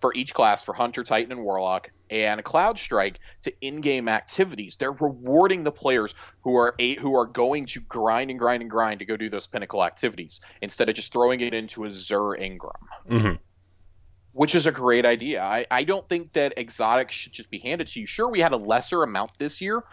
for 0.00 0.12
each 0.14 0.34
class 0.34 0.64
for 0.64 0.74
Hunter, 0.74 1.04
Titan, 1.04 1.30
and 1.30 1.44
Warlock 1.44 1.92
and 2.10 2.42
Cloud 2.42 2.76
Strike 2.76 3.20
to 3.42 3.52
in-game 3.60 4.08
activities. 4.08 4.74
They're 4.74 4.90
rewarding 4.90 5.62
the 5.62 5.70
players 5.70 6.16
who 6.42 6.56
are 6.56 6.74
eight, 6.80 6.98
who 6.98 7.14
are 7.14 7.26
going 7.26 7.66
to 7.66 7.80
grind 7.82 8.30
and 8.30 8.38
grind 8.40 8.62
and 8.62 8.70
grind 8.70 8.98
to 8.98 9.04
go 9.04 9.16
do 9.16 9.30
those 9.30 9.46
pinnacle 9.46 9.84
activities 9.84 10.40
instead 10.60 10.88
of 10.88 10.96
just 10.96 11.12
throwing 11.12 11.40
it 11.40 11.54
into 11.54 11.84
a 11.84 11.88
Xur 11.88 12.36
Engram. 12.40 13.20
hmm 13.20 13.34
which 14.32 14.54
is 14.54 14.66
a 14.66 14.72
great 14.72 15.04
idea. 15.04 15.42
I, 15.42 15.66
I 15.70 15.84
don't 15.84 16.08
think 16.08 16.32
that 16.32 16.58
exotics 16.58 17.14
should 17.14 17.32
just 17.32 17.50
be 17.50 17.58
handed 17.58 17.86
to 17.88 18.00
you. 18.00 18.06
Sure, 18.06 18.28
we 18.28 18.40
had 18.40 18.52
a 18.52 18.56
lesser 18.56 19.02
amount 19.02 19.32
this 19.38 19.60
year, 19.60 19.84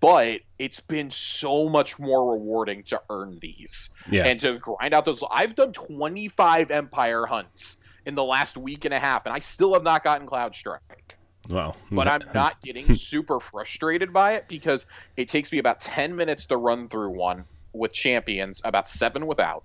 but 0.00 0.40
it's 0.58 0.80
been 0.80 1.10
so 1.10 1.68
much 1.68 1.98
more 1.98 2.32
rewarding 2.32 2.84
to 2.84 3.02
earn 3.10 3.38
these 3.40 3.90
Yeah. 4.10 4.24
and 4.26 4.40
to 4.40 4.58
grind 4.58 4.94
out 4.94 5.04
those. 5.04 5.22
I've 5.30 5.54
done 5.54 5.72
25 5.72 6.70
Empire 6.70 7.26
hunts 7.26 7.76
in 8.06 8.14
the 8.14 8.24
last 8.24 8.56
week 8.56 8.84
and 8.84 8.94
a 8.94 8.98
half, 8.98 9.26
and 9.26 9.34
I 9.34 9.40
still 9.40 9.74
have 9.74 9.82
not 9.82 10.02
gotten 10.02 10.26
Cloud 10.26 10.54
Strike. 10.54 11.16
Well, 11.48 11.76
But 11.90 12.08
I'm 12.08 12.22
not 12.34 12.62
getting 12.62 12.86
hmm. 12.86 12.94
super 12.94 13.38
frustrated 13.38 14.12
by 14.12 14.34
it 14.34 14.48
because 14.48 14.86
it 15.16 15.28
takes 15.28 15.52
me 15.52 15.58
about 15.58 15.80
10 15.80 16.16
minutes 16.16 16.46
to 16.46 16.56
run 16.56 16.88
through 16.88 17.10
one 17.10 17.44
with 17.74 17.92
champions, 17.92 18.62
about 18.64 18.88
seven 18.88 19.26
without. 19.26 19.64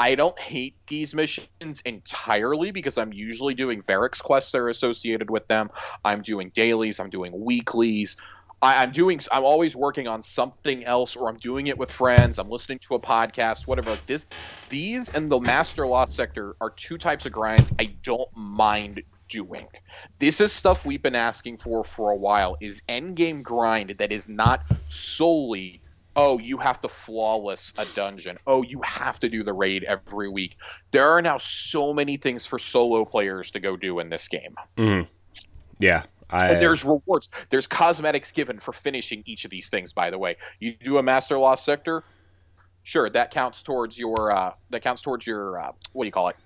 I 0.00 0.14
don't 0.14 0.38
hate 0.40 0.74
these 0.86 1.14
missions 1.14 1.82
entirely 1.84 2.70
because 2.70 2.96
I'm 2.96 3.12
usually 3.12 3.52
doing 3.52 3.82
Variks 3.82 4.22
quests 4.22 4.50
that 4.52 4.58
are 4.58 4.70
associated 4.70 5.28
with 5.28 5.46
them. 5.46 5.68
I'm 6.02 6.22
doing 6.22 6.50
dailies, 6.54 6.98
I'm 6.98 7.10
doing 7.10 7.38
weeklies. 7.38 8.16
I, 8.62 8.82
I'm 8.82 8.92
doing. 8.92 9.20
I'm 9.30 9.44
always 9.44 9.76
working 9.76 10.08
on 10.08 10.22
something 10.22 10.84
else, 10.86 11.16
or 11.16 11.28
I'm 11.28 11.36
doing 11.36 11.66
it 11.66 11.76
with 11.76 11.92
friends. 11.92 12.38
I'm 12.38 12.48
listening 12.48 12.78
to 12.78 12.94
a 12.94 12.98
podcast, 12.98 13.66
whatever. 13.66 13.94
This, 14.06 14.24
these 14.70 15.10
and 15.10 15.30
the 15.30 15.38
Master 15.38 15.86
Lost 15.86 16.14
Sector 16.14 16.56
are 16.62 16.70
two 16.70 16.96
types 16.96 17.26
of 17.26 17.32
grinds 17.32 17.70
I 17.78 17.94
don't 18.02 18.34
mind 18.34 19.02
doing. 19.28 19.68
This 20.18 20.40
is 20.40 20.50
stuff 20.50 20.86
we've 20.86 21.02
been 21.02 21.14
asking 21.14 21.58
for 21.58 21.84
for 21.84 22.10
a 22.10 22.16
while. 22.16 22.56
Is 22.62 22.80
endgame 22.88 23.42
grind 23.42 23.90
that 23.98 24.12
is 24.12 24.30
not 24.30 24.64
solely 24.88 25.79
oh, 26.16 26.38
you 26.38 26.58
have 26.58 26.80
to 26.80 26.88
flawless 26.88 27.72
a 27.78 27.84
dungeon. 27.94 28.38
Oh, 28.46 28.62
you 28.62 28.80
have 28.82 29.20
to 29.20 29.28
do 29.28 29.42
the 29.42 29.52
raid 29.52 29.84
every 29.84 30.28
week. 30.28 30.56
There 30.90 31.08
are 31.10 31.22
now 31.22 31.38
so 31.38 31.92
many 31.94 32.16
things 32.16 32.46
for 32.46 32.58
solo 32.58 33.04
players 33.04 33.50
to 33.52 33.60
go 33.60 33.76
do 33.76 34.00
in 34.00 34.08
this 34.08 34.28
game. 34.28 34.56
Mhm. 34.76 35.06
Yeah. 35.78 36.04
I, 36.28 36.48
And 36.48 36.62
there's 36.62 36.84
rewards. 36.84 37.28
There's 37.48 37.66
cosmetics 37.66 38.30
given 38.30 38.60
for 38.60 38.72
finishing 38.72 39.22
each 39.26 39.44
of 39.44 39.50
these 39.50 39.68
things. 39.68 39.92
By 39.92 40.10
the 40.10 40.18
way, 40.18 40.36
you 40.60 40.74
do 40.74 40.98
a 40.98 41.02
Master 41.02 41.36
Lost 41.38 41.64
Sector, 41.64 42.04
sure, 42.84 43.10
that 43.10 43.32
counts 43.32 43.62
towards 43.62 43.98
your 43.98 44.30
uh, 44.30 44.52
that 44.70 44.82
counts 44.82 45.02
towards 45.02 45.26
your 45.26 45.60
uh, 45.60 45.72
what 45.92 46.04
do 46.04 46.06
you 46.06 46.12
call 46.12 46.28
it? 46.28 46.36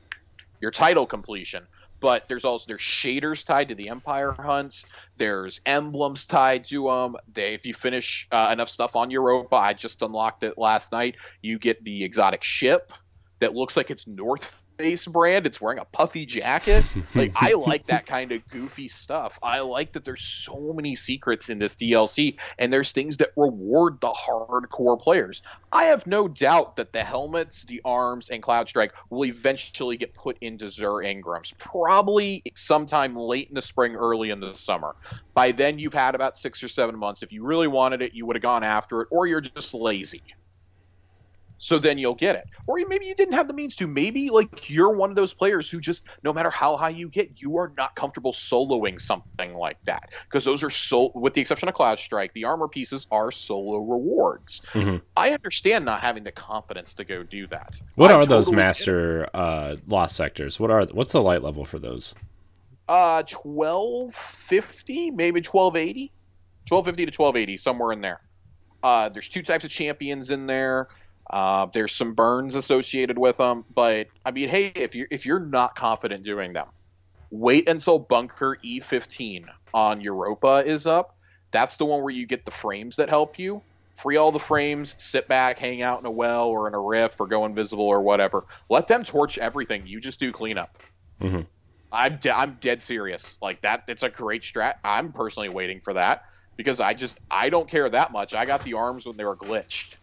Your 0.60 0.70
title 0.70 1.06
completion. 1.06 1.66
But 2.04 2.28
there's 2.28 2.44
also 2.44 2.66
there's 2.68 2.82
shaders 2.82 3.46
tied 3.46 3.70
to 3.70 3.74
the 3.74 3.88
Empire 3.88 4.32
hunts. 4.32 4.84
There's 5.16 5.62
emblems 5.64 6.26
tied 6.26 6.64
to 6.66 6.84
them. 6.88 7.16
They, 7.32 7.54
if 7.54 7.64
you 7.64 7.72
finish 7.72 8.28
uh, 8.30 8.50
enough 8.52 8.68
stuff 8.68 8.94
on 8.94 9.10
Europa, 9.10 9.56
I 9.56 9.72
just 9.72 10.02
unlocked 10.02 10.42
it 10.42 10.58
last 10.58 10.92
night. 10.92 11.16
You 11.40 11.58
get 11.58 11.82
the 11.82 12.04
exotic 12.04 12.44
ship 12.44 12.92
that 13.38 13.54
looks 13.54 13.74
like 13.74 13.90
it's 13.90 14.06
North 14.06 14.54
Face 14.76 15.06
brand. 15.06 15.46
It's 15.46 15.60
wearing 15.60 15.78
a 15.78 15.84
puffy 15.84 16.26
jacket. 16.26 16.84
Like 17.14 17.32
I 17.36 17.52
like 17.52 17.86
that 17.86 18.06
kind 18.06 18.32
of 18.32 18.46
goofy 18.48 18.88
stuff. 18.88 19.38
I 19.42 19.60
like 19.60 19.92
that 19.92 20.04
there's 20.04 20.22
so 20.22 20.72
many 20.72 20.96
secrets 20.96 21.48
in 21.48 21.60
this 21.60 21.76
DLC 21.76 22.38
and 22.58 22.72
there's 22.72 22.90
things 22.90 23.18
that 23.18 23.30
reward 23.36 24.00
the 24.00 24.10
hardcore 24.10 25.00
players. 25.00 25.42
I 25.70 25.84
have 25.84 26.06
no 26.06 26.26
doubt 26.26 26.76
that 26.76 26.92
the 26.92 27.04
helmets, 27.04 27.62
the 27.62 27.82
arms, 27.84 28.30
and 28.30 28.42
Cloud 28.42 28.68
Strike 28.68 28.94
will 29.10 29.26
eventually 29.26 29.96
get 29.96 30.12
put 30.12 30.38
into 30.40 30.66
Xur 30.66 31.04
Engrams, 31.04 31.56
probably 31.56 32.42
sometime 32.54 33.14
late 33.14 33.48
in 33.48 33.54
the 33.54 33.62
spring, 33.62 33.94
early 33.94 34.30
in 34.30 34.40
the 34.40 34.54
summer. 34.54 34.96
By 35.34 35.52
then, 35.52 35.78
you've 35.78 35.94
had 35.94 36.16
about 36.16 36.36
six 36.36 36.62
or 36.64 36.68
seven 36.68 36.98
months. 36.98 37.22
If 37.22 37.32
you 37.32 37.44
really 37.44 37.68
wanted 37.68 38.02
it, 38.02 38.14
you 38.14 38.26
would 38.26 38.34
have 38.34 38.42
gone 38.42 38.64
after 38.64 39.02
it, 39.02 39.08
or 39.10 39.26
you're 39.26 39.40
just 39.40 39.72
lazy 39.74 40.22
so 41.58 41.78
then 41.78 41.96
you'll 41.98 42.14
get 42.14 42.36
it. 42.36 42.44
Or 42.66 42.76
maybe 42.88 43.06
you 43.06 43.14
didn't 43.14 43.34
have 43.34 43.48
the 43.48 43.54
means 43.54 43.74
to. 43.76 43.86
Maybe 43.86 44.28
like 44.28 44.68
you're 44.68 44.90
one 44.94 45.08
of 45.10 45.16
those 45.16 45.32
players 45.32 45.70
who 45.70 45.80
just 45.80 46.04
no 46.22 46.32
matter 46.32 46.50
how 46.50 46.76
high 46.76 46.90
you 46.90 47.08
get, 47.08 47.40
you 47.40 47.56
are 47.58 47.72
not 47.76 47.94
comfortable 47.96 48.32
soloing 48.32 49.00
something 49.00 49.54
like 49.54 49.78
that 49.84 50.10
because 50.28 50.44
those 50.44 50.62
are 50.62 50.70
so 50.70 51.10
with 51.14 51.32
the 51.32 51.40
exception 51.40 51.68
of 51.68 51.74
Cloud 51.74 51.98
Strike, 51.98 52.32
the 52.34 52.44
armor 52.44 52.68
pieces 52.68 53.06
are 53.10 53.30
solo 53.30 53.78
rewards. 53.78 54.62
Mhm. 54.72 55.00
I 55.16 55.30
understand 55.30 55.84
not 55.84 56.00
having 56.00 56.24
the 56.24 56.32
confidence 56.32 56.94
to 56.94 57.04
go 57.04 57.22
do 57.22 57.46
that. 57.48 57.80
what 57.94 58.10
I 58.10 58.14
are 58.14 58.26
those 58.26 58.46
totally 58.46 58.62
it. 58.62 58.66
master 58.66 59.28
uh, 59.32 59.76
lost 59.86 60.16
sectors? 60.16 60.60
What 60.60 60.70
are 60.70 60.84
what's 60.86 61.12
the 61.12 61.22
light 61.22 61.42
level 61.42 61.64
for 61.64 61.78
those? 61.78 62.14
Uh 62.88 63.22
1250, 63.22 65.10
maybe 65.10 65.40
1280. 65.40 66.12
1250 66.68 67.06
to 67.06 67.22
1280 67.22 67.56
somewhere 67.58 67.92
in 67.92 68.00
there. 68.00 68.20
Uh 68.82 69.08
there's 69.08 69.28
two 69.28 69.42
types 69.42 69.64
of 69.64 69.70
champions 69.70 70.30
in 70.30 70.46
there. 70.46 70.88
Uh, 71.30 71.66
there's 71.72 71.92
some 71.92 72.14
burns 72.14 72.54
associated 72.54 73.18
with 73.18 73.38
them, 73.38 73.64
but 73.74 74.08
I 74.24 74.30
mean, 74.30 74.48
hey, 74.48 74.66
if 74.74 74.94
you're 74.94 75.08
if 75.10 75.24
you're 75.24 75.40
not 75.40 75.74
confident 75.74 76.24
doing 76.24 76.52
them, 76.52 76.66
wait 77.30 77.68
until 77.68 77.98
Bunker 77.98 78.58
E15 78.64 79.46
on 79.72 80.00
Europa 80.00 80.62
is 80.66 80.86
up. 80.86 81.16
That's 81.50 81.76
the 81.76 81.84
one 81.84 82.02
where 82.02 82.12
you 82.12 82.26
get 82.26 82.44
the 82.44 82.50
frames 82.50 82.96
that 82.96 83.08
help 83.08 83.38
you. 83.38 83.62
Free 83.94 84.16
all 84.16 84.32
the 84.32 84.40
frames, 84.40 84.96
sit 84.98 85.28
back, 85.28 85.58
hang 85.58 85.80
out 85.80 86.00
in 86.00 86.06
a 86.06 86.10
well 86.10 86.48
or 86.48 86.66
in 86.66 86.74
a 86.74 86.80
rift 86.80 87.20
or 87.20 87.26
go 87.28 87.44
invisible 87.44 87.84
or 87.84 88.02
whatever. 88.02 88.44
Let 88.68 88.88
them 88.88 89.04
torch 89.04 89.38
everything. 89.38 89.86
You 89.86 90.00
just 90.00 90.18
do 90.18 90.32
cleanup. 90.32 90.78
Mhm. 91.22 91.46
I'm 91.92 92.16
de- 92.16 92.36
I'm 92.36 92.58
dead 92.60 92.82
serious. 92.82 93.38
Like 93.40 93.62
that, 93.62 93.84
it's 93.86 94.02
a 94.02 94.10
great 94.10 94.42
strat. 94.42 94.74
I'm 94.84 95.12
personally 95.12 95.48
waiting 95.48 95.80
for 95.80 95.92
that 95.92 96.24
because 96.56 96.80
I 96.80 96.92
just 96.92 97.20
I 97.30 97.50
don't 97.50 97.68
care 97.68 97.88
that 97.88 98.10
much. 98.10 98.34
I 98.34 98.44
got 98.46 98.64
the 98.64 98.74
arms 98.74 99.06
when 99.06 99.16
they 99.16 99.24
were 99.24 99.36
glitched, 99.36 99.94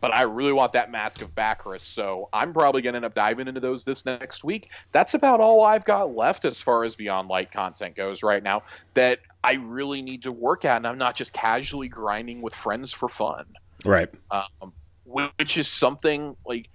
but 0.00 0.14
I 0.14 0.22
really 0.22 0.52
want 0.52 0.72
that 0.72 0.90
Mask 0.90 1.22
of 1.22 1.34
Bakris. 1.34 1.80
So 1.82 2.28
I'm 2.32 2.52
probably 2.52 2.82
gonna 2.82 2.96
end 2.96 3.04
up 3.04 3.14
diving 3.14 3.48
into 3.48 3.60
those 3.60 3.84
this 3.84 4.04
next 4.04 4.44
week. 4.44 4.70
That's 4.92 5.14
about 5.14 5.40
all 5.40 5.64
I've 5.64 5.84
got 5.84 6.14
left 6.14 6.44
as 6.44 6.60
far 6.60 6.84
as 6.84 6.96
Beyond 6.96 7.28
Light 7.28 7.52
content 7.52 7.96
goes 7.96 8.22
right 8.22 8.42
now. 8.42 8.62
That 8.94 9.20
I 9.42 9.54
really 9.54 10.02
need 10.02 10.24
to 10.24 10.32
work 10.32 10.64
at, 10.64 10.76
and 10.76 10.86
I'm 10.86 10.98
not 10.98 11.14
just 11.16 11.32
casually 11.32 11.88
grinding 11.88 12.42
with 12.42 12.54
friends 12.54 12.92
for 12.92 13.08
fun 13.08 13.46
Right. 13.84 14.08
um, 14.30 14.72
which 15.04 15.56
is 15.56 15.68
something 15.68 16.34
like 16.44 16.68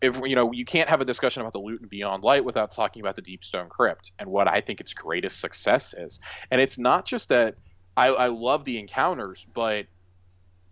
if 0.00 0.20
you 0.24 0.34
know 0.36 0.52
you 0.52 0.64
can't 0.64 0.88
have 0.88 1.00
a 1.00 1.04
discussion 1.04 1.40
about 1.40 1.52
the 1.52 1.58
loot 1.60 1.80
and 1.80 1.90
beyond 1.90 2.24
light 2.24 2.44
without 2.44 2.72
talking 2.72 3.00
about 3.00 3.16
the 3.16 3.22
deep 3.22 3.44
stone 3.44 3.68
crypt 3.68 4.12
and 4.18 4.28
what 4.28 4.48
i 4.48 4.60
think 4.60 4.80
its 4.80 4.94
greatest 4.94 5.40
success 5.40 5.94
is 5.94 6.20
and 6.50 6.60
it's 6.60 6.78
not 6.78 7.06
just 7.06 7.30
that 7.30 7.54
i, 7.96 8.08
I 8.08 8.26
love 8.28 8.64
the 8.64 8.78
encounters 8.78 9.46
but 9.52 9.86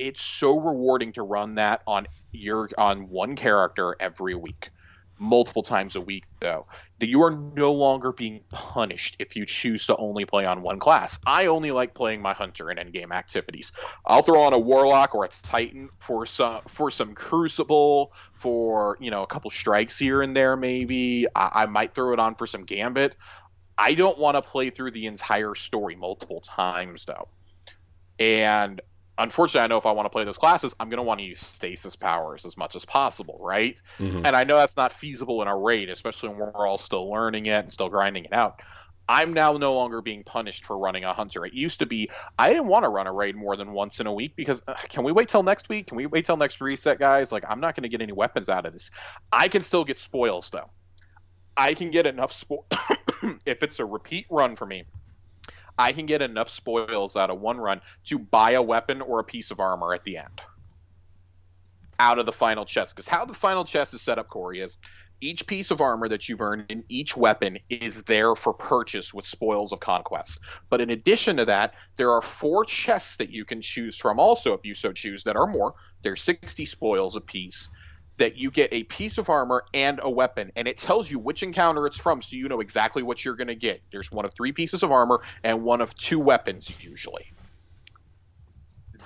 it's 0.00 0.22
so 0.22 0.58
rewarding 0.58 1.12
to 1.12 1.22
run 1.22 1.56
that 1.56 1.82
on 1.86 2.06
your 2.32 2.70
on 2.78 3.08
one 3.10 3.36
character 3.36 3.94
every 4.00 4.34
week. 4.34 4.70
Multiple 5.18 5.62
times 5.62 5.96
a 5.96 6.00
week 6.00 6.24
though. 6.40 6.66
That 6.98 7.08
you 7.08 7.22
are 7.22 7.30
no 7.30 7.72
longer 7.72 8.10
being 8.10 8.40
punished 8.48 9.16
if 9.18 9.36
you 9.36 9.44
choose 9.44 9.86
to 9.86 9.96
only 9.98 10.24
play 10.24 10.46
on 10.46 10.62
one 10.62 10.78
class. 10.78 11.18
I 11.26 11.46
only 11.46 11.70
like 11.70 11.92
playing 11.92 12.22
my 12.22 12.32
hunter 12.32 12.70
in 12.70 12.78
endgame 12.78 13.12
activities. 13.12 13.72
I'll 14.06 14.22
throw 14.22 14.40
on 14.40 14.54
a 14.54 14.58
warlock 14.58 15.14
or 15.14 15.26
a 15.26 15.28
titan 15.28 15.90
for 15.98 16.24
some 16.24 16.62
for 16.62 16.90
some 16.90 17.14
crucible 17.14 18.14
for 18.32 18.96
you 19.00 19.10
know 19.10 19.22
a 19.22 19.26
couple 19.26 19.50
strikes 19.50 19.98
here 19.98 20.22
and 20.22 20.34
there 20.34 20.56
maybe. 20.56 21.26
I, 21.36 21.50
I 21.54 21.66
might 21.66 21.92
throw 21.92 22.14
it 22.14 22.18
on 22.18 22.34
for 22.34 22.46
some 22.46 22.64
gambit. 22.64 23.16
I 23.76 23.92
don't 23.92 24.18
want 24.18 24.38
to 24.38 24.42
play 24.42 24.70
through 24.70 24.92
the 24.92 25.04
entire 25.04 25.54
story 25.54 25.94
multiple 25.94 26.40
times 26.40 27.04
though. 27.04 27.28
And 28.18 28.80
unfortunately, 29.20 29.64
I 29.64 29.66
know 29.68 29.76
if 29.78 29.87
I 29.87 29.92
want 29.92 30.06
to 30.06 30.11
play 30.11 30.24
those 30.24 30.38
classes, 30.38 30.74
I'm 30.80 30.88
going 30.88 30.98
to 30.98 31.02
want 31.04 31.20
to 31.20 31.24
use 31.24 31.40
stasis 31.40 31.94
powers 31.96 32.44
as 32.44 32.56
much 32.56 32.74
as 32.74 32.85
possible, 32.85 33.38
right? 33.40 33.80
Mhm. 33.98 34.22
And 34.26 34.35
I 34.35 34.44
know 34.44 34.56
that's 34.56 34.76
not 34.76 34.92
feasible 34.92 35.42
in 35.42 35.48
a 35.48 35.56
raid, 35.56 35.88
especially 35.90 36.30
when 36.30 36.38
we're 36.52 36.66
all 36.66 36.78
still 36.78 37.09
learning 37.11 37.46
it 37.46 37.64
and 37.64 37.72
still 37.72 37.88
grinding 37.88 38.24
it 38.24 38.33
out. 38.33 38.61
I'm 39.09 39.33
now 39.33 39.54
no 39.54 39.74
longer 39.74 40.00
being 40.02 40.22
punished 40.22 40.64
for 40.64 40.78
running 40.78 41.02
a 41.04 41.12
hunter. 41.12 41.44
It 41.44 41.52
used 41.52 41.80
to 41.80 41.87
be 41.87 42.11
I 42.38 42.48
didn't 42.50 42.68
want 42.68 42.85
to 42.85 42.88
run 42.88 43.09
a 43.09 43.12
raid 43.12 43.35
more 43.35 43.56
than 43.56 43.72
once 43.72 43.98
in 43.98 44.06
a 44.06 44.12
week 44.12 44.37
because 44.37 44.62
uh, 44.68 44.74
can 44.88 45.02
we 45.02 45.11
wait 45.11 45.28
till 45.28 45.42
next 45.42 45.68
week? 45.68 45.88
Can 45.88 45.96
we 45.96 46.06
wait 46.06 46.26
till 46.26 46.37
next 46.37 46.61
reset, 46.61 47.00
guys? 47.00 47.33
Like 47.33 47.44
I'm 47.48 47.59
not 47.59 47.74
going 47.74 47.83
to 47.83 47.88
get 47.88 48.00
any 48.02 48.12
weapons 48.12 48.48
out 48.48 48.66
of 48.66 48.72
this. 48.72 48.90
I 49.33 49.48
can 49.48 49.62
still 49.62 49.85
get 49.85 49.98
spoils 49.98 50.50
though. 50.50 50.70
I 51.56 51.74
can 51.74 51.90
get 51.90 52.06
enough 52.06 52.33
spo- 52.33 52.64
if 53.46 53.64
it's 53.64 53.80
a 53.80 53.85
repeat 53.85 54.26
run 54.30 54.54
for 54.54 54.64
me. 54.64 54.85
I 55.81 55.93
can 55.93 56.05
get 56.05 56.21
enough 56.21 56.51
spoils 56.51 57.16
out 57.16 57.31
of 57.31 57.40
one 57.40 57.57
run 57.57 57.81
to 58.05 58.19
buy 58.19 58.53
a 58.53 58.62
weapon 58.62 59.01
or 59.01 59.19
a 59.19 59.25
piece 59.25 59.51
of 59.51 59.61
armor 59.61 59.95
at 59.95 60.05
the 60.05 60.19
end 60.19 60.43
out 61.99 62.19
of 62.19 62.27
the 62.27 62.33
final 62.33 62.64
chest. 62.64 62.95
Because 62.95 63.09
how 63.09 63.25
the 63.25 63.35
final 63.35 63.64
chest 63.64 63.95
is 63.95 64.03
set 64.03 64.19
up, 64.19 64.29
Corey, 64.29 64.61
is 64.61 64.77
each 65.23 65.47
piece 65.47 65.71
of 65.71 65.81
armor 65.81 66.09
that 66.09 66.29
you've 66.29 66.40
earned 66.40 66.66
in 66.69 66.85
each 66.88 67.16
weapon 67.16 67.59
is 67.69 68.03
there 68.05 68.35
for 68.35 68.53
purchase 68.53 69.12
with 69.12 69.27
spoils 69.27 69.73
of 69.73 69.81
conquest. 69.81 70.40
But 70.69 70.81
in 70.81 70.90
addition 70.90 71.37
to 71.38 71.45
that, 71.47 71.75
there 71.97 72.11
are 72.12 72.23
four 72.23 72.64
chests 72.64 73.16
that 73.16 73.31
you 73.31 73.45
can 73.45 73.61
choose 73.61 73.97
from 73.97 74.19
also, 74.19 74.55
if 74.55 74.64
you 74.64 74.75
so 74.75 74.93
choose, 74.93 75.25
that 75.25 75.37
are 75.37 75.47
more. 75.47 75.75
There's 76.03 76.23
60 76.23 76.64
spoils 76.66 77.16
apiece 77.16 77.69
that 78.20 78.37
you 78.37 78.50
get 78.50 78.72
a 78.72 78.85
piece 78.85 79.18
of 79.18 79.28
armor 79.28 79.64
and 79.74 79.98
a 80.02 80.11
weapon, 80.11 80.52
and 80.54 80.68
it 80.68 80.76
tells 80.76 81.11
you 81.11 81.18
which 81.18 81.42
encounter 81.42 81.87
it's 81.87 81.96
from, 81.96 82.22
so 82.22 82.37
you 82.37 82.48
know 82.48 82.61
exactly 82.61 83.02
what 83.02 83.24
you're 83.24 83.35
going 83.35 83.48
to 83.48 83.54
get. 83.54 83.83
There's 83.90 84.11
one 84.12 84.24
of 84.26 84.35
three 84.35 84.52
pieces 84.52 84.83
of 84.83 84.92
armor 84.92 85.22
and 85.42 85.62
one 85.64 85.80
of 85.80 85.94
two 85.96 86.20
weapons, 86.20 86.70
usually. 86.80 87.33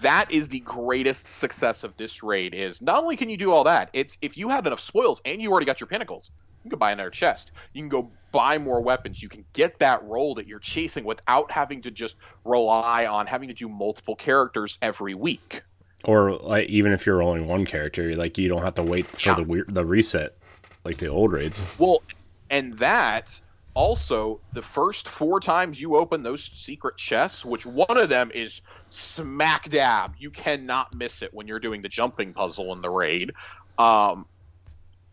That 0.01 0.31
is 0.33 0.49
the 0.49 0.61
greatest 0.61 1.29
success 1.29 1.85
of 1.85 1.97
this 1.97 2.25
raid. 2.25 2.55
Is 2.55 2.83
not 2.83 3.03
only 3.03 3.17
can 3.17 3.31
you 3.31 3.37
do 3.37 3.53
all 3.53 3.65
that, 3.65 3.89
it's 3.93 4.19
if 4.21 4.37
you 4.37 4.49
had 4.49 4.67
enough 4.67 4.81
spoils 4.81 5.23
and 5.25 5.41
you 5.41 5.51
already 5.51 5.67
got 5.67 5.81
your 5.81 5.87
pinnacles, 5.87 6.33
You 6.65 6.71
can 6.71 6.79
buy 6.79 6.93
another 6.93 7.11
chest. 7.11 7.53
You 7.75 7.83
can 7.83 7.91
go 7.91 8.11
buy 8.33 8.57
more 8.59 8.81
weapons. 8.81 9.23
You 9.23 9.29
can 9.29 9.45
get 9.53 9.79
that 9.81 10.03
roll 10.05 10.35
that 10.37 10.49
you're 10.49 10.59
chasing 10.59 11.05
without 11.05 11.51
having 11.51 11.83
to 11.83 11.91
just 11.91 12.17
rely 12.45 13.07
on 13.07 13.27
having 13.27 13.49
to 13.49 13.55
do 13.55 13.69
multiple 13.69 14.17
characters 14.17 14.79
every 14.81 15.15
week. 15.15 15.63
Or 16.05 16.33
like 16.33 16.69
even 16.69 16.93
if 16.93 17.07
you're 17.07 17.17
rolling 17.17 17.47
one 17.47 17.65
character, 17.65 18.15
like 18.15 18.37
you 18.39 18.49
don't 18.49 18.63
have 18.63 18.75
to 18.75 18.83
wait 18.83 19.07
for 19.17 19.31
Yeah. 19.31 19.35
the 19.45 19.65
the 19.69 19.85
reset 19.85 20.37
like 20.85 20.99
the 20.99 21.07
old 21.09 21.33
raids. 21.33 21.65
Well, 21.79 22.03
and 22.51 22.75
that 22.79 23.41
also 23.75 24.41
the 24.53 24.63
first 24.63 25.09
four 25.09 25.41
times 25.41 25.81
you 25.81 25.97
open 25.97 26.23
those 26.23 26.51
secret 26.55 26.97
chests, 26.97 27.45
which 27.45 27.67
one 27.67 27.97
of 27.97 28.09
them 28.09 28.31
is 28.35 28.61
smack 28.91 29.69
dab, 29.71 30.15
you 30.19 30.31
cannot 30.31 30.95
miss 30.95 31.23
it 31.23 31.33
when 31.35 31.49
you're 31.49 31.59
doing 31.59 31.83
the 31.83 31.89
jumping 31.89 32.33
puzzle 32.33 32.73
in 32.73 32.83
the 32.83 32.91
raid. 32.91 33.33
Um, 33.79 34.27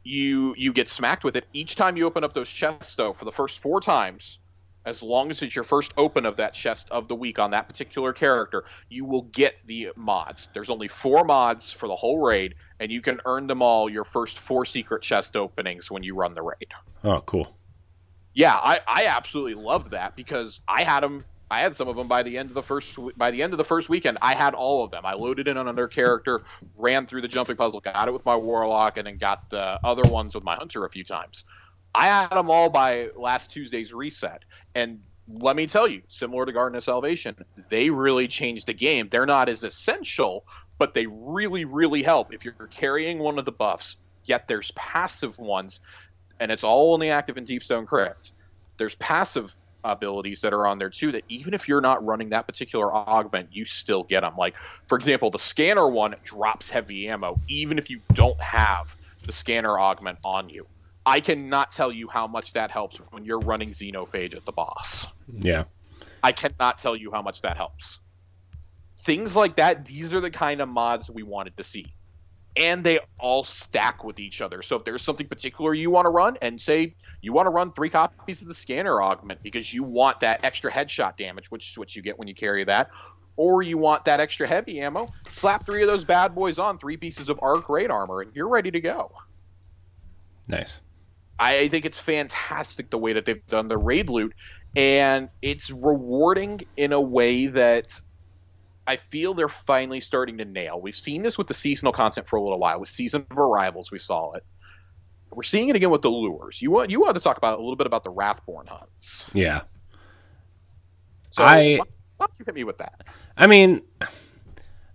you 0.03 0.53
you 0.57 0.73
get 0.73 0.89
smacked 0.89 1.23
with 1.23 1.35
it 1.35 1.45
each 1.53 1.75
time 1.75 1.95
you 1.95 2.05
open 2.05 2.23
up 2.23 2.33
those 2.33 2.49
chests 2.49 2.95
though 2.95 3.13
for 3.13 3.25
the 3.25 3.31
first 3.31 3.59
four 3.59 3.79
times 3.79 4.39
as 4.85 5.03
long 5.03 5.29
as 5.29 5.41
it's 5.41 5.55
your 5.55 5.63
first 5.63 5.93
open 5.97 6.25
of 6.25 6.37
that 6.37 6.53
chest 6.53 6.89
of 6.91 7.07
the 7.07 7.15
week 7.15 7.39
on 7.39 7.51
that 7.51 7.67
particular 7.67 8.13
character 8.13 8.63
you 8.89 9.05
will 9.05 9.23
get 9.23 9.55
the 9.65 9.89
mods. 9.95 10.49
There's 10.53 10.69
only 10.69 10.87
four 10.87 11.23
mods 11.23 11.71
for 11.71 11.87
the 11.87 11.95
whole 11.95 12.19
raid 12.19 12.55
and 12.79 12.91
you 12.91 13.01
can 13.01 13.19
earn 13.25 13.47
them 13.47 13.61
all 13.61 13.89
your 13.89 14.03
first 14.03 14.39
four 14.39 14.65
secret 14.65 15.03
chest 15.03 15.35
openings 15.35 15.91
when 15.91 16.03
you 16.03 16.15
run 16.15 16.33
the 16.33 16.41
raid. 16.41 16.71
Oh, 17.03 17.21
cool. 17.21 17.55
yeah 18.33 18.55
i, 18.55 18.79
I 18.87 19.05
absolutely 19.07 19.55
loved 19.55 19.91
that 19.91 20.15
because 20.15 20.59
i 20.67 20.83
had 20.83 21.01
them 21.01 21.25
i 21.49 21.59
had 21.59 21.75
some 21.75 21.87
of 21.87 21.95
them 21.95 22.07
by 22.07 22.23
the 22.23 22.37
end 22.37 22.49
of 22.49 22.55
the 22.55 22.63
first 22.63 22.97
by 23.17 23.31
the 23.31 23.43
end 23.43 23.53
of 23.53 23.57
the 23.57 23.65
first 23.65 23.89
weekend. 23.89 24.17
I 24.21 24.33
had 24.33 24.53
all 24.53 24.83
of 24.85 24.91
them. 24.91 25.05
I 25.05 25.13
loaded 25.13 25.47
in 25.47 25.57
on 25.57 25.67
another 25.67 25.87
character 25.87 26.41
ran 26.77 27.05
through 27.07 27.21
the 27.21 27.27
jumping 27.27 27.57
puzzle 27.57 27.81
got 27.81 28.07
it 28.07 28.13
with 28.13 28.25
my 28.25 28.35
warlock 28.35 28.97
and 28.97 29.05
then 29.05 29.17
got 29.17 29.49
the 29.49 29.79
other 29.83 30.07
ones 30.07 30.33
with 30.33 30.43
my 30.43 30.55
hunter 30.55 30.85
a 30.85 30.89
few 30.89 31.03
times 31.03 31.43
i 31.93 32.05
had 32.05 32.29
them 32.29 32.49
all 32.49 32.69
by 32.69 33.09
last 33.15 33.51
tuesday's 33.51 33.93
reset. 33.93 34.43
And 34.75 34.99
let 35.27 35.55
me 35.55 35.67
tell 35.67 35.87
you 35.87 36.01
similar 36.07 36.45
to 36.45 36.51
garden 36.51 36.75
of 36.75 36.83
salvation 36.83 37.35
they 37.69 37.89
really 37.89 38.27
changed 38.27 38.67
the 38.67 38.73
game. 38.73 39.07
They're 39.09 39.25
not 39.25 39.49
as 39.49 39.63
essential 39.63 40.45
but 40.77 40.93
they 40.93 41.05
really 41.07 41.65
really 41.65 42.03
help. 42.03 42.33
If 42.33 42.43
you're 42.45 42.53
carrying 42.71 43.19
one 43.19 43.39
of 43.39 43.45
the 43.45 43.51
buffs 43.51 43.97
yet 44.25 44.47
there's 44.47 44.71
passive 44.71 45.37
ones 45.37 45.79
and 46.39 46.51
it's 46.51 46.63
all 46.63 46.93
only 46.93 47.09
active 47.09 47.37
in 47.37 47.45
deepstone 47.45 47.85
crypt 47.85 48.33
there's 48.77 48.95
passive 48.95 49.55
abilities 49.83 50.41
that 50.41 50.53
are 50.53 50.67
on 50.67 50.77
there 50.77 50.89
too 50.89 51.11
that 51.11 51.23
even 51.27 51.53
if 51.53 51.67
you're 51.67 51.81
not 51.81 52.05
running 52.05 52.29
that 52.29 52.47
particular 52.47 52.93
augment 52.93 53.49
you 53.51 53.65
still 53.65 54.03
get 54.03 54.21
them 54.21 54.35
like 54.37 54.55
for 54.87 54.95
example 54.95 55.31
the 55.31 55.39
scanner 55.39 55.87
one 55.87 56.15
drops 56.23 56.69
heavy 56.69 57.07
ammo 57.09 57.39
even 57.47 57.79
if 57.79 57.89
you 57.89 57.99
don't 58.13 58.39
have 58.39 58.95
the 59.25 59.31
scanner 59.31 59.79
augment 59.79 60.19
on 60.23 60.49
you 60.49 60.67
i 61.05 61.19
cannot 61.19 61.71
tell 61.71 61.91
you 61.91 62.07
how 62.07 62.27
much 62.27 62.53
that 62.53 62.71
helps 62.71 62.97
when 63.11 63.25
you're 63.25 63.39
running 63.39 63.69
xenophage 63.69 64.35
at 64.35 64.45
the 64.45 64.51
boss 64.51 65.07
Yeah. 65.39 65.65
i 66.23 66.31
cannot 66.31 66.77
tell 66.77 66.95
you 66.95 67.11
how 67.11 67.21
much 67.21 67.41
that 67.41 67.57
helps 67.57 67.99
things 68.99 69.35
like 69.35 69.55
that 69.55 69.85
these 69.85 70.13
are 70.13 70.19
the 70.19 70.31
kind 70.31 70.61
of 70.61 70.69
mods 70.69 71.09
we 71.09 71.23
wanted 71.23 71.57
to 71.57 71.63
see 71.63 71.93
and 72.57 72.83
they 72.83 72.99
all 73.17 73.45
stack 73.45 74.03
with 74.03 74.19
each 74.19 74.41
other. 74.41 74.61
So 74.61 74.75
if 74.75 74.83
there's 74.83 75.01
something 75.01 75.25
particular 75.27 75.73
you 75.73 75.89
want 75.89 76.05
to 76.05 76.09
run, 76.09 76.37
and 76.41 76.61
say 76.61 76.95
you 77.21 77.31
want 77.31 77.45
to 77.45 77.49
run 77.49 77.71
three 77.71 77.89
copies 77.89 78.41
of 78.41 78.49
the 78.49 78.53
scanner 78.53 79.01
augment 79.01 79.41
because 79.41 79.73
you 79.73 79.83
want 79.83 80.19
that 80.19 80.43
extra 80.43 80.69
headshot 80.69 81.15
damage, 81.15 81.49
which 81.49 81.71
is 81.71 81.77
what 81.77 81.95
you 81.95 82.01
get 82.01 82.19
when 82.19 82.27
you 82.27 82.35
carry 82.35 82.65
that, 82.65 82.89
or 83.37 83.63
you 83.63 83.77
want 83.77 84.03
that 84.03 84.19
extra 84.19 84.45
heavy 84.45 84.81
ammo, 84.81 85.07
slap 85.29 85.65
three 85.65 85.81
of 85.81 85.87
those 85.87 86.03
bad 86.03 86.35
boys 86.35 86.59
on, 86.59 86.77
three 86.77 86.97
pieces 86.97 87.29
of 87.29 87.39
arc 87.41 87.69
raid 87.69 87.89
armor, 87.89 88.19
and 88.19 88.35
you're 88.35 88.49
ready 88.49 88.69
to 88.69 88.81
go. 88.81 89.13
Nice. 90.47 90.81
I 91.41 91.67
think 91.69 91.85
it's 91.85 91.99
fantastic 91.99 92.91
the 92.91 92.99
way 92.99 93.13
that 93.13 93.25
they've 93.25 93.45
done 93.47 93.67
the 93.67 93.77
raid 93.77 94.09
loot, 94.09 94.33
and 94.75 95.27
it's 95.41 95.71
rewarding 95.71 96.61
in 96.77 96.93
a 96.93 97.01
way 97.01 97.47
that 97.47 97.99
I 98.85 98.97
feel 98.97 99.33
they're 99.33 99.49
finally 99.49 100.01
starting 100.01 100.37
to 100.37 100.45
nail. 100.45 100.79
We've 100.79 100.95
seen 100.95 101.23
this 101.23 101.37
with 101.37 101.47
the 101.47 101.53
seasonal 101.53 101.93
content 101.93 102.27
for 102.27 102.35
a 102.35 102.41
little 102.43 102.59
while. 102.59 102.79
With 102.79 102.89
Season 102.89 103.25
of 103.29 103.37
Arrivals, 103.37 103.91
we 103.91 103.97
saw 103.97 104.33
it. 104.33 104.45
We're 105.31 105.43
seeing 105.43 105.69
it 105.69 105.75
again 105.75 105.89
with 105.89 106.01
the 106.01 106.11
lures. 106.11 106.61
You 106.61 106.71
want 106.71 106.91
you 106.91 106.99
want 107.01 107.15
to 107.15 107.21
talk 107.21 107.37
about 107.37 107.57
a 107.57 107.61
little 107.61 107.75
bit 107.77 107.87
about 107.87 108.03
the 108.03 108.11
Wrathborn 108.11 108.67
hunts. 108.67 109.25
Yeah. 109.33 109.61
So 111.31 111.43
I- 111.43 111.77
why, 111.77 111.85
why 112.17 112.25
don't 112.27 112.39
you 112.39 112.45
hit 112.45 112.53
me 112.55 112.63
with 112.65 112.77
that? 112.79 113.05
I 113.37 113.47
mean, 113.47 113.81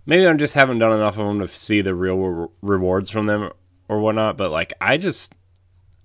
maybe 0.05 0.25
I 0.25 0.33
just 0.33 0.53
haven't 0.53 0.79
done 0.79 0.93
enough 0.93 1.17
of 1.17 1.25
them 1.27 1.39
to 1.39 1.47
see 1.47 1.81
the 1.81 1.93
real 1.95 2.17
re- 2.17 2.47
rewards 2.61 3.09
from 3.09 3.25
them 3.25 3.51
or 3.89 3.99
whatnot. 3.99 4.37
But 4.37 4.51
like, 4.51 4.73
I 4.79 4.97
just, 4.97 5.33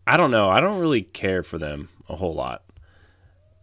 I 0.06 0.16
don't 0.16 0.30
know. 0.30 0.48
I 0.48 0.60
don't 0.60 0.80
really 0.80 1.02
care 1.02 1.42
for 1.42 1.58
them 1.58 1.88
a 2.08 2.16
whole 2.16 2.34
lot. 2.34 2.62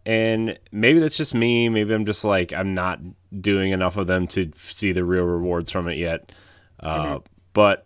And 0.06 0.58
maybe 0.72 1.00
that's 1.00 1.18
just 1.18 1.36
me. 1.36 1.70
Maybe 1.70 1.94
I'm 1.94 2.06
just 2.06 2.24
like 2.24 2.54
I'm 2.54 2.74
not 2.74 3.00
doing 3.40 3.72
enough 3.72 3.98
of 3.98 4.08
them 4.08 4.28
to 4.28 4.52
see 4.56 4.92
the 4.92 5.04
real 5.04 5.26
rewards 5.26 5.72
from 5.72 5.88
it 5.88 5.98
yet. 5.98 6.32
Uh, 6.80 7.20
But 7.54 7.86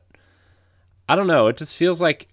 I 1.09 1.15
don't 1.15 1.27
know. 1.27 1.47
It 1.47 1.57
just 1.57 1.75
feels 1.75 1.99
like 1.99 2.27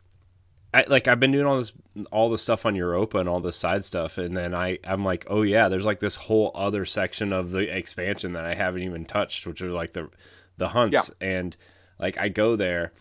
I 0.73 0.85
like 0.87 1.09
I've 1.09 1.19
been 1.19 1.33
doing 1.33 1.47
all 1.47 1.57
this 1.57 1.73
all 2.13 2.31
the 2.31 2.39
stuff 2.39 2.65
on 2.67 2.77
Europa 2.77 3.19
and 3.19 3.29
all 3.29 3.41
this 3.41 3.57
side 3.57 3.85
stuff, 3.85 4.19
and 4.19 4.37
then 4.37 4.55
I 4.55 4.79
I'm 4.85 5.05
like, 5.05 5.25
oh 5.29 5.43
yeah, 5.43 5.69
there's 5.69 5.87
like 5.87 5.99
this 6.01 6.17
whole 6.17 6.53
other 6.55 6.85
section 6.85 7.33
of 7.33 7.51
the 7.51 7.75
expansion 7.77 8.35
that 8.35 8.45
I 8.45 8.55
haven't 8.55 8.83
even 8.83 9.05
touched, 9.07 9.47
which 9.47 9.63
are 9.63 9.71
like 9.73 9.95
the 9.95 10.09
the 10.59 10.69
hunts, 10.69 11.09
and 11.21 11.57
like 11.99 12.19
I 12.19 12.29
go 12.29 12.55
there, 12.55 12.93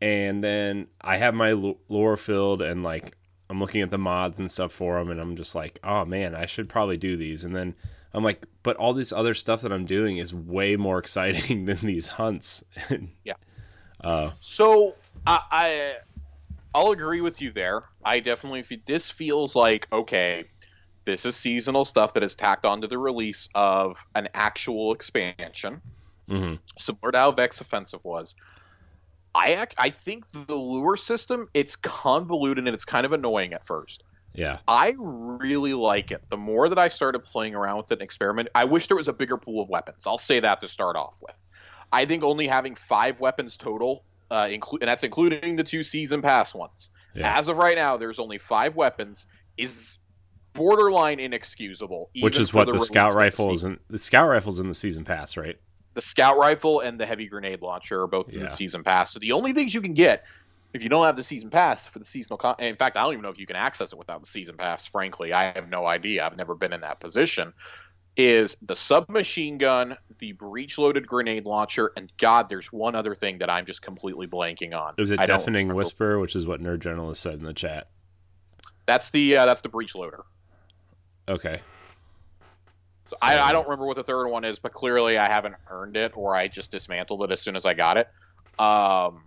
and 0.00 0.42
then 0.42 0.88
I 1.00 1.16
have 1.16 1.34
my 1.34 1.52
lore 1.52 2.16
filled, 2.16 2.62
and 2.62 2.82
like 2.82 3.16
I'm 3.48 3.60
looking 3.60 3.82
at 3.82 3.90
the 3.90 3.98
mods 3.98 4.38
and 4.38 4.50
stuff 4.50 4.72
for 4.72 4.98
them, 4.98 5.10
and 5.10 5.20
I'm 5.20 5.36
just 5.36 5.54
like, 5.54 5.78
oh 5.84 6.04
man, 6.04 6.34
I 6.34 6.46
should 6.46 6.68
probably 6.68 6.96
do 6.96 7.16
these, 7.16 7.44
and 7.44 7.54
then. 7.54 7.74
I'm 8.12 8.24
like, 8.24 8.44
but 8.64 8.76
all 8.76 8.92
this 8.92 9.12
other 9.12 9.34
stuff 9.34 9.62
that 9.62 9.70
I'm 9.70 9.86
doing 9.86 10.16
is 10.16 10.34
way 10.34 10.74
more 10.74 10.98
exciting 11.04 11.66
than 11.66 11.78
these 11.78 12.08
hunts. 12.08 12.64
Yeah. 13.24 13.34
Uh, 14.02 14.30
so 14.40 14.96
I, 15.26 15.40
I 15.50 15.94
I'll 16.74 16.92
agree 16.92 17.20
with 17.20 17.40
you 17.40 17.50
there. 17.50 17.84
I 18.04 18.20
definitely 18.20 18.64
this 18.86 19.10
feels 19.10 19.54
like 19.54 19.86
okay, 19.92 20.44
this 21.04 21.24
is 21.24 21.36
seasonal 21.36 21.84
stuff 21.84 22.14
that 22.14 22.22
is 22.22 22.34
tacked 22.34 22.64
onto 22.64 22.86
the 22.86 22.98
release 22.98 23.48
of 23.54 24.04
an 24.14 24.28
actual 24.34 24.92
expansion, 24.92 25.80
hmm 26.28 26.54
similar 26.78 27.12
to 27.12 27.18
how 27.18 27.32
Vex 27.32 27.60
Offensive 27.60 28.04
was. 28.04 28.34
I 29.34 29.52
ac- 29.54 29.74
I 29.78 29.90
think 29.90 30.24
the 30.32 30.54
lure 30.54 30.96
system 30.96 31.46
it's 31.54 31.76
convoluted 31.76 32.66
and 32.66 32.74
it's 32.74 32.84
kind 32.84 33.06
of 33.06 33.12
annoying 33.12 33.52
at 33.52 33.64
first. 33.64 34.02
Yeah. 34.34 34.58
I 34.68 34.94
really 34.98 35.74
like 35.74 36.10
it. 36.10 36.22
The 36.28 36.36
more 36.36 36.68
that 36.68 36.78
I 36.78 36.88
started 36.88 37.20
playing 37.20 37.54
around 37.54 37.78
with 37.78 37.90
it 37.90 37.94
and 37.94 38.02
experiment, 38.02 38.48
I 38.54 38.64
wish 38.64 38.86
there 38.86 38.96
was 38.96 39.08
a 39.08 39.12
bigger 39.12 39.36
pool 39.36 39.62
of 39.62 39.68
weapons. 39.68 40.06
I'll 40.06 40.18
say 40.18 40.40
that 40.40 40.60
to 40.60 40.68
start 40.68 40.96
off 40.96 41.18
with. 41.20 41.34
I 41.92 42.04
think 42.04 42.22
only 42.22 42.46
having 42.46 42.76
five 42.76 43.18
weapons 43.18 43.56
total, 43.56 44.04
uh, 44.30 44.44
inclu- 44.44 44.78
and 44.80 44.88
that's 44.88 45.02
including 45.02 45.56
the 45.56 45.64
two 45.64 45.82
season 45.82 46.22
pass 46.22 46.54
ones. 46.54 46.90
Yeah. 47.14 47.36
As 47.36 47.48
of 47.48 47.56
right 47.56 47.74
now, 47.76 47.96
there's 47.96 48.20
only 48.20 48.38
five 48.38 48.76
weapons. 48.76 49.26
Is 49.56 49.98
borderline 50.52 51.20
inexcusable. 51.20 52.10
Which 52.20 52.38
is 52.38 52.54
what 52.54 52.66
the, 52.66 52.78
scout 52.78 53.12
release 53.12 53.34
of 53.34 53.40
rifle 53.40 53.52
is 53.52 53.64
in 53.64 53.78
the 53.88 53.98
scout 53.98 54.28
rifle's 54.28 54.60
in 54.60 54.68
the 54.68 54.74
season 54.74 55.04
pass, 55.04 55.36
right? 55.36 55.58
The 55.94 56.00
scout 56.00 56.38
rifle 56.38 56.80
and 56.80 57.00
the 57.00 57.06
heavy 57.06 57.26
grenade 57.26 57.62
launcher 57.62 58.02
are 58.02 58.06
both 58.06 58.28
in 58.28 58.40
the 58.40 58.48
season 58.48 58.84
pass. 58.84 59.12
So 59.12 59.18
the 59.18 59.32
only 59.32 59.52
things 59.52 59.74
you 59.74 59.80
can 59.80 59.94
get 59.94 60.24
if 60.72 60.82
you 60.82 60.88
don't 60.88 61.04
have 61.04 61.16
the 61.16 61.24
season 61.24 61.50
pass 61.50 61.86
for 61.86 61.98
the 61.98 62.04
seasonal 62.04 62.38
con- 62.38 62.54
in 62.60 62.76
fact 62.76 62.96
i 62.96 63.02
don't 63.02 63.12
even 63.12 63.22
know 63.22 63.30
if 63.30 63.38
you 63.38 63.46
can 63.46 63.56
access 63.56 63.92
it 63.92 63.98
without 63.98 64.20
the 64.20 64.28
season 64.28 64.56
pass 64.56 64.86
frankly. 64.86 65.32
I 65.32 65.52
have 65.52 65.68
no 65.68 65.86
idea. 65.86 66.24
I've 66.24 66.36
never 66.36 66.54
been 66.54 66.72
in 66.72 66.82
that 66.82 67.00
position. 67.00 67.52
Is 68.16 68.56
the 68.62 68.76
submachine 68.76 69.58
gun 69.58 69.96
the 70.18 70.32
breech 70.32 70.78
loaded 70.78 71.06
grenade 71.06 71.44
launcher 71.44 71.90
and 71.96 72.12
god 72.18 72.48
there's 72.48 72.72
one 72.72 72.94
other 72.94 73.14
thing 73.14 73.38
that 73.38 73.48
i'm 73.48 73.66
just 73.66 73.82
completely 73.82 74.26
blanking 74.26 74.74
on. 74.74 74.94
Is 74.98 75.10
it 75.10 75.18
I 75.18 75.26
deafening 75.26 75.74
whisper, 75.74 76.18
which 76.18 76.36
is 76.36 76.46
what 76.46 76.60
Nerd 76.60 76.80
Journalist 76.80 77.22
said 77.22 77.34
in 77.34 77.44
the 77.44 77.54
chat? 77.54 77.88
that's 78.86 79.10
the 79.10 79.36
uh, 79.36 79.46
that's 79.46 79.60
the 79.60 79.68
breech 79.68 79.94
loader. 79.94 80.24
Okay. 81.28 81.60
So 83.10 83.16
I, 83.20 83.38
I 83.38 83.52
don't 83.52 83.64
remember 83.64 83.86
what 83.86 83.96
the 83.96 84.04
third 84.04 84.28
one 84.28 84.44
is 84.44 84.58
but 84.58 84.72
clearly 84.72 85.18
i 85.18 85.26
haven't 85.26 85.56
earned 85.68 85.96
it 85.96 86.16
or 86.16 86.34
i 86.34 86.48
just 86.48 86.70
dismantled 86.70 87.22
it 87.24 87.32
as 87.32 87.40
soon 87.40 87.56
as 87.56 87.66
i 87.66 87.74
got 87.74 87.96
it 87.96 88.08
um 88.58 89.22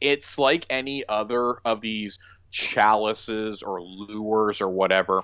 it's 0.00 0.38
like 0.38 0.66
any 0.70 1.04
other 1.08 1.56
of 1.64 1.80
these 1.80 2.18
chalices 2.50 3.62
or 3.62 3.80
lures 3.82 4.60
or 4.60 4.68
whatever. 4.68 5.22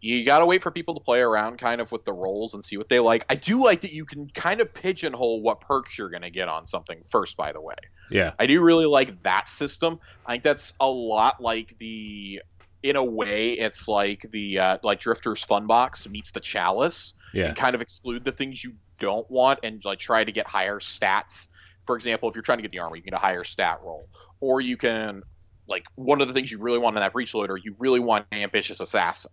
You 0.00 0.22
got 0.24 0.40
to 0.40 0.46
wait 0.46 0.62
for 0.62 0.70
people 0.70 0.94
to 0.94 1.00
play 1.00 1.20
around 1.20 1.58
kind 1.58 1.80
of 1.80 1.90
with 1.90 2.04
the 2.04 2.12
roles 2.12 2.52
and 2.52 2.62
see 2.62 2.76
what 2.76 2.90
they 2.90 3.00
like. 3.00 3.24
I 3.30 3.36
do 3.36 3.64
like 3.64 3.80
that 3.82 3.92
you 3.92 4.04
can 4.04 4.28
kind 4.28 4.60
of 4.60 4.72
pigeonhole 4.74 5.40
what 5.40 5.62
perks 5.62 5.96
you're 5.96 6.10
going 6.10 6.22
to 6.22 6.30
get 6.30 6.48
on 6.48 6.66
something 6.66 7.02
first, 7.10 7.38
by 7.38 7.52
the 7.52 7.60
way. 7.60 7.76
Yeah. 8.10 8.34
I 8.38 8.46
do 8.46 8.60
really 8.60 8.84
like 8.84 9.22
that 9.22 9.48
system. 9.48 9.98
I 10.26 10.32
think 10.32 10.42
that's 10.42 10.74
a 10.78 10.88
lot 10.88 11.42
like 11.42 11.78
the 11.78 12.42
in 12.84 12.96
a 12.96 13.04
way 13.04 13.52
it's 13.54 13.88
like 13.88 14.26
the 14.30 14.58
uh, 14.58 14.78
like 14.82 15.00
Drifter's 15.00 15.42
Fun 15.42 15.66
Box 15.66 16.06
meets 16.06 16.30
the 16.32 16.40
Chalice 16.40 17.14
Yeah. 17.32 17.46
and 17.46 17.56
kind 17.56 17.74
of 17.74 17.80
exclude 17.80 18.24
the 18.24 18.30
things 18.32 18.62
you 18.62 18.74
don't 19.00 19.28
want 19.30 19.60
and 19.62 19.82
like 19.84 19.98
try 19.98 20.22
to 20.22 20.30
get 20.30 20.46
higher 20.46 20.78
stats. 20.80 21.48
For 21.86 21.96
example, 21.96 22.28
if 22.28 22.34
you're 22.36 22.42
trying 22.42 22.58
to 22.58 22.62
get 22.62 22.72
the 22.72 22.80
armor, 22.80 22.94
you 22.96 23.02
can 23.02 23.10
get 23.12 23.16
a 23.18 23.22
higher 23.22 23.42
stat 23.42 23.80
roll, 23.82 24.06
or 24.38 24.60
you 24.60 24.76
can 24.76 25.22
like 25.66 25.84
one 25.94 26.20
of 26.20 26.28
the 26.28 26.34
things 26.34 26.52
you 26.52 26.58
really 26.58 26.78
want 26.78 26.94
in 26.94 27.00
that 27.00 27.14
breach 27.14 27.32
loader, 27.34 27.56
you 27.56 27.74
really 27.78 28.00
want 28.00 28.26
ambitious 28.32 28.80
assassin. 28.80 29.32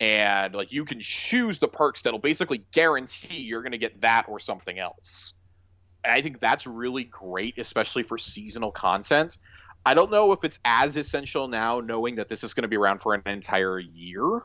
And 0.00 0.54
like 0.54 0.72
you 0.72 0.86
can 0.86 0.98
choose 1.00 1.58
the 1.58 1.68
perks 1.68 2.02
that'll 2.02 2.18
basically 2.18 2.64
guarantee 2.72 3.36
you're 3.36 3.62
going 3.62 3.72
to 3.72 3.78
get 3.78 4.00
that 4.00 4.24
or 4.28 4.40
something 4.40 4.78
else. 4.78 5.34
And 6.04 6.12
I 6.12 6.22
think 6.22 6.40
that's 6.40 6.66
really 6.66 7.04
great, 7.04 7.58
especially 7.58 8.02
for 8.02 8.16
seasonal 8.18 8.72
content. 8.72 9.36
I 9.84 9.94
don't 9.94 10.10
know 10.10 10.32
if 10.32 10.44
it's 10.44 10.58
as 10.64 10.96
essential 10.96 11.48
now, 11.48 11.80
knowing 11.80 12.16
that 12.16 12.28
this 12.28 12.44
is 12.44 12.54
going 12.54 12.62
to 12.62 12.68
be 12.68 12.76
around 12.76 13.00
for 13.00 13.14
an 13.14 13.22
entire 13.26 13.78
year. 13.78 14.42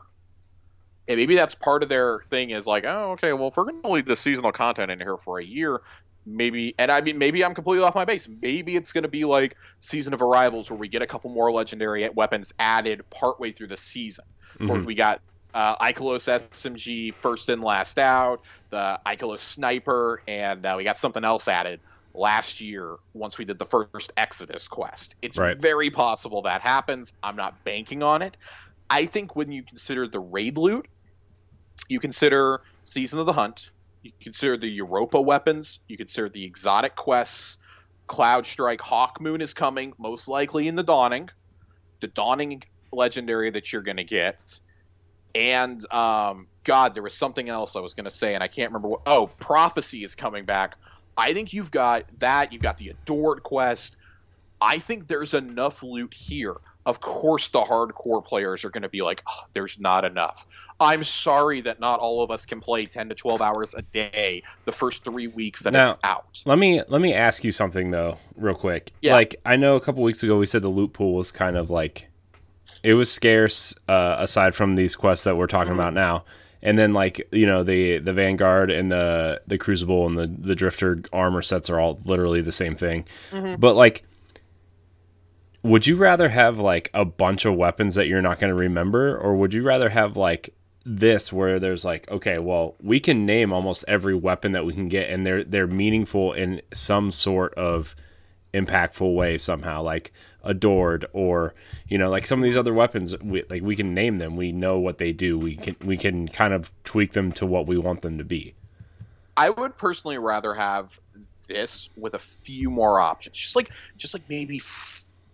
And 1.06 1.16
maybe 1.16 1.36
that's 1.36 1.54
part 1.54 1.82
of 1.82 1.88
their 1.88 2.20
thing 2.28 2.50
is 2.50 2.66
like, 2.66 2.84
oh, 2.84 3.12
okay, 3.12 3.32
well, 3.32 3.48
if 3.48 3.56
we're 3.56 3.64
going 3.64 3.80
to 3.82 3.88
leave 3.88 4.04
the 4.04 4.16
seasonal 4.16 4.52
content 4.52 4.90
in 4.90 4.98
here 4.98 5.16
for 5.16 5.38
a 5.38 5.44
year, 5.44 5.80
maybe, 6.26 6.74
and 6.78 6.90
I 6.90 7.00
mean, 7.00 7.18
maybe 7.18 7.44
I'm 7.44 7.54
completely 7.54 7.84
off 7.84 7.94
my 7.94 8.04
base. 8.04 8.28
Maybe 8.42 8.76
it's 8.76 8.92
going 8.92 9.02
to 9.02 9.08
be 9.08 9.24
like 9.24 9.56
Season 9.80 10.12
of 10.12 10.20
Arrivals, 10.20 10.70
where 10.70 10.78
we 10.78 10.88
get 10.88 11.00
a 11.00 11.06
couple 11.06 11.30
more 11.30 11.50
legendary 11.50 12.08
weapons 12.10 12.52
added 12.58 13.08
partway 13.10 13.52
through 13.52 13.68
the 13.68 13.76
season. 13.76 14.24
Mm-hmm. 14.54 14.68
Where 14.68 14.80
we 14.82 14.94
got 14.94 15.20
uh, 15.54 15.76
Ikelos 15.76 16.28
SMG 16.50 17.14
first 17.14 17.48
in, 17.48 17.60
last 17.60 17.98
out, 17.98 18.42
the 18.70 19.00
Ikelos 19.06 19.40
Sniper, 19.40 20.20
and 20.28 20.66
uh, 20.66 20.74
we 20.76 20.84
got 20.84 20.98
something 20.98 21.24
else 21.24 21.48
added 21.48 21.80
last 22.18 22.60
year 22.60 22.96
once 23.14 23.38
we 23.38 23.44
did 23.44 23.58
the 23.58 23.64
first 23.64 24.12
Exodus 24.16 24.68
quest. 24.68 25.16
It's 25.22 25.38
right. 25.38 25.56
very 25.56 25.90
possible 25.90 26.42
that 26.42 26.60
happens. 26.60 27.12
I'm 27.22 27.36
not 27.36 27.64
banking 27.64 28.02
on 28.02 28.22
it. 28.22 28.36
I 28.90 29.06
think 29.06 29.36
when 29.36 29.52
you 29.52 29.62
consider 29.62 30.08
the 30.08 30.20
raid 30.20 30.58
loot, 30.58 30.86
you 31.88 32.00
consider 32.00 32.62
Season 32.84 33.18
of 33.18 33.26
the 33.26 33.32
Hunt, 33.32 33.70
you 34.02 34.12
consider 34.20 34.56
the 34.56 34.68
Europa 34.68 35.20
weapons, 35.20 35.80
you 35.88 35.96
consider 35.96 36.28
the 36.28 36.44
exotic 36.44 36.96
quests, 36.96 37.58
Cloud 38.06 38.46
Strike 38.46 38.80
Hawk 38.80 39.20
Moon 39.20 39.40
is 39.40 39.52
coming, 39.52 39.92
most 39.98 40.28
likely 40.28 40.68
in 40.68 40.74
the 40.74 40.82
Dawning, 40.82 41.28
the 42.00 42.06
Dawning 42.06 42.62
legendary 42.90 43.50
that 43.50 43.72
you're 43.72 43.82
going 43.82 43.98
to 43.98 44.04
get 44.04 44.60
and 45.34 45.92
um, 45.92 46.48
God, 46.64 46.94
there 46.94 47.02
was 47.02 47.14
something 47.14 47.48
else 47.48 47.76
I 47.76 47.80
was 47.80 47.94
going 47.94 48.04
to 48.04 48.10
say, 48.10 48.34
and 48.34 48.42
I 48.42 48.48
can't 48.48 48.70
remember 48.70 48.88
what. 48.88 49.02
Oh, 49.06 49.28
Prophecy 49.38 50.02
is 50.02 50.14
coming 50.14 50.44
back. 50.44 50.76
I 51.18 51.34
think 51.34 51.52
you've 51.52 51.72
got 51.72 52.04
that. 52.20 52.52
You've 52.52 52.62
got 52.62 52.78
the 52.78 52.90
Adored 52.90 53.42
quest. 53.42 53.96
I 54.60 54.78
think 54.78 55.08
there's 55.08 55.34
enough 55.34 55.82
loot 55.82 56.14
here. 56.14 56.54
Of 56.86 57.00
course, 57.00 57.48
the 57.48 57.60
hardcore 57.60 58.24
players 58.24 58.64
are 58.64 58.70
going 58.70 58.82
to 58.82 58.88
be 58.88 59.02
like, 59.02 59.22
oh, 59.28 59.44
"There's 59.52 59.78
not 59.78 60.04
enough." 60.04 60.46
I'm 60.80 61.02
sorry 61.02 61.60
that 61.62 61.80
not 61.80 61.98
all 61.98 62.22
of 62.22 62.30
us 62.30 62.46
can 62.46 62.60
play 62.60 62.86
10 62.86 63.08
to 63.08 63.14
12 63.14 63.42
hours 63.42 63.74
a 63.74 63.82
day 63.82 64.44
the 64.64 64.72
first 64.72 65.04
three 65.04 65.26
weeks 65.26 65.60
that 65.62 65.72
now, 65.72 65.90
it's 65.90 66.00
out. 66.04 66.42
Let 66.46 66.58
me 66.58 66.82
let 66.88 67.00
me 67.00 67.12
ask 67.12 67.42
you 67.44 67.50
something 67.50 67.90
though, 67.90 68.18
real 68.36 68.54
quick. 68.54 68.92
Yeah. 69.02 69.14
Like 69.14 69.36
I 69.44 69.56
know 69.56 69.74
a 69.74 69.80
couple 69.80 70.02
weeks 70.02 70.22
ago 70.22 70.38
we 70.38 70.46
said 70.46 70.62
the 70.62 70.68
loot 70.68 70.92
pool 70.92 71.14
was 71.14 71.32
kind 71.32 71.56
of 71.56 71.68
like 71.68 72.08
it 72.84 72.94
was 72.94 73.10
scarce 73.10 73.74
uh, 73.88 74.16
aside 74.20 74.54
from 74.54 74.76
these 74.76 74.94
quests 74.94 75.24
that 75.24 75.36
we're 75.36 75.48
talking 75.48 75.72
mm-hmm. 75.72 75.80
about 75.80 75.94
now 75.94 76.24
and 76.62 76.78
then 76.78 76.92
like 76.92 77.26
you 77.32 77.46
know 77.46 77.62
the 77.62 77.98
the 77.98 78.12
vanguard 78.12 78.70
and 78.70 78.90
the 78.90 79.40
the 79.46 79.58
crucible 79.58 80.06
and 80.06 80.18
the 80.18 80.26
the 80.26 80.54
drifter 80.54 80.98
armor 81.12 81.42
sets 81.42 81.70
are 81.70 81.80
all 81.80 82.00
literally 82.04 82.40
the 82.40 82.52
same 82.52 82.74
thing. 82.74 83.04
Mm-hmm. 83.30 83.60
but 83.60 83.74
like 83.74 84.04
would 85.62 85.86
you 85.86 85.96
rather 85.96 86.28
have 86.28 86.58
like 86.58 86.88
a 86.94 87.04
bunch 87.04 87.44
of 87.44 87.54
weapons 87.54 87.96
that 87.96 88.06
you're 88.06 88.22
not 88.22 88.38
going 88.38 88.50
to 88.50 88.54
remember? 88.54 89.18
Or 89.18 89.34
would 89.34 89.52
you 89.52 89.62
rather 89.64 89.88
have 89.88 90.16
like 90.16 90.54
this 90.84 91.32
where 91.32 91.60
there's 91.60 91.84
like 91.84 92.10
okay 92.10 92.38
well 92.38 92.74
we 92.80 92.98
can 92.98 93.26
name 93.26 93.52
almost 93.52 93.84
every 93.86 94.14
weapon 94.14 94.52
that 94.52 94.64
we 94.64 94.72
can 94.72 94.88
get 94.88 95.10
and 95.10 95.26
they're 95.26 95.44
they're 95.44 95.66
meaningful 95.66 96.32
in 96.32 96.62
some 96.72 97.12
sort 97.12 97.52
of 97.54 97.94
impactful 98.54 99.14
way 99.14 99.38
somehow. 99.38 99.82
Like 99.82 100.12
adored 100.48 101.06
or 101.12 101.54
you 101.86 101.98
know 101.98 102.08
like 102.08 102.26
some 102.26 102.40
of 102.40 102.44
these 102.44 102.56
other 102.56 102.72
weapons 102.74 103.16
we, 103.18 103.44
like 103.48 103.62
we 103.62 103.76
can 103.76 103.94
name 103.94 104.16
them. 104.16 104.34
We 104.34 104.50
know 104.50 104.78
what 104.78 104.98
they 104.98 105.12
do. 105.12 105.38
We 105.38 105.54
can 105.54 105.76
we 105.84 105.96
can 105.96 106.26
kind 106.26 106.52
of 106.52 106.72
tweak 106.82 107.12
them 107.12 107.30
to 107.32 107.46
what 107.46 107.66
we 107.66 107.78
want 107.78 108.02
them 108.02 108.18
to 108.18 108.24
be. 108.24 108.54
I 109.36 109.50
would 109.50 109.76
personally 109.76 110.18
rather 110.18 110.54
have 110.54 110.98
this 111.46 111.90
with 111.96 112.14
a 112.14 112.18
few 112.18 112.70
more 112.70 112.98
options. 112.98 113.36
Just 113.36 113.54
like 113.54 113.70
just 113.96 114.14
like 114.14 114.24
maybe 114.28 114.60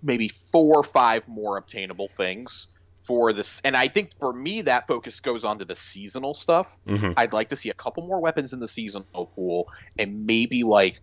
maybe 0.02 0.28
four 0.28 0.80
or 0.80 0.84
five 0.84 1.26
more 1.28 1.56
obtainable 1.56 2.08
things 2.08 2.68
for 3.04 3.32
this. 3.32 3.60
And 3.64 3.76
i 3.76 3.88
think 3.88 4.10
for 4.18 4.32
me 4.32 4.62
that 4.62 4.86
focus 4.88 5.20
goes 5.20 5.44
on 5.44 5.60
to 5.60 5.64
the 5.64 5.76
seasonal 5.76 6.34
stuff. 6.34 6.76
Mm-hmm. 6.86 7.12
i'd 7.16 7.32
like 7.32 7.50
to 7.50 7.56
see 7.56 7.70
a 7.70 7.74
couple 7.74 8.06
more 8.06 8.20
weapons 8.20 8.52
in 8.52 8.60
the 8.60 8.68
seasonal 8.68 9.26
pool 9.34 9.68
and 9.98 10.26
maybe 10.26 10.64
like 10.64 11.00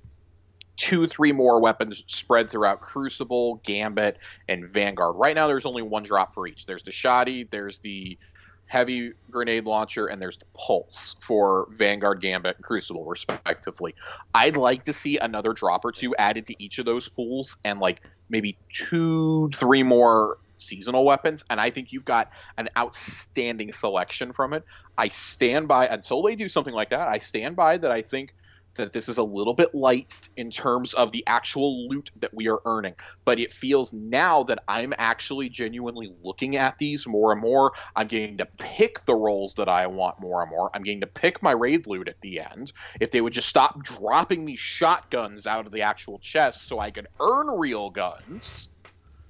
two, 0.78 1.08
three 1.08 1.32
more 1.32 1.62
weapons 1.62 2.04
spread 2.08 2.50
throughout 2.50 2.82
Crucible, 2.82 3.62
Gambit, 3.64 4.18
and 4.48 4.70
Vanguard. 4.70 5.16
Right 5.18 5.36
now, 5.36 5.48
there's 5.48 5.66
only 5.66 5.82
one 5.82 6.04
drop 6.04 6.34
for 6.34 6.48
each. 6.48 6.66
There's 6.66 6.84
the 6.84 6.92
Shoddy, 6.92 7.48
there's 7.50 7.80
the 7.80 8.18
heavy 8.66 9.12
grenade 9.30 9.66
launcher, 9.66 10.08
and 10.08 10.22
there's 10.22 10.38
the 10.38 10.46
Pulse 10.54 11.18
for 11.20 11.68
Vanguard, 11.72 12.22
Gambit, 12.22 12.56
and 12.56 12.66
Crucible, 12.66 13.04
respectively. 13.06 13.96
I'd 14.34 14.56
like 14.56 14.86
to 14.86 14.94
see 14.94 15.18
another 15.18 15.54
drop 15.54 15.84
or 15.84 15.92
two 15.92 16.16
added 16.16 16.48
to 16.48 16.64
each 16.64 16.80
of 16.80 16.86
those 16.86 17.10
pools, 17.10 17.58
and 17.66 17.80
like 17.80 18.02
maybe 18.30 18.58
two, 18.72 19.50
three 19.54 19.84
more 19.84 20.38
seasonal 20.58 21.04
weapons, 21.04 21.44
and 21.50 21.60
I 21.60 21.70
think 21.70 21.92
you've 21.92 22.06
got 22.06 22.32
an 22.58 22.70
outstanding 22.78 23.74
selection 23.74 24.32
from 24.32 24.54
it. 24.54 24.64
I 24.98 25.10
stand 25.10 25.68
by 25.68 25.88
until 25.88 26.22
they 26.22 26.36
do 26.36 26.48
something 26.48 26.74
like 26.74 26.92
that. 26.92 27.08
I 27.08 27.20
stand 27.20 27.56
by 27.56 27.78
that. 27.78 27.92
I 27.92 28.04
think 28.04 28.34
that 28.76 28.94
this 28.94 29.10
is 29.10 29.18
a 29.18 29.24
little 29.24 29.54
bit 29.54 29.76
light 29.76 30.30
in 30.38 30.50
terms 30.50 30.94
of 30.94 31.12
the 31.12 31.24
actual 31.28 31.90
loot 31.90 32.10
that 32.20 32.34
we 32.34 32.48
are 32.48 32.60
earning. 32.66 32.96
But 33.26 33.40
it 33.40 33.52
feels 33.52 33.92
now 33.94 34.44
that 34.44 34.64
I'm 34.68 34.94
actually 34.98 35.50
genuinely 35.50 36.14
looking 36.24 36.56
at 36.56 36.78
these 36.78 37.06
more 37.06 37.32
and 37.32 37.42
more. 37.42 37.74
I'm 37.96 38.08
getting 38.08 38.38
to 38.38 38.46
pick 38.46 39.06
the 39.06 39.16
roles 39.16 39.56
that 39.56 39.68
I 39.68 39.88
want 39.88 40.20
more 40.20 40.42
and 40.42 40.50
more. 40.50 40.70
I'm 40.74 40.84
getting 40.84 41.02
to 41.02 41.08
pick 41.08 41.44
my 41.44 41.52
raid 41.52 41.88
loot 41.88 42.08
at 42.08 42.22
the 42.22 42.40
end. 42.40 42.72
If 43.00 43.12
they 43.12 43.22
would 43.22 43.34
just 43.34 43.50
stop 43.50 43.84
dropping 43.84 44.46
me 44.46 44.56
shotguns 44.56 45.48
out 45.48 45.66
of 45.66 45.72
the 45.72 45.82
actual 45.82 46.20
chest 46.20 46.68
so 46.68 46.80
I 46.80 46.92
could 46.92 47.08
earn 47.20 47.48
real 47.48 47.90
guns, 47.90 48.70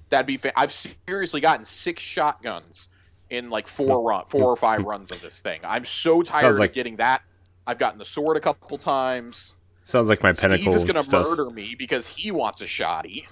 that'd 0.08 0.26
be. 0.26 0.36
Fa- 0.36 0.58
I've 0.58 0.72
seriously 0.72 1.40
gotten 1.40 1.64
six 1.64 2.02
shotguns 2.02 2.88
in 3.30 3.50
like 3.50 3.66
four 3.66 4.02
run, 4.02 4.24
four 4.28 4.44
or 4.44 4.56
five 4.56 4.84
runs 4.84 5.10
of 5.10 5.20
this 5.20 5.40
thing. 5.40 5.60
I'm 5.64 5.84
so 5.84 6.22
tired 6.22 6.58
like- 6.58 6.70
of 6.70 6.74
getting 6.74 6.96
that 6.96 7.22
I've 7.66 7.78
gotten 7.78 7.98
the 7.98 8.04
sword 8.04 8.36
a 8.36 8.40
couple 8.40 8.78
times. 8.78 9.54
Sounds 9.84 10.08
like 10.08 10.22
my 10.22 10.32
pinnacle. 10.32 10.72
Steve 10.78 10.94
is 10.96 11.04
gonna 11.04 11.24
murder 11.24 11.50
me 11.50 11.74
because 11.76 12.06
he 12.06 12.30
wants 12.30 12.62
a 12.62 12.66
shoddy. 12.66 13.26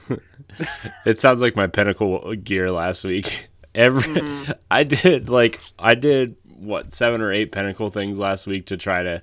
it 1.06 1.20
sounds 1.20 1.40
like 1.40 1.56
my 1.56 1.66
pinnacle 1.66 2.34
gear 2.34 2.70
last 2.70 3.04
week. 3.04 3.48
Every 3.74 4.02
mm-hmm. 4.02 4.52
I 4.70 4.82
did 4.82 5.28
like 5.28 5.60
I 5.78 5.94
did 5.94 6.36
what 6.44 6.92
seven 6.92 7.20
or 7.20 7.32
eight 7.32 7.52
pinnacle 7.52 7.88
things 7.90 8.18
last 8.18 8.46
week 8.46 8.66
to 8.66 8.76
try 8.76 9.02
to. 9.02 9.22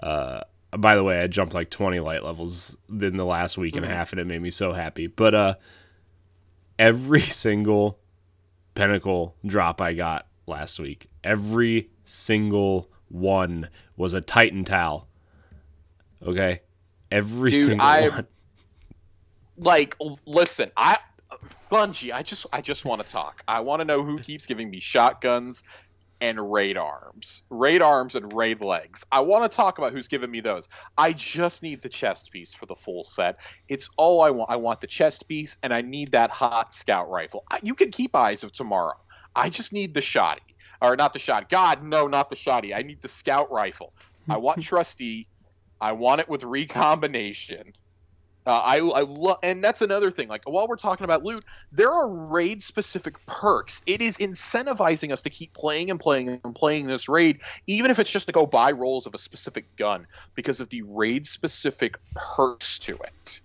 Uh, 0.00 0.40
by 0.76 0.94
the 0.94 1.02
way, 1.02 1.20
I 1.20 1.26
jumped 1.26 1.52
like 1.52 1.70
twenty 1.70 1.98
light 1.98 2.22
levels 2.22 2.76
in 2.88 3.16
the 3.16 3.24
last 3.24 3.58
week 3.58 3.74
mm-hmm. 3.74 3.78
and 3.78 3.86
a 3.86 3.88
mm-hmm. 3.88 3.98
half, 3.98 4.12
and 4.12 4.20
it 4.20 4.26
made 4.26 4.40
me 4.40 4.50
so 4.50 4.72
happy. 4.72 5.08
But 5.08 5.34
uh, 5.34 5.54
every 6.78 7.20
single 7.42 7.98
pinnacle 8.74 9.34
drop 9.44 9.80
I 9.80 9.94
got 9.94 10.28
last 10.46 10.78
week, 10.78 11.08
every 11.24 11.90
single 12.04 12.88
one 13.08 13.68
was 13.96 14.14
a 14.14 14.20
Titan 14.20 14.64
Tal. 14.64 15.08
Okay, 16.22 16.62
every 17.10 17.52
Dude, 17.52 17.66
single 17.66 17.86
I, 17.86 18.08
one. 18.08 18.26
Like, 19.60 19.96
listen, 20.24 20.70
I 20.76 20.98
Bungie, 21.70 22.12
I 22.12 22.22
just 22.22 22.46
I 22.52 22.60
just 22.60 22.84
want 22.84 23.04
to 23.04 23.12
talk. 23.12 23.42
I 23.46 23.60
want 23.60 23.80
to 23.80 23.84
know 23.84 24.02
who 24.02 24.18
keeps 24.18 24.46
giving 24.46 24.70
me 24.70 24.80
shotguns 24.80 25.62
and 26.20 26.52
raid 26.52 26.76
arms, 26.76 27.42
raid 27.50 27.82
arms 27.82 28.14
and 28.14 28.32
raid 28.32 28.60
legs. 28.60 29.04
I 29.12 29.20
want 29.20 29.50
to 29.50 29.54
talk 29.54 29.78
about 29.78 29.92
who's 29.92 30.08
giving 30.08 30.30
me 30.30 30.40
those. 30.40 30.68
I 30.96 31.12
just 31.12 31.62
need 31.62 31.82
the 31.82 31.88
chest 31.88 32.32
piece 32.32 32.54
for 32.54 32.66
the 32.66 32.74
full 32.74 33.04
set. 33.04 33.36
It's 33.68 33.90
all 33.96 34.22
I 34.22 34.30
want. 34.30 34.50
I 34.50 34.56
want 34.56 34.80
the 34.80 34.86
chest 34.86 35.28
piece, 35.28 35.56
and 35.62 35.72
I 35.72 35.82
need 35.82 36.12
that 36.12 36.30
hot 36.30 36.74
scout 36.74 37.10
rifle. 37.10 37.44
I, 37.50 37.60
you 37.62 37.74
can 37.74 37.90
keep 37.90 38.16
eyes 38.16 38.42
of 38.44 38.52
tomorrow. 38.52 38.96
I 39.36 39.50
just 39.50 39.72
need 39.72 39.94
the 39.94 40.00
shoddy 40.00 40.47
or 40.80 40.96
not 40.96 41.12
the 41.12 41.18
shot. 41.18 41.48
God, 41.48 41.82
no, 41.82 42.06
not 42.06 42.30
the 42.30 42.36
shotty. 42.36 42.74
I 42.76 42.82
need 42.82 43.00
the 43.02 43.08
scout 43.08 43.50
rifle. 43.50 43.92
I 44.28 44.38
want 44.38 44.62
Trustee. 44.62 45.28
I 45.80 45.92
want 45.92 46.20
it 46.20 46.28
with 46.28 46.42
recombination. 46.42 47.72
Uh, 48.46 48.62
I, 48.64 48.76
I 48.78 49.00
love, 49.02 49.36
and 49.42 49.62
that's 49.62 49.82
another 49.82 50.10
thing. 50.10 50.28
Like 50.28 50.40
while 50.46 50.66
we're 50.66 50.76
talking 50.76 51.04
about 51.04 51.22
loot, 51.22 51.44
there 51.70 51.92
are 51.92 52.08
raid 52.08 52.62
specific 52.62 53.14
perks. 53.26 53.82
It 53.86 54.00
is 54.00 54.16
incentivizing 54.16 55.12
us 55.12 55.20
to 55.22 55.30
keep 55.30 55.52
playing 55.52 55.90
and 55.90 56.00
playing 56.00 56.40
and 56.42 56.54
playing 56.54 56.86
this 56.86 57.10
raid, 57.10 57.40
even 57.66 57.90
if 57.90 57.98
it's 57.98 58.10
just 58.10 58.26
to 58.26 58.32
go 58.32 58.46
buy 58.46 58.72
rolls 58.72 59.06
of 59.06 59.14
a 59.14 59.18
specific 59.18 59.76
gun, 59.76 60.06
because 60.34 60.60
of 60.60 60.70
the 60.70 60.80
raid 60.82 61.26
specific 61.26 61.98
perks 62.14 62.78
to 62.80 62.94
it. 62.94 63.40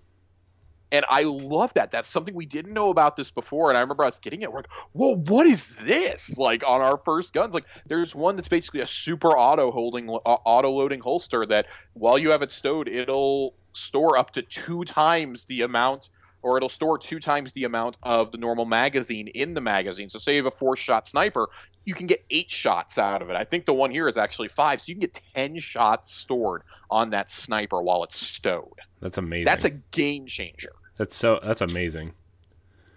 And 0.93 1.03
I 1.09 1.23
love 1.23 1.73
that. 1.73 1.89
That's 1.89 2.07
something 2.07 2.35
we 2.35 2.45
didn't 2.45 2.71
know 2.71 2.91
about 2.91 3.15
this 3.15 3.31
before. 3.31 3.69
And 3.69 3.77
I 3.79 3.81
remember 3.81 4.05
us 4.05 4.19
getting 4.19 4.43
it. 4.43 4.51
We're 4.51 4.59
like, 4.59 4.71
whoa, 4.91 5.15
what 5.15 5.47
is 5.47 5.75
this? 5.77 6.37
Like 6.37 6.63
on 6.65 6.81
our 6.81 6.99
first 6.99 7.33
guns, 7.33 7.55
like 7.55 7.65
there's 7.87 8.13
one 8.13 8.35
that's 8.35 8.47
basically 8.47 8.81
a 8.81 8.87
super 8.87 9.29
auto 9.29 9.71
holding, 9.71 10.07
uh, 10.07 10.13
auto 10.13 10.69
loading 10.69 10.99
holster 10.99 11.47
that 11.47 11.65
while 11.93 12.19
you 12.19 12.29
have 12.29 12.43
it 12.43 12.51
stowed, 12.51 12.87
it'll 12.87 13.55
store 13.73 14.19
up 14.19 14.31
to 14.33 14.43
two 14.43 14.83
times 14.83 15.45
the 15.45 15.63
amount 15.63 16.09
or 16.43 16.57
it'll 16.57 16.69
store 16.69 16.99
two 16.99 17.19
times 17.19 17.53
the 17.53 17.63
amount 17.63 17.97
of 18.03 18.31
the 18.31 18.37
normal 18.37 18.65
magazine 18.65 19.29
in 19.29 19.55
the 19.55 19.61
magazine. 19.61 20.09
So, 20.09 20.19
say 20.19 20.35
you 20.35 20.43
have 20.43 20.53
a 20.53 20.55
four 20.55 20.75
shot 20.75 21.07
sniper, 21.07 21.47
you 21.85 21.95
can 21.95 22.05
get 22.05 22.23
eight 22.29 22.51
shots 22.51 22.99
out 22.99 23.21
of 23.21 23.29
it. 23.29 23.35
I 23.35 23.45
think 23.45 23.65
the 23.65 23.73
one 23.73 23.89
here 23.89 24.07
is 24.07 24.17
actually 24.17 24.49
five, 24.49 24.81
so 24.81 24.89
you 24.89 24.95
can 24.95 25.01
get 25.01 25.21
10 25.35 25.59
shots 25.59 26.13
stored 26.13 26.63
on 26.91 27.11
that 27.11 27.31
sniper 27.31 27.81
while 27.81 28.03
it's 28.03 28.17
stowed. 28.17 28.79
That's 28.99 29.17
amazing. 29.17 29.45
That's 29.45 29.65
a 29.65 29.69
game 29.69 30.25
changer. 30.25 30.73
That's 30.97 31.15
so 31.15 31.39
that's 31.43 31.61
amazing. 31.61 32.13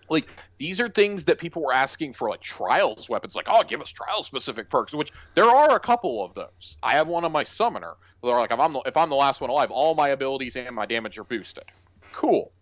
Like 0.09 0.29
these 0.59 0.81
are 0.81 0.89
things 0.89 1.25
that 1.25 1.39
people 1.39 1.63
were 1.63 1.73
asking 1.73 2.13
for 2.13 2.31
like 2.31 2.41
trials 2.41 3.09
weapons 3.09 3.35
like 3.35 3.47
oh 3.49 3.63
give 3.65 3.83
us 3.83 3.91
trial 3.91 4.23
specific 4.23 4.71
perks 4.71 4.95
which 4.95 5.13
there 5.35 5.47
are 5.47 5.75
a 5.75 5.81
couple 5.81 6.25
of 6.25 6.35
those. 6.35 6.77
I 6.83 6.93
have 6.93 7.09
one 7.09 7.25
on 7.25 7.33
my 7.33 7.45
summoner. 7.45 7.95
They're 8.23 8.35
like 8.35 8.53
if 8.53 8.61
I'm 8.61 8.73
the, 8.73 8.81
if 8.87 8.97
I'm 8.97 9.11
the 9.11 9.17
last 9.17 9.41
one 9.41 9.51
alive 9.51 9.71
all 9.71 9.95
my 9.95 10.11
abilities 10.11 10.57
and 10.57 10.75
my 10.75 10.87
damage 10.87 11.19
are 11.19 11.25
boosted. 11.25 11.65
Cool. 12.13 12.53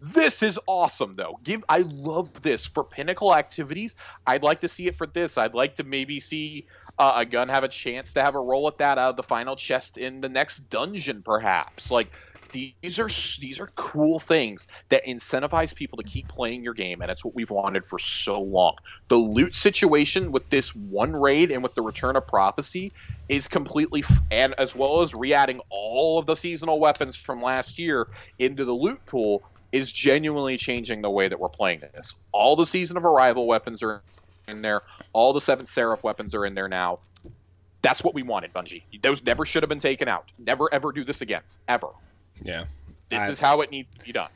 This 0.00 0.42
is 0.42 0.60
awesome 0.66 1.16
though. 1.16 1.38
Give 1.42 1.64
I 1.68 1.78
love 1.78 2.42
this 2.42 2.66
for 2.66 2.84
pinnacle 2.84 3.34
activities. 3.34 3.96
I'd 4.26 4.42
like 4.42 4.60
to 4.60 4.68
see 4.68 4.86
it 4.86 4.96
for 4.96 5.06
this. 5.06 5.38
I'd 5.38 5.54
like 5.54 5.76
to 5.76 5.84
maybe 5.84 6.20
see 6.20 6.66
uh, 6.98 7.14
a 7.16 7.24
gun 7.24 7.48
have 7.48 7.64
a 7.64 7.68
chance 7.68 8.12
to 8.14 8.22
have 8.22 8.34
a 8.34 8.40
roll 8.40 8.68
at 8.68 8.78
that 8.78 8.98
out 8.98 9.10
of 9.10 9.16
the 9.16 9.22
final 9.22 9.56
chest 9.56 9.96
in 9.96 10.20
the 10.20 10.28
next 10.28 10.70
dungeon, 10.70 11.22
perhaps. 11.22 11.90
Like 11.90 12.10
these 12.54 12.98
are 12.98 13.08
these 13.40 13.58
are 13.60 13.66
cool 13.74 14.18
things 14.18 14.68
that 14.88 15.04
incentivize 15.04 15.74
people 15.74 15.98
to 15.98 16.04
keep 16.04 16.28
playing 16.28 16.62
your 16.62 16.74
game, 16.74 17.02
and 17.02 17.10
it's 17.10 17.24
what 17.24 17.34
we've 17.34 17.50
wanted 17.50 17.84
for 17.84 17.98
so 17.98 18.40
long. 18.40 18.76
The 19.08 19.16
loot 19.16 19.54
situation 19.54 20.32
with 20.32 20.48
this 20.48 20.74
one 20.74 21.14
raid 21.14 21.50
and 21.50 21.62
with 21.62 21.74
the 21.74 21.82
Return 21.82 22.16
of 22.16 22.26
Prophecy 22.26 22.92
is 23.28 23.48
completely, 23.48 24.04
f- 24.08 24.20
and 24.30 24.54
as 24.54 24.74
well 24.74 25.02
as 25.02 25.14
re-adding 25.14 25.60
all 25.68 26.18
of 26.18 26.26
the 26.26 26.36
seasonal 26.36 26.78
weapons 26.78 27.16
from 27.16 27.40
last 27.40 27.78
year 27.78 28.06
into 28.38 28.64
the 28.64 28.72
loot 28.72 29.04
pool 29.06 29.42
is 29.72 29.90
genuinely 29.90 30.56
changing 30.56 31.02
the 31.02 31.10
way 31.10 31.26
that 31.26 31.40
we're 31.40 31.48
playing 31.48 31.80
this. 31.80 32.14
All 32.30 32.54
the 32.54 32.66
season 32.66 32.96
of 32.96 33.04
arrival 33.04 33.46
weapons 33.46 33.82
are 33.82 34.02
in 34.46 34.62
there. 34.62 34.82
All 35.12 35.32
the 35.32 35.40
Seventh 35.40 35.68
Seraph 35.68 36.04
weapons 36.04 36.34
are 36.34 36.46
in 36.46 36.54
there 36.54 36.68
now. 36.68 37.00
That's 37.82 38.04
what 38.04 38.14
we 38.14 38.22
wanted, 38.22 38.54
Bungie. 38.54 38.84
Those 39.02 39.24
never 39.24 39.44
should 39.44 39.62
have 39.62 39.68
been 39.68 39.78
taken 39.78 40.08
out. 40.08 40.30
Never 40.38 40.72
ever 40.72 40.92
do 40.92 41.04
this 41.04 41.20
again, 41.20 41.42
ever. 41.68 41.88
Yeah. 42.42 42.64
This 43.08 43.22
I, 43.22 43.30
is 43.30 43.40
how 43.40 43.60
it 43.60 43.70
needs 43.70 43.90
to 43.92 44.04
be 44.04 44.12
done. 44.12 44.30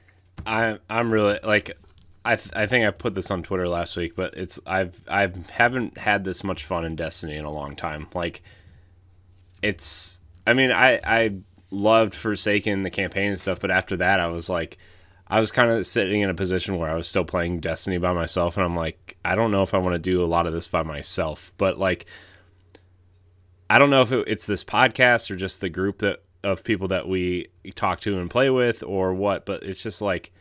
I 0.47 0.79
I'm 0.89 1.13
really 1.13 1.39
like 1.43 1.77
I 2.25 2.37
th- 2.37 2.55
I 2.55 2.67
think 2.67 2.87
I 2.87 2.91
put 2.91 3.15
this 3.15 3.31
on 3.31 3.43
Twitter 3.43 3.69
last 3.69 3.97
week, 3.97 4.15
but 4.15 4.35
it's 4.35 4.61
I've 4.67 5.01
I 5.09 5.31
haven't 5.51 5.99
had 5.99 6.25
this 6.25 6.45
much 6.45 6.65
fun 6.65 6.85
in 6.85 6.97
Destiny 6.97 7.37
in 7.37 7.45
a 7.45 7.51
long 7.51 7.77
time. 7.77 8.09
Like 8.15 8.43
it's 9.63 10.21
I 10.47 10.55
mean 10.55 10.71
I 10.71 11.01
I 11.05 11.37
loved 11.71 12.15
Forsaken 12.15 12.83
the 12.83 12.91
campaign 12.91 13.31
and 13.31 13.41
stuff, 13.41 13.61
but 13.61 13.71
after 13.71 13.97
that 13.97 14.21
I 14.21 14.27
was 14.29 14.49
like 14.49 14.79
I 15.31 15.41
was 15.41 15.51
kind 15.51 15.71
of 15.71 15.87
sitting 15.87 16.23
in 16.23 16.31
a 16.31 16.35
position 16.35 16.79
where 16.79 16.91
I 16.91 16.95
was 16.95 17.07
still 17.07 17.25
playing 17.25 17.61
Destiny 17.61 17.99
by 17.99 18.13
myself, 18.15 18.57
and 18.57 18.65
I'm 18.65 18.77
like, 18.77 19.19
I 19.25 19.35
don't 19.35 19.51
know 19.51 19.63
if 19.63 19.75
I 19.75 19.79
want 19.79 19.95
to 19.95 19.99
do 19.99 20.23
a 20.23 20.27
lot 20.27 20.47
of 20.47 20.55
this 20.55 20.69
by 20.69 20.83
myself. 20.83 21.53
But 21.59 21.79
like, 21.79 22.07
I 23.69 23.79
don't 23.79 23.91
know 23.91 24.01
if 24.01 24.11
it, 24.11 24.25
it's 24.27 24.47
this 24.47 24.65
podcast 24.65 25.31
or 25.31 25.37
just 25.37 25.61
the 25.61 25.69
group 25.69 25.99
that 25.99 26.23
of 26.53 26.65
people 26.65 26.89
that 26.89 27.09
we 27.09 27.49
talk 27.75 28.01
to 28.01 28.19
and 28.19 28.31
play 28.31 28.51
with 28.51 28.83
or 28.83 29.15
what. 29.15 29.47
But 29.47 29.63
it's 29.63 29.83
just 29.83 30.01
like, 30.01 30.33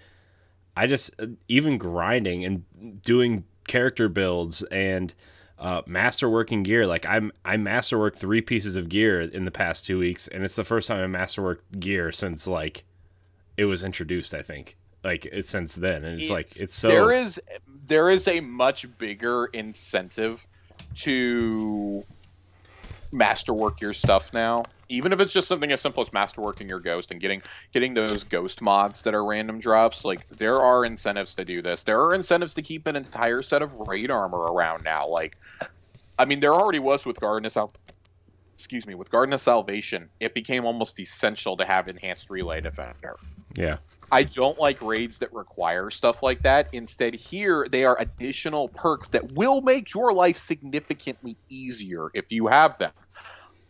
I 0.75 0.87
just 0.87 1.13
even 1.47 1.77
grinding 1.77 2.45
and 2.45 3.01
doing 3.01 3.43
character 3.67 4.09
builds 4.09 4.63
and 4.63 5.13
uh, 5.59 5.81
masterworking 5.83 6.63
gear. 6.63 6.85
Like 6.87 7.05
I'm 7.05 7.31
I 7.43 7.57
masterworked 7.57 8.17
three 8.17 8.41
pieces 8.41 8.75
of 8.75 8.89
gear 8.89 9.21
in 9.21 9.45
the 9.45 9.51
past 9.51 9.85
two 9.85 9.99
weeks, 9.99 10.27
and 10.27 10.43
it's 10.43 10.55
the 10.55 10.63
first 10.63 10.87
time 10.87 11.15
I 11.15 11.19
masterworked 11.19 11.79
gear 11.79 12.11
since 12.11 12.47
like 12.47 12.83
it 13.57 13.65
was 13.65 13.83
introduced. 13.83 14.33
I 14.33 14.41
think 14.41 14.77
like 15.03 15.27
since 15.41 15.75
then, 15.75 16.03
and 16.03 16.19
it's, 16.19 16.23
it's 16.23 16.31
like 16.31 16.55
it's 16.57 16.75
so 16.75 16.89
there 16.89 17.11
is 17.11 17.39
there 17.87 18.09
is 18.09 18.27
a 18.27 18.39
much 18.39 18.85
bigger 18.97 19.45
incentive 19.47 20.45
to 20.95 22.03
masterwork 23.11 23.81
your 23.81 23.93
stuff 23.93 24.33
now 24.33 24.63
even 24.89 25.11
if 25.11 25.19
it's 25.19 25.33
just 25.33 25.47
something 25.47 25.71
as 25.71 25.81
simple 25.81 26.01
as 26.01 26.09
masterworking 26.11 26.69
your 26.69 26.79
ghost 26.79 27.11
and 27.11 27.19
getting 27.19 27.41
getting 27.73 27.93
those 27.93 28.23
ghost 28.23 28.61
mods 28.61 29.01
that 29.03 29.13
are 29.13 29.25
random 29.25 29.59
drops. 29.59 30.05
Like 30.05 30.25
there 30.37 30.61
are 30.61 30.85
incentives 30.85 31.35
to 31.35 31.45
do 31.45 31.61
this. 31.61 31.83
There 31.83 32.01
are 32.01 32.13
incentives 32.13 32.53
to 32.55 32.61
keep 32.61 32.87
an 32.87 32.95
entire 32.95 33.41
set 33.41 33.61
of 33.61 33.73
raid 33.73 34.11
armor 34.11 34.39
around 34.39 34.83
now. 34.83 35.07
Like 35.07 35.37
i 36.19 36.25
mean 36.25 36.39
there 36.39 36.53
already 36.53 36.79
was 36.79 37.05
with 37.05 37.19
garden 37.19 37.49
of 37.55 37.71
excuse 38.55 38.87
me 38.87 38.95
with 38.95 39.11
garden 39.11 39.33
of 39.33 39.41
salvation 39.41 40.09
it 40.19 40.33
became 40.33 40.65
almost 40.65 40.99
essential 40.99 41.55
to 41.57 41.65
have 41.65 41.87
enhanced 41.87 42.29
relay 42.29 42.61
defender. 42.61 43.17
Yeah 43.55 43.77
I 44.11 44.23
don't 44.23 44.57
like 44.57 44.81
raids 44.81 45.19
that 45.19 45.33
require 45.33 45.89
stuff 45.89 46.23
like 46.23 46.41
that. 46.43 46.69
Instead, 46.71 47.13
here 47.13 47.67
they 47.69 47.83
are 47.83 47.97
additional 47.99 48.69
perks 48.69 49.09
that 49.09 49.33
will 49.33 49.61
make 49.61 49.93
your 49.93 50.13
life 50.13 50.37
significantly 50.37 51.37
easier 51.49 52.09
if 52.13 52.31
you 52.31 52.47
have 52.47 52.77
them. 52.77 52.91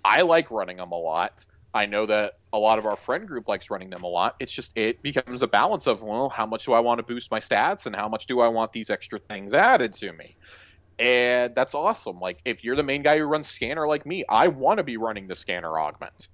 I 0.05 0.21
like 0.21 0.51
running 0.51 0.77
them 0.77 0.91
a 0.91 0.97
lot. 0.97 1.45
I 1.73 1.85
know 1.85 2.05
that 2.05 2.33
a 2.53 2.59
lot 2.59 2.79
of 2.79 2.85
our 2.85 2.95
friend 2.95 3.27
group 3.27 3.47
likes 3.47 3.69
running 3.69 3.89
them 3.89 4.03
a 4.03 4.07
lot. 4.07 4.35
It's 4.39 4.53
just 4.53 4.71
it 4.77 5.01
becomes 5.01 5.41
a 5.41 5.47
balance 5.47 5.87
of 5.87 6.03
well, 6.03 6.29
how 6.29 6.45
much 6.45 6.65
do 6.65 6.73
I 6.73 6.79
want 6.79 6.99
to 6.99 7.03
boost 7.03 7.31
my 7.31 7.39
stats 7.39 7.85
and 7.85 7.95
how 7.95 8.07
much 8.07 8.27
do 8.27 8.39
I 8.39 8.47
want 8.47 8.71
these 8.71 8.89
extra 8.89 9.19
things 9.19 9.53
added 9.53 9.93
to 9.93 10.13
me? 10.13 10.35
And 10.99 11.53
that's 11.55 11.75
awesome. 11.75 12.19
Like 12.19 12.39
if 12.45 12.63
you're 12.63 12.75
the 12.75 12.83
main 12.83 13.03
guy 13.03 13.17
who 13.17 13.25
runs 13.25 13.47
scanner 13.47 13.87
like 13.87 14.05
me, 14.05 14.23
I 14.29 14.47
want 14.47 14.77
to 14.77 14.83
be 14.83 14.97
running 14.97 15.27
the 15.27 15.35
scanner 15.35 15.77
augment 15.79 16.29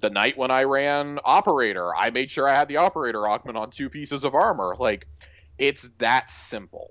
the 0.00 0.10
night 0.10 0.36
when 0.36 0.50
I 0.50 0.64
ran 0.64 1.18
operator, 1.24 1.94
I 1.94 2.10
made 2.10 2.30
sure 2.30 2.48
I 2.48 2.54
had 2.54 2.68
the 2.68 2.78
operator 2.78 3.28
augment 3.28 3.56
on 3.56 3.70
two 3.70 3.88
pieces 3.88 4.24
of 4.24 4.34
armor. 4.34 4.74
Like, 4.78 5.06
it's 5.58 5.88
that 5.98 6.30
simple. 6.30 6.90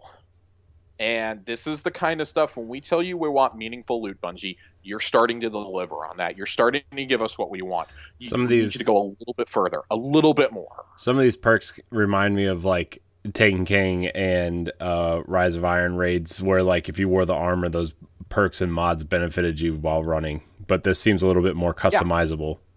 And 1.00 1.46
this 1.46 1.66
is 1.66 1.82
the 1.82 1.92
kind 1.92 2.20
of 2.20 2.28
stuff 2.28 2.58
when 2.58 2.68
we 2.68 2.82
tell 2.82 3.02
you 3.02 3.18
we 3.18 3.30
want 3.30 3.56
meaningful 3.56 4.02
loot, 4.02 4.20
Bungie, 4.22 4.58
you're 4.84 5.00
starting 5.00 5.40
to 5.42 5.50
deliver 5.50 5.96
on 6.06 6.18
that. 6.18 6.38
You're 6.38 6.46
starting 6.46 6.82
to 6.96 7.06
give 7.06 7.22
us 7.22 7.38
what 7.38 7.50
we 7.50 7.62
want. 7.62 7.88
You, 8.18 8.28
some 8.28 8.42
of 8.42 8.50
these 8.50 8.76
need 8.76 8.80
to 8.80 8.86
go 8.86 8.98
a 8.98 9.08
little 9.20 9.34
bit 9.38 9.50
further, 9.50 9.82
a 9.90 9.96
little 9.96 10.34
bit 10.34 10.52
more. 10.52 10.86
Some 10.98 11.18
of 11.18 11.24
these 11.24 11.38
perks 11.38 11.80
remind 11.90 12.36
me 12.36 12.46
of 12.46 12.66
like 12.66 13.02
Taken 13.34 13.64
King 13.64 14.08
and 14.08 14.72
uh, 14.82 15.22
Rise 15.26 15.56
of 15.56 15.64
Iron 15.64 15.96
raids, 15.96 16.42
where 16.42 16.64
like 16.64 16.90
if 16.90 17.00
you 17.00 17.08
wore 17.08 17.26
the 17.26 17.34
armor, 17.34 17.70
those 17.70 17.94
perks 18.28 18.62
and 18.62 18.74
mods 18.74 19.06
benefited 19.06 19.62
you 19.62 19.76
while 19.76 20.04
running. 20.04 20.42
But 20.68 20.84
this 20.84 21.00
seems 21.00 21.24
a 21.24 21.28
little 21.28 21.44
bit 21.44 21.56
more 21.56 21.74
customizable. 21.74 22.56
Yeah 22.56 22.69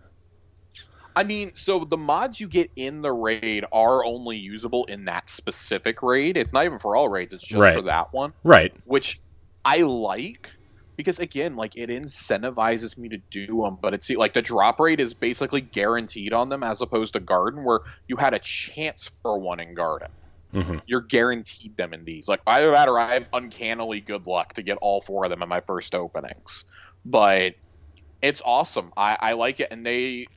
I 1.14 1.24
mean, 1.24 1.52
so 1.54 1.80
the 1.80 1.96
mods 1.96 2.40
you 2.40 2.48
get 2.48 2.70
in 2.76 3.02
the 3.02 3.12
raid 3.12 3.64
are 3.72 4.04
only 4.04 4.36
usable 4.36 4.84
in 4.86 5.04
that 5.06 5.30
specific 5.30 6.02
raid. 6.02 6.36
It's 6.36 6.52
not 6.52 6.64
even 6.64 6.78
for 6.78 6.96
all 6.96 7.08
raids, 7.08 7.32
it's 7.32 7.42
just 7.42 7.60
right. 7.60 7.76
for 7.76 7.82
that 7.82 8.12
one. 8.12 8.32
Right. 8.44 8.74
Which 8.84 9.20
I 9.64 9.78
like 9.78 10.48
because 10.96 11.18
again, 11.18 11.56
like 11.56 11.76
it 11.76 11.90
incentivizes 11.90 12.96
me 12.96 13.08
to 13.08 13.18
do 13.30 13.62
them, 13.62 13.78
but 13.80 13.94
it's 13.94 14.10
like 14.10 14.34
the 14.34 14.42
drop 14.42 14.78
rate 14.78 15.00
is 15.00 15.14
basically 15.14 15.60
guaranteed 15.60 16.32
on 16.32 16.48
them 16.48 16.62
as 16.62 16.80
opposed 16.80 17.14
to 17.14 17.20
garden 17.20 17.64
where 17.64 17.80
you 18.08 18.16
had 18.16 18.34
a 18.34 18.38
chance 18.38 19.10
for 19.22 19.38
one 19.38 19.60
in 19.60 19.74
garden. 19.74 20.10
Mm-hmm. 20.54 20.78
You're 20.86 21.00
guaranteed 21.00 21.76
them 21.76 21.94
in 21.94 22.04
these. 22.04 22.28
Like 22.28 22.40
either 22.46 22.70
that 22.72 22.88
or 22.88 22.98
I 22.98 23.14
have 23.14 23.28
uncannily 23.32 24.00
good 24.00 24.26
luck 24.26 24.54
to 24.54 24.62
get 24.62 24.76
all 24.80 25.00
four 25.00 25.24
of 25.24 25.30
them 25.30 25.42
in 25.42 25.48
my 25.48 25.60
first 25.60 25.94
openings. 25.94 26.66
But 27.04 27.54
it's 28.20 28.42
awesome. 28.44 28.92
I, 28.96 29.16
I 29.18 29.32
like 29.32 29.60
it, 29.60 29.68
and 29.70 29.84
they 29.84 30.28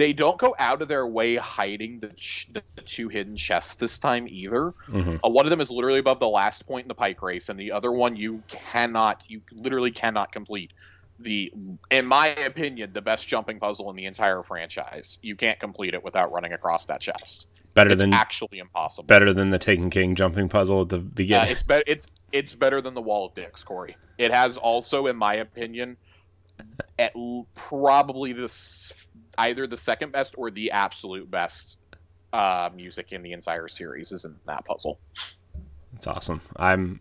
they 0.00 0.14
don't 0.14 0.38
go 0.38 0.56
out 0.58 0.80
of 0.80 0.88
their 0.88 1.06
way 1.06 1.36
hiding 1.36 2.00
the, 2.00 2.08
ch- 2.08 2.48
the 2.54 2.62
two 2.86 3.10
hidden 3.10 3.36
chests 3.36 3.74
this 3.74 3.98
time 3.98 4.26
either. 4.30 4.72
Mm-hmm. 4.88 5.16
Uh, 5.22 5.28
one 5.28 5.44
of 5.44 5.50
them 5.50 5.60
is 5.60 5.70
literally 5.70 5.98
above 5.98 6.18
the 6.20 6.28
last 6.28 6.66
point 6.66 6.84
in 6.84 6.88
the 6.88 6.94
pike 6.94 7.20
race, 7.20 7.50
and 7.50 7.60
the 7.60 7.72
other 7.72 7.92
one 7.92 8.16
you 8.16 8.42
cannot, 8.48 9.22
you 9.28 9.42
literally 9.52 9.90
cannot 9.90 10.32
complete. 10.32 10.72
The, 11.18 11.52
in 11.90 12.06
my 12.06 12.28
opinion, 12.28 12.94
the 12.94 13.02
best 13.02 13.28
jumping 13.28 13.60
puzzle 13.60 13.90
in 13.90 13.96
the 13.96 14.06
entire 14.06 14.42
franchise. 14.42 15.18
You 15.20 15.36
can't 15.36 15.60
complete 15.60 15.92
it 15.92 16.02
without 16.02 16.32
running 16.32 16.54
across 16.54 16.86
that 16.86 17.02
chest. 17.02 17.46
Better 17.74 17.90
it's 17.90 18.00
than 18.00 18.14
actually 18.14 18.58
impossible. 18.58 19.06
Better 19.06 19.34
than 19.34 19.50
the 19.50 19.58
Taken 19.58 19.90
King 19.90 20.14
jumping 20.14 20.48
puzzle 20.48 20.80
at 20.80 20.88
the 20.88 20.98
beginning. 20.98 21.48
Uh, 21.48 21.52
it's 21.52 21.62
better. 21.62 21.84
It's 21.86 22.06
it's 22.32 22.54
better 22.54 22.80
than 22.80 22.94
the 22.94 23.02
Wall 23.02 23.26
of 23.26 23.34
Dicks, 23.34 23.62
Corey. 23.62 23.96
It 24.16 24.32
has 24.32 24.56
also, 24.56 25.08
in 25.08 25.16
my 25.16 25.34
opinion, 25.34 25.98
at 26.98 27.12
probably 27.54 28.32
the 28.32 28.48
either 29.38 29.66
the 29.66 29.76
second 29.76 30.12
best 30.12 30.34
or 30.36 30.50
the 30.50 30.72
absolute 30.72 31.30
best 31.30 31.78
uh, 32.32 32.70
music 32.74 33.12
in 33.12 33.22
the 33.22 33.32
entire 33.32 33.68
series 33.68 34.12
is 34.12 34.24
in 34.24 34.36
that 34.46 34.64
puzzle. 34.64 34.98
It's 35.94 36.06
awesome. 36.06 36.40
I'm. 36.56 37.00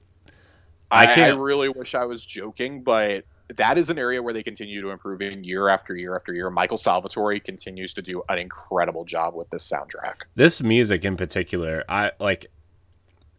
I, 0.92 1.06
I, 1.06 1.26
I 1.26 1.28
really 1.30 1.70
wish 1.70 1.94
I 1.94 2.06
was 2.06 2.26
joking, 2.26 2.82
but 2.82 3.26
that 3.56 3.78
is 3.78 3.90
an 3.90 4.00
area 4.00 4.22
where 4.22 4.34
they 4.34 4.44
continue 4.44 4.82
to 4.82 4.90
improve 4.90 5.22
in 5.22 5.44
year 5.44 5.70
after 5.70 5.96
year 5.96 6.16
after 6.16 6.34
year. 6.34 6.50
Michael 6.50 6.78
Salvatori 6.78 7.44
continues 7.44 7.94
to 7.96 8.02
do 8.02 8.24
an 8.30 8.38
incredible 8.40 9.06
job 9.06 9.36
with 9.36 9.50
this 9.50 9.70
soundtrack. 9.70 10.24
This 10.36 10.62
music 10.62 11.06
in 11.06 11.16
particular, 11.16 11.84
I 11.88 12.12
like 12.20 12.48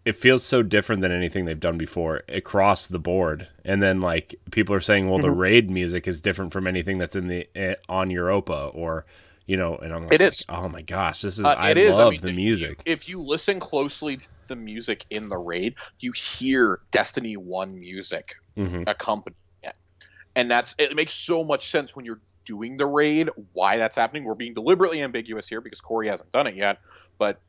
it 0.05 0.17
feels 0.17 0.43
so 0.43 0.63
different 0.63 1.03
than 1.03 1.13
anything 1.13 1.45
they've 1.45 1.61
done 1.61 1.77
before 1.77 2.23
across 2.29 2.87
the 2.87 2.99
board. 2.99 3.49
And 3.65 3.83
then 3.83 4.01
like 4.01 4.35
people 4.51 4.75
are 4.75 4.81
saying, 4.81 5.09
well, 5.09 5.19
mm-hmm. 5.19 5.27
the 5.27 5.33
raid 5.33 5.71
music 5.71 6.09
is 6.09 6.21
different 6.21 6.53
from 6.53 6.67
anything 6.67 6.99
that's 6.99 7.17
in 7.17 7.29
the 7.29 7.47
eh, 7.55 7.75
on 7.89 8.11
Europa, 8.11 8.71
or 8.73 9.05
You 9.47 9.57
know, 9.57 9.77
and 9.77 9.93
I'm 9.93 10.05
like, 10.05 10.15
It 10.15 10.21
is. 10.21 10.45
Oh 10.49 10.69
my 10.69 10.83
gosh, 10.83 11.23
this 11.23 11.39
is. 11.39 11.45
Uh, 11.45 11.49
I 11.49 11.71
it 11.71 11.77
is. 11.79 11.97
love 11.97 12.13
mean, 12.13 12.21
the 12.21 12.33
music. 12.33 12.83
If 12.87 13.09
you 13.09 13.21
listen 13.21 13.59
closely 13.59 14.19
to 14.19 14.29
the 14.47 14.57
music 14.57 15.05
in 15.11 15.29
the 15.29 15.37
raid, 15.37 15.75
you 15.99 16.13
hear 16.13 16.81
Destiny 16.93 17.37
One 17.37 17.79
music 17.79 18.37
hmm 18.57 18.85
accompanying 18.87 19.37
it, 19.63 19.75
and 20.37 20.51
that's 20.51 20.75
it 20.79 20.95
makes 20.95 21.13
so 21.13 21.45
much 21.45 21.69
sense 21.69 21.95
when 21.95 22.05
you're 22.05 22.21
doing 22.45 22.77
the 22.77 22.87
raid. 22.87 23.29
Why 23.53 23.77
that's 23.77 23.97
happening? 23.97 24.25
We're 24.25 24.35
being 24.35 24.55
deliberately 24.55 25.03
ambiguous 25.03 25.49
here 25.49 25.61
because 25.61 25.81
Corey 25.81 26.09
hasn't 26.09 26.33
done 26.33 26.47
it 26.47 26.55
yet, 26.55 26.79
but 27.19 27.41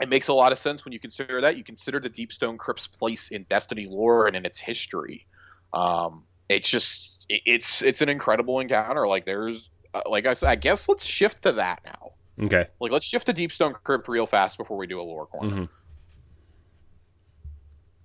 it 0.00 0.08
makes 0.08 0.28
a 0.28 0.32
lot 0.32 0.52
of 0.52 0.58
sense 0.58 0.84
when 0.84 0.92
you 0.92 1.00
consider 1.00 1.42
that. 1.42 1.56
You 1.56 1.64
consider 1.64 2.00
the 2.00 2.10
Deepstone 2.10 2.58
Crypt's 2.58 2.86
place 2.86 3.28
in 3.30 3.46
Destiny 3.48 3.86
lore 3.88 4.26
and 4.26 4.36
in 4.36 4.46
its 4.46 4.58
history. 4.58 5.26
Um, 5.72 6.26
it's 6.48 6.68
just 6.68 7.24
it's 7.28 7.82
it's 7.82 8.00
an 8.00 8.08
incredible 8.08 8.60
encounter. 8.60 9.06
Like 9.06 9.26
there's 9.26 9.70
uh, 9.94 10.02
like 10.08 10.26
I 10.26 10.34
said, 10.34 10.48
I 10.48 10.56
guess 10.56 10.88
let's 10.88 11.04
shift 11.04 11.42
to 11.42 11.52
that 11.52 11.80
now. 11.84 12.12
Okay. 12.42 12.66
Like, 12.80 12.92
let's 12.92 13.06
shift 13.06 13.26
to 13.26 13.34
Deepstone 13.34 13.74
Crypt 13.74 14.08
real 14.08 14.26
fast 14.26 14.56
before 14.56 14.76
we 14.78 14.86
do 14.86 15.00
a 15.00 15.02
lore 15.02 15.26
corner. 15.26 15.54
hmm 15.54 15.64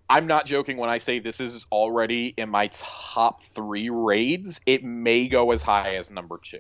I'm 0.08 0.28
not 0.28 0.46
joking 0.46 0.78
when 0.78 0.90
I 0.90 1.00
say 1.00 1.18
this 1.18 1.40
is 1.40 1.66
already 1.72 2.28
in 2.28 2.48
my 2.50 2.70
top 2.72 3.42
three 3.42 3.90
raids. 3.90 4.60
It 4.68 4.84
may 4.84 5.28
go 5.28 5.50
as 5.50 5.64
high 5.64 5.96
as 5.96 6.12
number 6.12 6.40
two. 6.44 6.60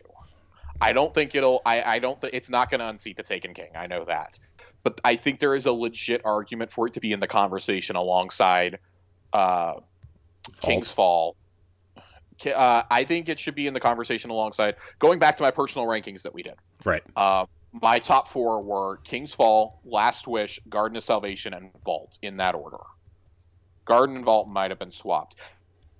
I 0.81 0.93
don't 0.93 1.13
think 1.13 1.36
it'll. 1.36 1.61
I, 1.63 1.83
I 1.83 1.99
don't. 1.99 2.19
Th- 2.19 2.33
it's 2.33 2.49
not 2.49 2.71
going 2.71 2.79
to 2.79 2.88
unseat 2.88 3.17
the 3.17 3.23
Taken 3.23 3.53
King. 3.53 3.69
I 3.75 3.86
know 3.86 4.03
that, 4.05 4.39
but 4.86 5.01
I 5.03 5.15
think 5.15 5.39
there 5.39 5.55
is 5.55 5.65
a 5.65 5.71
legit 5.71 6.21
argument 6.23 6.71
for 6.71 6.86
it 6.86 6.93
to 6.93 6.99
be 6.99 7.11
in 7.11 7.19
the 7.19 7.27
conversation 7.27 7.95
alongside 7.95 8.77
uh, 9.33 9.79
King's 10.61 10.91
Fall. 10.91 11.36
Uh, 12.45 12.83
I 12.91 13.03
think 13.03 13.27
it 13.27 13.39
should 13.39 13.55
be 13.55 13.65
in 13.65 13.73
the 13.73 13.79
conversation 13.79 14.29
alongside. 14.29 14.75
Going 14.99 15.17
back 15.17 15.38
to 15.38 15.43
my 15.43 15.49
personal 15.49 15.88
rankings 15.88 16.21
that 16.21 16.36
we 16.36 16.43
did. 16.43 16.53
Right. 16.83 17.01
Uh, 17.15 17.47
my 17.81 17.97
top 17.97 18.27
four 18.27 18.61
were 18.61 18.97
King's 18.97 19.33
Fall, 19.33 19.81
Last 19.86 20.27
Wish, 20.27 20.59
Garden 20.69 20.97
of 20.97 21.03
Salvation, 21.03 21.55
and 21.55 21.71
Vault 21.83 22.19
in 22.21 22.38
that 22.38 22.53
order. 22.53 22.77
Garden 23.86 24.17
and 24.17 24.25
Vault 24.25 24.47
might 24.47 24.69
have 24.69 24.77
been 24.77 24.91
swapped. 24.91 25.39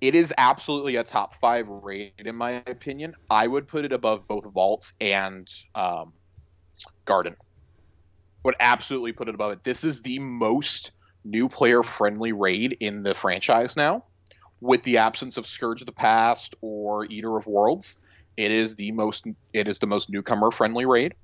It 0.00 0.14
is 0.14 0.32
absolutely 0.38 0.94
a 0.94 1.02
top 1.02 1.34
five 1.34 1.66
raid 1.68 2.12
in 2.18 2.36
my 2.36 2.62
opinion. 2.68 3.16
I 3.30 3.48
would 3.48 3.66
put 3.66 3.84
it 3.84 3.92
above 3.92 4.28
both 4.28 4.44
Vault 4.52 4.92
and 5.00 5.52
um, 5.74 6.12
Garden. 7.04 7.34
Would 8.46 8.54
absolutely 8.60 9.12
put 9.12 9.28
it 9.28 9.34
above 9.34 9.50
it. 9.50 9.64
This 9.64 9.82
is 9.82 10.02
the 10.02 10.20
most 10.20 10.92
new 11.24 11.48
player 11.48 11.82
friendly 11.82 12.30
raid 12.30 12.76
in 12.78 13.02
the 13.02 13.12
franchise 13.12 13.76
now, 13.76 14.04
with 14.60 14.84
the 14.84 14.98
absence 14.98 15.36
of 15.36 15.48
Scourge 15.48 15.82
of 15.82 15.86
the 15.86 15.92
Past 15.92 16.54
or 16.60 17.06
Eater 17.06 17.36
of 17.36 17.48
Worlds. 17.48 17.96
It 18.36 18.52
is 18.52 18.76
the 18.76 18.92
most 18.92 19.26
it 19.52 19.66
is 19.66 19.80
the 19.80 19.88
most 19.88 20.10
newcomer 20.10 20.52
friendly 20.52 20.86
raid. 20.86 21.14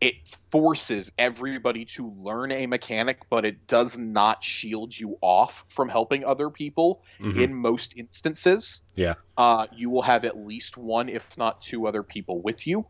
It 0.00 0.14
forces 0.52 1.10
everybody 1.18 1.86
to 1.96 2.12
learn 2.12 2.52
a 2.52 2.66
mechanic, 2.66 3.18
but 3.28 3.44
it 3.44 3.66
does 3.66 3.98
not 3.98 4.44
shield 4.44 4.96
you 4.96 5.16
off 5.22 5.64
from 5.70 5.88
helping 5.88 6.24
other 6.24 6.50
people 6.50 7.02
Mhm. 7.20 7.36
in 7.36 7.54
most 7.54 7.96
instances. 7.96 8.80
Yeah. 8.94 9.14
Uh, 9.36 9.66
you 9.74 9.90
will 9.90 10.02
have 10.02 10.24
at 10.24 10.36
least 10.38 10.76
one, 10.76 11.08
if 11.08 11.36
not 11.36 11.62
two, 11.62 11.88
other 11.88 12.04
people 12.04 12.40
with 12.42 12.64
you. 12.64 12.86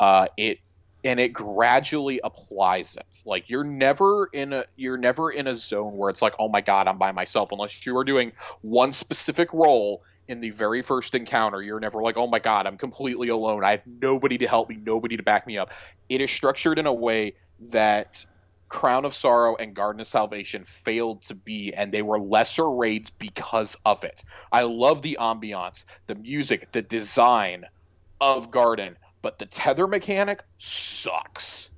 Uh, 0.00 0.28
it 0.36 0.58
and 1.04 1.20
it 1.20 1.32
gradually 1.32 2.20
applies 2.22 2.96
it. 2.96 3.22
Like 3.24 3.48
you're 3.48 3.64
never 3.64 4.26
in 4.26 4.52
a 4.52 4.64
you're 4.76 4.98
never 4.98 5.30
in 5.30 5.46
a 5.46 5.56
zone 5.56 5.96
where 5.96 6.10
it's 6.10 6.22
like, 6.22 6.34
oh 6.38 6.48
my 6.48 6.60
god, 6.60 6.88
I'm 6.88 6.98
by 6.98 7.12
myself. 7.12 7.52
Unless 7.52 7.86
you 7.86 7.96
are 7.96 8.04
doing 8.04 8.32
one 8.62 8.92
specific 8.92 9.52
role 9.52 10.02
in 10.26 10.40
the 10.40 10.50
very 10.50 10.82
first 10.82 11.14
encounter, 11.14 11.62
you're 11.62 11.80
never 11.80 12.02
like, 12.02 12.16
oh 12.16 12.26
my 12.26 12.38
god, 12.38 12.66
I'm 12.66 12.76
completely 12.76 13.28
alone. 13.28 13.64
I 13.64 13.72
have 13.72 13.86
nobody 13.86 14.38
to 14.38 14.48
help 14.48 14.68
me, 14.68 14.78
nobody 14.84 15.16
to 15.16 15.22
back 15.22 15.46
me 15.46 15.56
up. 15.56 15.70
It 16.08 16.20
is 16.20 16.30
structured 16.30 16.78
in 16.78 16.86
a 16.86 16.92
way 16.92 17.34
that 17.70 18.24
Crown 18.68 19.06
of 19.06 19.14
Sorrow 19.14 19.56
and 19.56 19.74
Garden 19.74 20.00
of 20.00 20.06
Salvation 20.06 20.64
failed 20.64 21.22
to 21.22 21.34
be, 21.34 21.72
and 21.72 21.90
they 21.90 22.02
were 22.02 22.20
lesser 22.20 22.70
raids 22.70 23.08
because 23.08 23.76
of 23.86 24.04
it. 24.04 24.24
I 24.52 24.62
love 24.62 25.00
the 25.00 25.16
ambiance, 25.18 25.84
the 26.06 26.14
music, 26.14 26.70
the 26.72 26.82
design 26.82 27.64
of 28.20 28.50
Garden, 28.50 28.96
but 29.28 29.38
the 29.38 29.44
tether 29.44 29.86
mechanic 29.86 30.42
sucks. 30.56 31.68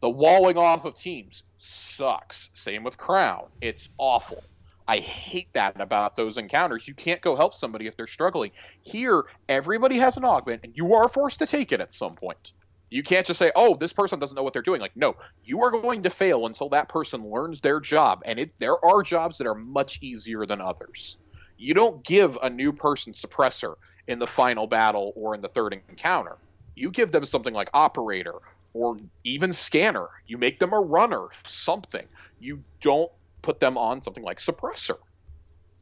The 0.00 0.08
walling 0.08 0.56
off 0.56 0.84
of 0.84 0.96
teams 0.96 1.42
sucks. 1.58 2.50
Same 2.54 2.84
with 2.84 2.96
Crown. 2.96 3.46
It's 3.60 3.88
awful. 3.98 4.44
I 4.86 4.98
hate 4.98 5.52
that 5.54 5.80
about 5.80 6.14
those 6.14 6.38
encounters. 6.38 6.86
You 6.86 6.94
can't 6.94 7.20
go 7.20 7.34
help 7.34 7.56
somebody 7.56 7.88
if 7.88 7.96
they're 7.96 8.06
struggling. 8.06 8.52
Here, 8.82 9.24
everybody 9.48 9.98
has 9.98 10.16
an 10.18 10.24
augment, 10.24 10.60
and 10.62 10.72
you 10.76 10.94
are 10.94 11.08
forced 11.08 11.40
to 11.40 11.46
take 11.46 11.72
it 11.72 11.80
at 11.80 11.90
some 11.90 12.14
point. 12.14 12.52
You 12.90 13.02
can't 13.02 13.26
just 13.26 13.40
say, 13.40 13.50
"Oh, 13.56 13.74
this 13.74 13.92
person 13.92 14.20
doesn't 14.20 14.36
know 14.36 14.44
what 14.44 14.52
they're 14.52 14.62
doing." 14.62 14.80
Like, 14.80 14.96
no, 14.96 15.16
you 15.42 15.64
are 15.64 15.72
going 15.72 16.04
to 16.04 16.10
fail 16.10 16.46
until 16.46 16.68
that 16.68 16.88
person 16.88 17.28
learns 17.28 17.58
their 17.58 17.80
job, 17.80 18.22
and 18.24 18.38
it, 18.38 18.52
there 18.60 18.84
are 18.84 19.02
jobs 19.02 19.36
that 19.38 19.48
are 19.48 19.56
much 19.56 19.98
easier 20.00 20.46
than 20.46 20.60
others. 20.60 21.18
You 21.56 21.74
don't 21.74 22.04
give 22.04 22.38
a 22.40 22.48
new 22.48 22.72
person 22.72 23.14
suppressor 23.14 23.74
in 24.06 24.20
the 24.20 24.28
final 24.28 24.68
battle 24.68 25.12
or 25.16 25.34
in 25.34 25.40
the 25.40 25.48
third 25.48 25.72
encounter. 25.88 26.36
You 26.80 26.90
give 26.90 27.12
them 27.12 27.26
something 27.26 27.52
like 27.52 27.68
operator 27.74 28.34
or 28.72 28.96
even 29.24 29.52
scanner. 29.52 30.08
You 30.26 30.38
make 30.38 30.58
them 30.58 30.72
a 30.72 30.80
runner, 30.80 31.28
something. 31.44 32.06
You 32.38 32.64
don't 32.80 33.10
put 33.42 33.60
them 33.60 33.76
on 33.76 34.00
something 34.00 34.24
like 34.24 34.38
suppressor. 34.38 34.98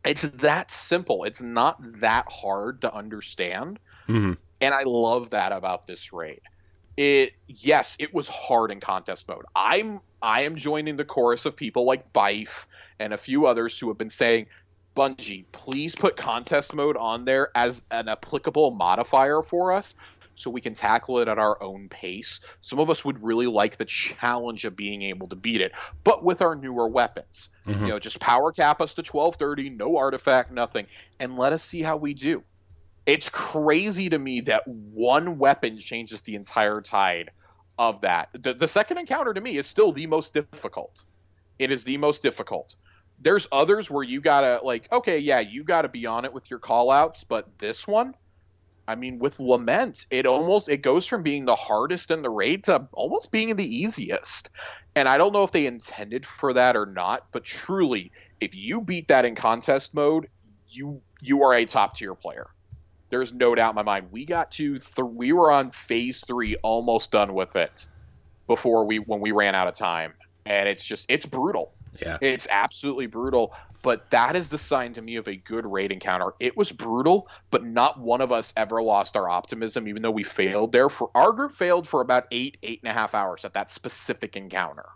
It's 0.04 0.22
that 0.22 0.70
simple. 0.72 1.24
It's 1.24 1.40
not 1.40 1.78
that 2.00 2.26
hard 2.30 2.80
to 2.80 2.92
understand. 2.92 3.78
Mhm. 4.08 4.38
And 4.60 4.74
I 4.74 4.82
love 4.84 5.30
that 5.30 5.52
about 5.52 5.86
this 5.86 6.12
raid. 6.12 6.40
It 6.96 7.34
yes, 7.46 7.96
it 8.00 8.12
was 8.12 8.28
hard 8.28 8.72
in 8.72 8.80
contest 8.80 9.28
mode. 9.28 9.44
I'm 9.54 10.00
I 10.20 10.42
am 10.42 10.56
joining 10.56 10.96
the 10.96 11.04
chorus 11.04 11.46
of 11.46 11.54
people 11.54 11.84
like 11.84 12.12
Byf 12.12 12.66
and 12.98 13.12
a 13.12 13.16
few 13.16 13.46
others 13.46 13.78
who 13.78 13.86
have 13.86 13.98
been 13.98 14.10
saying, 14.10 14.46
Bungie, 14.96 15.44
please 15.52 15.94
put 15.94 16.16
contest 16.16 16.74
mode 16.74 16.96
on 16.96 17.24
there 17.24 17.52
as 17.54 17.82
an 17.92 18.08
applicable 18.08 18.72
modifier 18.72 19.42
for 19.42 19.70
us 19.70 19.94
so 20.38 20.50
we 20.50 20.60
can 20.60 20.74
tackle 20.74 21.18
it 21.18 21.28
at 21.28 21.38
our 21.38 21.60
own 21.62 21.88
pace. 21.88 22.40
Some 22.60 22.78
of 22.78 22.90
us 22.90 23.04
would 23.04 23.22
really 23.22 23.46
like 23.46 23.76
the 23.76 23.84
challenge 23.84 24.64
of 24.64 24.76
being 24.76 25.02
able 25.02 25.28
to 25.28 25.36
beat 25.36 25.60
it, 25.60 25.72
but 26.04 26.24
with 26.24 26.42
our 26.42 26.54
newer 26.54 26.88
weapons. 26.88 27.48
Mhm. 27.66 27.80
You 27.80 27.86
know, 27.88 27.98
just 27.98 28.20
power 28.20 28.52
cap 28.52 28.80
us 28.80 28.94
to 28.94 29.02
1230, 29.02 29.70
no 29.70 29.96
artifact, 29.96 30.52
nothing, 30.52 30.86
and 31.18 31.36
let 31.36 31.52
us 31.52 31.64
see 31.64 31.82
how 31.82 31.96
we 31.96 32.14
do. 32.14 32.42
It's 33.04 33.28
crazy 33.28 34.10
to 34.10 34.18
me 34.18 34.42
that 34.42 34.66
one 34.68 35.38
weapon 35.38 35.78
changes 35.78 36.22
the 36.22 36.34
entire 36.34 36.80
tide 36.80 37.30
of 37.78 38.02
that. 38.02 38.28
The, 38.32 38.54
the 38.54 38.68
second 38.68 38.98
encounter 38.98 39.32
to 39.32 39.40
me 39.40 39.56
is 39.56 39.66
still 39.66 39.92
the 39.92 40.06
most 40.06 40.34
difficult. 40.34 41.04
It 41.58 41.70
is 41.70 41.84
the 41.84 41.96
most 41.96 42.22
difficult. 42.22 42.74
There's 43.20 43.48
others 43.50 43.90
where 43.90 44.04
you 44.04 44.20
gotta 44.20 44.60
like, 44.62 44.90
okay, 44.92 45.18
yeah, 45.18 45.40
you 45.40 45.64
gotta 45.64 45.88
be 45.88 46.06
on 46.06 46.24
it 46.24 46.32
with 46.32 46.50
your 46.50 46.60
call 46.60 46.90
outs, 46.90 47.24
but 47.24 47.58
this 47.58 47.86
one, 47.86 48.14
I 48.88 48.94
mean, 48.94 49.18
with 49.18 49.38
Lament, 49.38 50.06
it 50.10 50.24
almost 50.24 50.70
it 50.70 50.78
goes 50.78 51.06
from 51.06 51.22
being 51.22 51.44
the 51.44 51.54
hardest 51.54 52.10
in 52.10 52.22
the 52.22 52.30
raid 52.30 52.64
to 52.64 52.88
almost 52.92 53.30
being 53.30 53.54
the 53.54 53.76
easiest. 53.76 54.48
And 54.96 55.06
I 55.06 55.18
don't 55.18 55.34
know 55.34 55.44
if 55.44 55.52
they 55.52 55.66
intended 55.66 56.24
for 56.24 56.54
that 56.54 56.74
or 56.74 56.86
not, 56.86 57.26
but 57.30 57.44
truly, 57.44 58.10
if 58.40 58.54
you 58.54 58.80
beat 58.80 59.08
that 59.08 59.26
in 59.26 59.34
contest 59.34 59.92
mode, 59.92 60.28
you 60.70 61.02
you 61.20 61.42
are 61.42 61.54
a 61.54 61.66
top 61.66 61.96
tier 61.96 62.14
player. 62.14 62.46
There's 63.10 63.32
no 63.32 63.54
doubt 63.54 63.70
in 63.70 63.76
my 63.76 63.82
mind. 63.82 64.08
We 64.10 64.24
got 64.24 64.50
to 64.52 64.78
th- 64.78 65.06
we 65.06 65.32
were 65.32 65.52
on 65.52 65.70
phase 65.70 66.24
three, 66.26 66.56
almost 66.62 67.12
done 67.12 67.34
with 67.34 67.54
it 67.56 67.86
before 68.46 68.86
we 68.86 69.00
when 69.00 69.20
we 69.20 69.32
ran 69.32 69.54
out 69.54 69.68
of 69.68 69.74
time, 69.74 70.14
and 70.46 70.66
it's 70.66 70.84
just 70.84 71.04
it's 71.10 71.26
brutal. 71.26 71.74
Yeah. 72.00 72.16
It's 72.22 72.48
absolutely 72.50 73.06
brutal. 73.06 73.52
But 73.82 74.10
that 74.10 74.34
is 74.34 74.48
the 74.48 74.58
sign 74.58 74.94
to 74.94 75.02
me 75.02 75.16
of 75.16 75.28
a 75.28 75.36
good 75.36 75.64
raid 75.64 75.92
encounter. 75.92 76.32
It 76.40 76.56
was 76.56 76.72
brutal, 76.72 77.28
but 77.50 77.64
not 77.64 78.00
one 78.00 78.20
of 78.20 78.32
us 78.32 78.52
ever 78.56 78.82
lost 78.82 79.16
our 79.16 79.28
optimism, 79.28 79.86
even 79.86 80.02
though 80.02 80.10
we 80.10 80.24
failed 80.24 80.72
there. 80.72 80.88
For 80.88 81.10
our 81.14 81.32
group 81.32 81.52
failed 81.52 81.86
for 81.86 82.00
about 82.00 82.26
eight, 82.32 82.56
eight 82.62 82.80
and 82.82 82.90
a 82.90 82.92
half 82.92 83.14
hours 83.14 83.44
at 83.44 83.54
that 83.54 83.70
specific 83.70 84.36
encounter. 84.36 84.86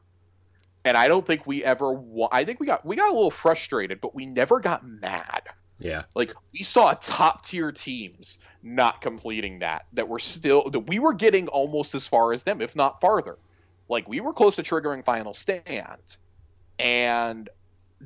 And 0.84 0.96
I 0.96 1.06
don't 1.06 1.24
think 1.24 1.46
we 1.46 1.62
ever. 1.62 1.92
Wa- 1.92 2.28
I 2.32 2.44
think 2.44 2.58
we 2.58 2.66
got 2.66 2.84
we 2.84 2.96
got 2.96 3.08
a 3.10 3.14
little 3.14 3.30
frustrated, 3.30 4.00
but 4.00 4.16
we 4.16 4.26
never 4.26 4.58
got 4.58 4.84
mad. 4.84 5.42
Yeah. 5.78 6.02
Like 6.14 6.32
we 6.52 6.64
saw 6.64 6.92
top 6.94 7.44
tier 7.44 7.70
teams 7.70 8.38
not 8.62 9.00
completing 9.00 9.60
that. 9.60 9.86
That 9.92 10.08
were 10.08 10.18
still 10.18 10.70
that 10.70 10.80
we 10.80 10.98
were 10.98 11.14
getting 11.14 11.46
almost 11.48 11.94
as 11.94 12.08
far 12.08 12.32
as 12.32 12.42
them, 12.42 12.60
if 12.60 12.74
not 12.74 13.00
farther. 13.00 13.38
Like 13.88 14.08
we 14.08 14.20
were 14.20 14.32
close 14.32 14.56
to 14.56 14.62
triggering 14.62 15.04
final 15.04 15.34
stand, 15.34 16.16
and 16.78 17.48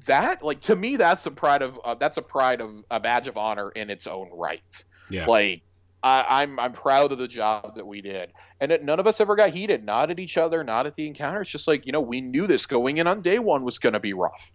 that 0.05 0.42
like 0.42 0.61
to 0.61 0.76
me 0.76 0.97
that's 0.97 1.26
a 1.26 1.30
pride 1.30 1.62
of 1.62 1.80
uh, 1.84 1.94
that's 1.94 2.16
a 2.16 2.22
pride 2.22 2.61
of 2.61 2.84
a 2.90 3.01
badge 3.01 3.28
of 3.28 3.36
honor 3.36 3.70
in 3.70 3.90
its 3.90 4.07
own 4.07 4.28
right. 4.32 4.84
Yeah. 5.09 5.26
Like 5.26 5.62
I, 6.03 6.42
I'm 6.42 6.59
I'm 6.61 6.72
proud 6.72 7.12
of 7.12 7.18
the 7.18 7.28
job 7.28 7.76
that 7.76 7.86
we 7.86 8.03
did, 8.03 8.32
and 8.61 8.70
that 8.70 8.84
none 8.84 9.01
of 9.01 9.07
us 9.07 9.20
ever 9.20 9.34
got 9.36 9.51
heated, 9.51 9.84
not 9.84 10.11
at 10.11 10.20
each 10.20 10.36
other, 10.36 10.62
not 10.62 10.86
at 10.86 10.94
the 10.94 11.07
encounter. 11.07 11.40
It's 11.40 11.51
just 11.51 11.66
like 11.66 11.86
you 11.86 11.92
know 11.92 12.01
we 12.01 12.20
knew 12.20 12.47
this 12.47 12.66
going 12.66 12.99
in 12.99 13.07
on 13.07 13.22
day 13.22 13.38
one 13.38 13.64
was 13.64 13.78
going 13.78 13.94
to 13.94 14.01
be 14.01 14.12
rough. 14.12 14.53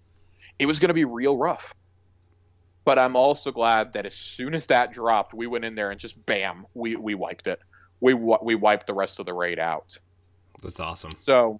It 0.59 0.67
was 0.67 0.79
going 0.79 0.89
to 0.89 0.93
be 0.93 1.05
real 1.05 1.35
rough. 1.35 1.73
But 2.83 2.97
I'm 2.97 3.15
also 3.15 3.51
glad 3.51 3.93
that 3.93 4.05
as 4.05 4.15
soon 4.15 4.55
as 4.55 4.67
that 4.67 4.91
dropped, 4.91 5.33
we 5.33 5.45
went 5.45 5.65
in 5.65 5.75
there 5.75 5.91
and 5.91 5.99
just 5.99 6.23
bam, 6.25 6.65
we 6.73 6.95
we 6.95 7.15
wiped 7.15 7.47
it. 7.47 7.59
we 7.99 8.13
we 8.13 8.55
wipe 8.55 8.85
the 8.85 8.93
rest 8.93 9.19
of 9.19 9.25
the 9.25 9.33
raid 9.33 9.59
out. 9.59 9.97
That's 10.61 10.79
awesome. 10.79 11.11
So 11.19 11.59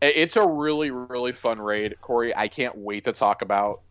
it's 0.00 0.36
a 0.36 0.46
really 0.46 0.90
really 0.90 1.32
fun 1.32 1.60
raid, 1.60 1.96
Corey. 2.00 2.34
I 2.34 2.48
can't 2.48 2.76
wait 2.76 3.04
to 3.04 3.12
talk 3.12 3.42
about 3.42 3.82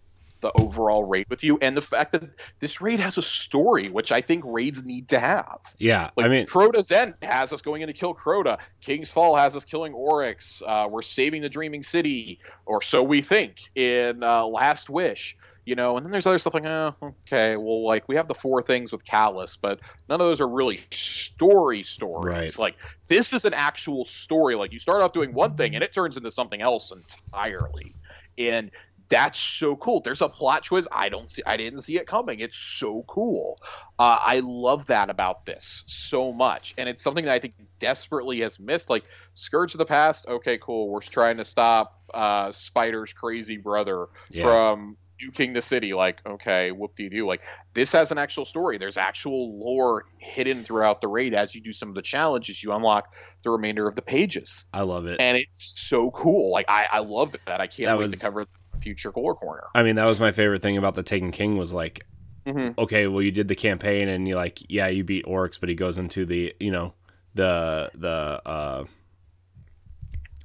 the 0.41 0.51
overall 0.57 1.03
raid 1.03 1.25
with 1.29 1.43
you 1.43 1.57
and 1.61 1.75
the 1.75 1.81
fact 1.81 2.13
that 2.13 2.23
this 2.59 2.81
raid 2.81 2.99
has 2.99 3.17
a 3.17 3.21
story, 3.21 3.89
which 3.89 4.11
I 4.11 4.21
think 4.21 4.43
raids 4.45 4.83
need 4.83 5.09
to 5.09 5.19
have. 5.19 5.59
Yeah, 5.77 6.11
like, 6.15 6.25
I 6.25 6.29
mean, 6.29 6.45
Crota's 6.45 6.91
End 6.91 7.13
has 7.21 7.51
us 7.53 7.61
going 7.61 7.81
in 7.81 7.87
to 7.87 7.93
kill 7.93 8.15
Crota. 8.15 8.57
King's 8.81 9.11
Fall 9.11 9.35
has 9.35 9.55
us 9.55 9.65
killing 9.65 9.93
Oryx. 9.93 10.61
Uh, 10.65 10.87
we're 10.89 11.01
saving 11.01 11.41
the 11.41 11.49
Dreaming 11.49 11.83
City, 11.83 12.39
or 12.65 12.81
so 12.81 13.03
we 13.03 13.21
think. 13.21 13.69
In 13.75 14.23
uh, 14.23 14.45
Last 14.45 14.89
Wish, 14.89 15.37
you 15.69 15.75
know, 15.75 15.97
and 15.97 16.03
then 16.05 16.11
there's 16.11 16.25
other 16.25 16.39
stuff 16.39 16.55
like, 16.55 16.65
oh, 16.65 16.95
okay, 17.27 17.55
well, 17.55 17.85
like 17.85 18.07
we 18.07 18.15
have 18.15 18.27
the 18.27 18.33
four 18.33 18.59
things 18.63 18.91
with 18.91 19.05
Calus, 19.05 19.55
but 19.61 19.79
none 20.09 20.19
of 20.19 20.25
those 20.25 20.41
are 20.41 20.47
really 20.47 20.81
story 20.89 21.83
stories. 21.83 22.25
Right. 22.25 22.59
Like 22.59 22.75
this 23.07 23.33
is 23.33 23.45
an 23.45 23.53
actual 23.53 24.05
story. 24.05 24.55
Like 24.55 24.73
you 24.73 24.79
start 24.79 25.03
off 25.03 25.13
doing 25.13 25.31
one 25.31 25.55
thing 25.55 25.75
and 25.75 25.83
it 25.83 25.93
turns 25.93 26.17
into 26.17 26.31
something 26.31 26.59
else 26.59 26.91
entirely, 26.91 27.93
and 28.37 28.71
that's 29.09 29.39
so 29.39 29.75
cool. 29.75 30.01
There's 30.01 30.21
a 30.21 30.29
plot 30.29 30.63
twist. 30.65 30.87
I 30.91 31.09
don't 31.09 31.29
see. 31.29 31.43
I 31.45 31.55
didn't 31.57 31.81
see 31.81 31.97
it 31.97 32.07
coming. 32.07 32.39
It's 32.39 32.57
so 32.57 33.03
cool. 33.07 33.59
Uh, 33.99 34.17
I 34.23 34.39
love 34.39 34.87
that 34.87 35.09
about 35.11 35.45
this 35.45 35.83
so 35.85 36.33
much, 36.33 36.73
and 36.79 36.89
it's 36.89 37.03
something 37.03 37.25
that 37.25 37.33
I 37.33 37.39
think 37.39 37.53
desperately 37.79 38.39
has 38.41 38.59
missed. 38.59 38.89
Like 38.89 39.03
Scourge 39.35 39.75
of 39.75 39.77
the 39.77 39.85
Past. 39.85 40.27
Okay, 40.27 40.57
cool. 40.57 40.89
We're 40.89 41.01
trying 41.01 41.37
to 41.37 41.45
stop 41.45 42.01
uh, 42.11 42.51
Spider's 42.51 43.13
crazy 43.13 43.57
brother 43.57 44.07
Yeah. 44.31 44.43
from 44.43 44.97
nuking 45.23 45.53
the 45.53 45.61
city. 45.61 45.93
Like, 45.93 46.21
okay, 46.25 46.71
whoop 46.71 46.95
de 46.95 47.09
doo. 47.09 47.25
Like 47.27 47.41
this 47.73 47.91
has 47.91 48.11
an 48.11 48.17
actual 48.17 48.45
story. 48.45 48.77
There's 48.77 48.97
actual 48.97 49.59
lore 49.59 50.05
hidden 50.17 50.63
throughout 50.63 51.01
the 51.01 51.07
raid. 51.07 51.33
As 51.33 51.53
you 51.55 51.61
do 51.61 51.73
some 51.73 51.89
of 51.89 51.95
the 51.95 52.01
challenges, 52.01 52.63
you 52.63 52.71
unlock 52.73 53.13
the 53.43 53.49
remainder 53.49 53.87
of 53.87 53.95
the 53.95 54.01
pages 54.01 54.65
I 54.73 54.81
love 54.81 55.05
it. 55.05 55.19
and 55.19 55.37
it's 55.37 55.79
so 55.79 56.11
cool. 56.11 56.51
Like 56.51 56.65
I, 56.69 56.87
I 56.91 56.99
loved 56.99 57.37
that. 57.45 57.61
I 57.61 57.67
can't 57.67 57.87
That 57.87 57.97
wait 57.97 58.09
was- 58.09 58.11
to 58.19 58.25
cover 58.25 58.45
the 58.45 58.79
future 58.81 59.11
core 59.11 59.35
corner. 59.35 59.65
I 59.75 59.83
mean, 59.83 59.95
that 59.95 60.05
was 60.05 60.19
my 60.19 60.31
favorite 60.31 60.61
thing 60.61 60.77
about 60.77 60.95
the 60.95 61.03
Taken 61.03 61.31
King 61.31 61.57
was 61.57 61.73
like, 61.73 62.05
Mm-hmm. 62.45 62.79
okay, 62.79 63.05
well, 63.05 63.21
you 63.21 63.31
did 63.31 63.47
the 63.49 63.55
campaign 63.55 64.07
and 64.07 64.27
you 64.27 64.35
like, 64.35 64.59
yeah, 64.69 64.87
you 64.87 65.03
beat 65.03 65.25
Oryx, 65.27 65.57
but 65.59 65.69
he 65.69 65.75
goes 65.75 65.99
into 65.99 66.25
the, 66.25 66.55
you 66.59 66.71
know, 66.71 66.93
the 67.35 67.91
the 67.93 68.41
uh 68.45 68.85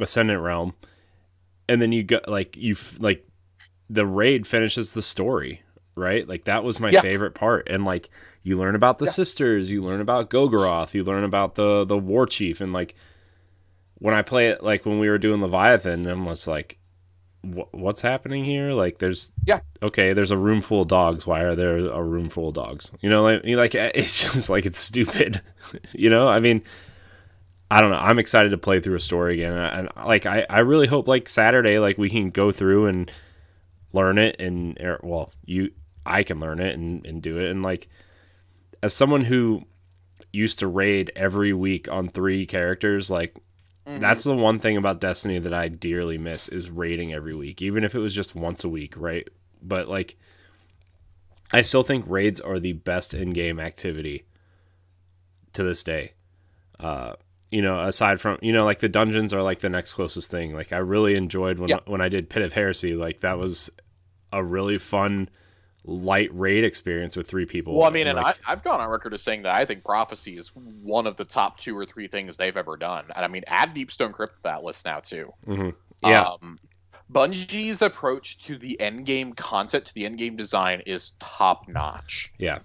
Ascendant 0.01 0.41
realm, 0.43 0.75
and 1.69 1.81
then 1.81 1.93
you 1.93 2.03
got 2.03 2.29
like 2.29 2.57
you 2.57 2.75
like 2.99 3.25
the 3.91 4.07
raid 4.07 4.47
finishes 4.47 4.93
the 4.95 5.03
story, 5.03 5.63
right? 5.95 6.27
Like 6.29 6.45
that 6.45 6.65
was 6.65 6.81
my 6.81 6.91
Yeah. 6.91 7.01
favorite 7.03 7.35
part, 7.35 7.69
and 7.69 7.85
like 7.85 8.11
you 8.43 8.59
learn 8.59 8.75
about 8.75 8.99
the 8.99 9.05
Yeah. 9.07 9.11
sisters, 9.13 9.71
you 9.71 9.83
learn 9.83 10.01
about 10.01 10.31
Golgoroth, 10.31 10.95
you 10.95 11.05
learn 11.05 11.25
about 11.25 11.55
the 11.55 11.85
the 11.85 11.99
war 11.99 12.27
chief, 12.27 12.61
and 12.61 12.73
like 12.73 12.95
when 13.99 14.15
I 14.15 14.23
play 14.23 14.49
it, 14.49 14.63
like 14.63 14.85
when 14.85 14.99
we 14.99 15.09
were 15.09 15.19
doing 15.19 15.41
Leviathan, 15.41 16.07
I'm 16.07 16.27
just 16.27 16.47
like, 16.49 16.79
what's 17.43 18.01
happening 18.03 18.45
here? 18.45 18.73
Like, 18.73 18.99
there's 18.99 19.33
Yeah. 19.47 19.61
okay, 19.83 20.13
there's 20.13 20.31
a 20.31 20.37
room 20.37 20.61
full 20.61 20.83
of 20.83 20.89
dogs. 20.89 21.27
Why 21.27 21.41
are 21.43 21.55
there 21.55 21.79
a 21.79 22.03
room 22.03 22.29
full 22.29 22.49
of 22.49 22.55
dogs? 22.55 22.91
You 23.01 23.09
know, 23.11 23.23
like, 23.23 23.45
you 23.45 23.57
like 23.57 23.75
it's 23.75 24.33
just 24.35 24.51
like 24.51 24.67
it's 24.67 24.79
stupid. 24.79 25.41
you 25.93 26.11
know, 26.11 26.27
I 26.29 26.41
mean, 26.41 26.63
I 27.71 27.81
don't 27.81 27.91
know. 27.91 27.99
I'm 27.99 28.19
excited 28.19 28.51
to 28.51 28.59
play 28.59 28.81
through 28.81 28.97
a 28.97 29.01
story 29.01 29.35
again, 29.35 29.53
and, 29.53 29.89
and 29.97 30.07
like 30.07 30.27
I, 30.27 30.45
I 30.51 30.59
really 30.61 30.87
hope 30.87 31.07
like 31.09 31.29
Saturday, 31.29 31.79
like 31.79 31.97
we 31.99 32.11
can 32.11 32.31
go 32.31 32.51
through 32.53 32.87
and 32.87 33.11
learn 33.95 34.19
it, 34.19 34.41
and 34.41 34.79
er, 34.81 35.01
well, 35.03 35.33
you, 35.47 35.71
I 36.05 36.23
can 36.23 36.41
learn 36.41 36.61
it 36.61 36.75
and 36.75 37.07
and 37.07 37.23
do 37.23 37.39
it, 37.39 37.51
and 37.51 37.63
like 37.63 37.89
as 38.83 38.95
someone 38.95 39.25
who 39.25 39.63
used 40.33 40.59
to 40.59 40.67
raid 40.67 41.11
every 41.17 41.53
week 41.53 41.89
on 41.91 42.09
three 42.09 42.45
characters, 42.47 43.11
like 43.11 43.37
Mm-hmm. 43.87 44.01
that's 44.01 44.25
the 44.25 44.35
one 44.35 44.59
thing 44.61 44.79
about 44.79 44.99
Destiny 45.03 45.39
that 45.39 45.53
I 45.53 45.69
dearly 45.69 46.17
miss 46.17 46.49
is 46.49 46.71
raiding 46.71 47.13
every 47.13 47.35
week, 47.35 47.61
even 47.61 47.85
if 47.85 47.95
it 47.95 47.99
was 47.99 48.15
just 48.15 48.35
once 48.35 48.65
a 48.65 48.69
week, 48.71 48.95
right? 48.97 49.29
But 49.61 49.89
like, 49.89 50.17
I 51.53 51.61
still 51.61 51.83
think 51.83 52.07
raids 52.09 52.41
are 52.41 52.59
the 52.59 52.73
best 52.73 53.13
in-game 53.13 53.61
activity 53.61 54.25
to 55.53 55.63
this 55.63 55.85
day. 55.85 56.13
Uh, 56.81 57.17
you 57.51 57.61
know, 57.61 57.85
aside 57.85 58.23
from 58.23 58.39
you 58.41 58.55
know, 58.55 58.65
like 58.65 58.79
the 58.81 58.89
dungeons 58.89 59.35
are 59.35 59.43
like 59.43 59.61
the 59.61 59.69
next 59.69 59.93
closest 59.93 60.31
thing. 60.31 60.55
Like 60.55 60.73
I 60.73 60.79
really 60.79 61.15
enjoyed 61.15 61.59
when 61.59 61.69
Yeah. 61.69 61.81
when 61.85 62.01
I 62.01 62.09
did 62.09 62.31
Pit 62.31 62.43
of 62.43 62.55
Heresy. 62.55 62.95
Like 62.95 63.21
that 63.21 63.37
was 63.39 63.71
a 64.39 64.43
really 64.45 64.79
fun 64.79 65.29
light 65.87 66.31
raid 66.33 66.65
experience 66.65 67.15
with 67.17 67.29
three 67.29 67.45
people. 67.45 67.75
Well, 67.77 67.87
I 67.87 67.91
mean, 67.91 68.07
and 68.07 68.17
like, 68.17 68.39
I, 68.47 68.53
I've 68.53 68.63
gone 68.63 68.81
on 68.81 68.89
record 68.89 69.13
as 69.15 69.23
saying 69.23 69.43
that 69.43 69.55
I 69.55 69.65
think 69.67 69.85
Prophecy 69.85 70.37
is 70.39 70.49
one 70.55 71.07
of 71.07 71.17
the 71.19 71.25
top 71.27 71.59
two 71.59 71.77
or 71.77 71.85
three 71.85 72.07
things 72.09 72.37
they've 72.39 72.57
ever 72.57 72.77
done. 72.77 73.05
And 73.15 73.25
I 73.25 73.29
mean, 73.29 73.43
add 73.47 73.75
Deepstone 73.75 74.13
Crypt 74.13 74.37
to 74.37 74.43
that 74.45 74.65
list 74.65 74.87
now 74.87 75.01
too. 75.01 75.33
mhm. 75.47 75.75
yeah, 76.03 76.23
Um, 76.43 76.59
Bungie's 77.13 77.83
approach 77.83 78.39
to 78.47 78.57
the 78.57 78.81
end 78.81 79.05
game 79.05 79.35
content, 79.35 79.85
to 79.85 79.95
the 79.95 80.07
end 80.07 80.17
game 80.17 80.37
design, 80.37 80.81
is 80.87 81.11
top 81.21 81.69
notch. 81.69 82.33
yeah, 82.39 82.61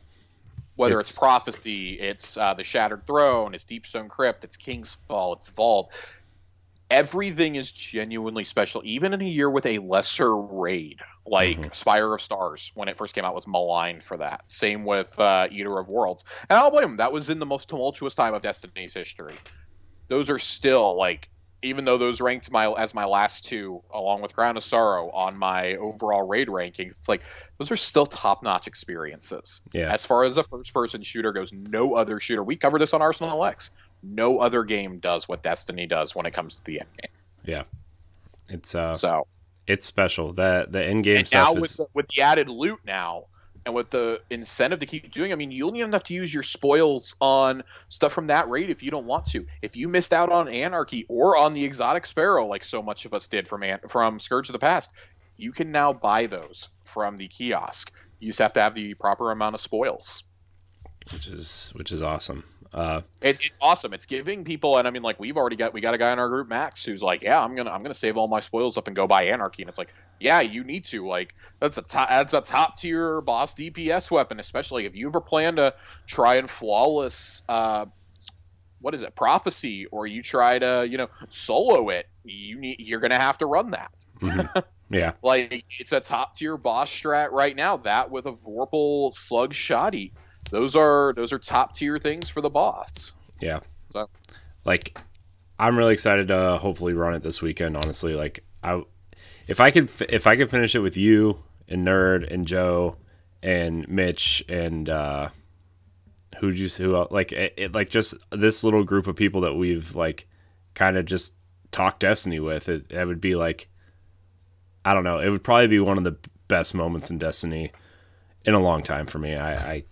Whether 0.77 0.97
it's, 1.01 1.09
It's- 1.09 1.19
Prophecy, 1.19 1.99
it's 1.99 2.37
uh, 2.37 2.53
the 2.53 2.63
Shattered 2.63 3.05
Throne, 3.05 3.53
it's 3.53 3.65
Deepstone 3.65 4.07
Crypt, 4.07 4.45
it's 4.45 4.55
King's 4.55 4.93
Fall, 5.09 5.33
it's 5.33 5.49
Vault. 5.49 5.91
Everything 6.89 7.55
is 7.55 7.69
genuinely 7.69 8.43
special, 8.45 8.81
even 8.83 9.13
in 9.13 9.21
a 9.21 9.25
year 9.25 9.49
with 9.49 9.65
a 9.67 9.77
lesser 9.79 10.35
raid, 10.35 10.99
like 11.29 11.57
Mhm. 11.59 11.75
Spire 11.75 12.13
of 12.13 12.21
Stars, 12.21 12.71
when 12.75 12.87
it 12.89 12.97
first 12.97 13.13
came 13.15 13.23
out, 13.25 13.35
was 13.35 13.47
maligned 13.47 14.01
for 14.03 14.17
that. 14.17 14.43
Same 14.47 14.83
with 14.85 15.17
uh, 15.19 15.47
Eater 15.51 15.77
of 15.77 15.87
Worlds, 15.89 16.25
and 16.49 16.57
I'll 16.57 16.71
blame 16.71 16.83
them. 16.83 16.97
That 16.97 17.11
was 17.11 17.29
in 17.29 17.39
the 17.39 17.45
most 17.45 17.69
tumultuous 17.69 18.15
time 18.15 18.33
of 18.33 18.41
Destiny's 18.41 18.93
history. 18.93 19.35
Those 20.07 20.29
are 20.29 20.39
still 20.39 20.97
like, 20.97 21.29
even 21.61 21.85
though 21.85 21.97
those 21.97 22.19
ranked 22.21 22.49
my 22.51 22.71
as 22.71 22.93
my 22.93 23.05
last 23.05 23.45
two, 23.45 23.83
along 23.93 24.21
with 24.21 24.33
Crown 24.33 24.57
of 24.57 24.63
Sorrow 24.63 25.09
on 25.11 25.37
my 25.37 25.75
overall 25.75 26.23
raid 26.27 26.47
rankings, 26.47 26.97
it's 26.97 27.09
like 27.09 27.21
those 27.57 27.69
are 27.69 27.75
still 27.77 28.05
top 28.05 28.41
notch 28.43 28.65
experiences. 28.65 29.61
yeah. 29.73 29.91
As 29.93 30.05
far 30.05 30.23
as 30.23 30.37
a 30.37 30.43
first 30.43 30.73
person 30.73 31.03
shooter 31.03 31.31
goes, 31.31 31.51
no 31.53 31.93
other 31.95 32.19
shooter. 32.19 32.43
We 32.43 32.55
covered 32.55 32.79
this 32.79 32.93
on 32.93 33.01
Arsenal 33.01 33.43
X. 33.45 33.71
No 34.01 34.39
other 34.39 34.63
game 34.63 34.99
does 34.99 35.27
what 35.27 35.43
Destiny 35.43 35.85
does 35.85 36.15
when 36.15 36.25
it 36.25 36.31
comes 36.33 36.55
to 36.55 36.63
the 36.63 36.79
end 36.79 36.89
game. 37.01 37.11
Yeah. 37.43 37.63
It's 38.47 38.73
uh, 38.73 38.95
So 38.95 39.27
it's 39.69 39.85
special. 39.85 40.33
That 40.33 40.71
the 40.71 40.83
end 40.83 41.03
game 41.03 41.17
and 41.17 41.27
stuff 41.27 41.49
now 41.49 41.55
is 41.55 41.61
with 41.61 41.77
the, 41.77 41.87
with 41.93 42.07
the 42.07 42.21
added 42.21 42.49
loot 42.49 42.79
now 42.85 43.25
and 43.65 43.75
with 43.75 43.91
the 43.91 44.19
incentive 44.31 44.79
to 44.79 44.85
keep 44.87 45.11
doing, 45.11 45.31
I 45.31 45.35
mean, 45.35 45.51
you 45.51 45.63
don't 45.63 45.75
even 45.75 45.93
have 45.93 46.03
to 46.05 46.13
use 46.13 46.33
your 46.33 46.43
spoils 46.43 47.15
on 47.21 47.63
stuff 47.87 48.11
from 48.11 48.27
that 48.27 48.49
raid 48.49 48.71
if 48.71 48.81
you 48.81 48.89
don't 48.89 49.05
want 49.05 49.27
to. 49.27 49.45
If 49.61 49.75
you 49.75 49.87
missed 49.87 50.11
out 50.11 50.31
on 50.31 50.47
Anarchy 50.47 51.05
or 51.07 51.37
on 51.37 51.53
the 51.53 51.63
Exotic 51.63 52.07
Sparrow, 52.07 52.47
like 52.47 52.63
so 52.63 52.81
much 52.81 53.05
of 53.05 53.13
us 53.13 53.27
did 53.27 53.47
from 53.47 53.61
An- 53.63 53.79
from 53.87 54.19
Scourge 54.19 54.49
of 54.49 54.53
the 54.53 54.59
Past, 54.59 54.89
you 55.37 55.51
can 55.51 55.71
now 55.71 55.93
buy 55.93 56.25
those 56.25 56.69
from 56.83 57.17
the 57.17 57.27
kiosk. 57.27 57.93
You 58.19 58.27
just 58.29 58.39
have 58.39 58.53
to 58.53 58.61
have 58.61 58.73
the 58.73 58.95
proper 58.95 59.31
amount 59.31 59.53
of 59.53 59.61
spoils. 59.61 60.23
which 61.13 61.27
is 61.27 61.71
which 61.75 61.91
is 61.91 62.01
awesome. 62.01 62.43
Uh, 62.73 63.01
It, 63.21 63.37
it's 63.41 63.57
awesome. 63.61 63.93
It's 63.93 64.05
giving 64.05 64.45
people, 64.45 64.77
and 64.77 64.87
I 64.87 64.91
mean, 64.91 65.01
like 65.03 65.19
we've 65.19 65.35
already 65.35 65.57
got 65.57 65.73
we 65.73 65.81
got 65.81 65.93
a 65.93 65.97
guy 65.97 66.13
in 66.13 66.19
our 66.19 66.29
group, 66.29 66.47
Max, 66.47 66.85
who's 66.85 67.01
like, 67.01 67.21
yeah, 67.21 67.41
I'm 67.41 67.53
gonna 67.53 67.69
I'm 67.69 67.83
gonna 67.83 67.93
save 67.93 68.15
all 68.15 68.29
my 68.29 68.39
spoils 68.39 68.77
up 68.77 68.87
and 68.87 68.95
go 68.95 69.07
buy 69.07 69.23
Anarchy, 69.25 69.61
and 69.61 69.67
it's 69.69 69.77
like, 69.77 69.93
yeah, 70.19 70.39
you 70.39 70.63
need 70.63 70.85
to. 70.85 71.05
Like 71.05 71.33
that's 71.59 71.77
a 71.77 71.81
top 71.81 72.07
that's 72.09 72.33
a 72.33 72.39
top 72.41 72.77
tier 72.77 73.19
boss 73.19 73.53
DPS 73.55 74.09
weapon, 74.09 74.39
especially 74.39 74.85
if 74.85 74.95
you 74.95 75.07
ever 75.09 75.19
plan 75.19 75.57
to 75.57 75.73
try 76.07 76.35
and 76.35 76.49
flawless. 76.49 77.41
Uh, 77.49 77.87
what 78.79 78.95
is 78.95 79.01
it, 79.01 79.15
prophecy, 79.15 79.85
or 79.87 80.07
you 80.07 80.23
try 80.23 80.59
to 80.59 80.87
you 80.89 80.97
know 80.97 81.09
solo 81.29 81.89
it? 81.89 82.07
You 82.23 82.59
need 82.59 82.77
you're 82.79 83.01
gonna 83.01 83.19
have 83.19 83.39
to 83.39 83.45
run 83.47 83.71
that. 83.71 83.91
mhm. 84.21 84.49
yeah, 84.89 85.13
Like 85.21 85.65
it's 85.79 85.91
a 85.91 85.99
top 85.99 86.35
tier 86.35 86.57
boss 86.57 86.89
strat 86.91 87.31
right 87.31 87.55
now. 87.55 87.77
That 87.77 88.09
with 88.11 88.25
a 88.25 88.31
Vorpal 88.31 89.13
Slug 89.15 89.53
Shoddy, 89.53 90.13
those 90.49 90.75
are 90.75 91.13
those 91.15 91.31
are 91.33 91.39
top 91.39 91.75
tier 91.75 91.97
things 91.99 92.29
for 92.29 92.41
the 92.41 92.49
boss. 92.49 93.13
yeah. 93.41 93.59
So- 93.91 94.09
like, 94.65 94.99
I'm 95.57 95.77
really 95.77 95.93
excited 95.93 96.27
to 96.27 96.57
hopefully 96.57 96.93
run 96.93 97.13
it 97.15 97.23
this 97.23 97.41
weekend. 97.41 97.75
Honestly, 97.77 98.13
like 98.13 98.43
I, 98.61 98.83
if 99.47 99.59
I 99.59 99.71
could, 99.71 99.89
if 100.09 100.27
I 100.27 100.35
could 100.35 100.49
finish 100.51 100.75
it 100.75 100.79
with 100.79 100.97
you 100.97 101.43
and 101.67 101.87
Nerd 101.87 102.31
and 102.31 102.45
Joe 102.45 102.97
and 103.41 103.87
Mitch 103.87 104.43
and 104.49 104.89
uh, 104.89 105.29
who'd 106.39 106.59
you 106.59 106.67
who 106.67 106.95
else? 106.95 107.11
like 107.11 107.31
it, 107.31 107.53
it 107.57 107.71
like 107.73 107.89
just 107.89 108.15
this 108.31 108.63
little 108.63 108.83
group 108.83 109.07
of 109.07 109.15
people 109.15 109.41
that 109.41 109.55
we've 109.55 109.95
like 109.95 110.27
kind 110.73 110.97
of 110.97 111.05
just 111.05 111.33
talked 111.71 112.01
Destiny 112.01 112.39
with. 112.39 112.69
It, 112.69 112.85
it 112.89 113.05
would 113.05 113.21
be 113.21 113.35
like, 113.35 113.69
I 114.85 114.93
don't 114.93 115.03
know. 115.03 115.19
It 115.19 115.29
would 115.29 115.43
probably 115.43 115.67
be 115.67 115.79
one 115.79 115.97
of 115.97 116.03
the 116.03 116.17
best 116.47 116.75
moments 116.75 117.09
in 117.09 117.17
Destiny 117.17 117.71
in 118.45 118.53
a 118.53 118.59
long 118.59 118.83
time 118.83 119.05
for 119.07 119.19
me. 119.19 119.35
I, 119.35 119.53
I, 119.73 119.83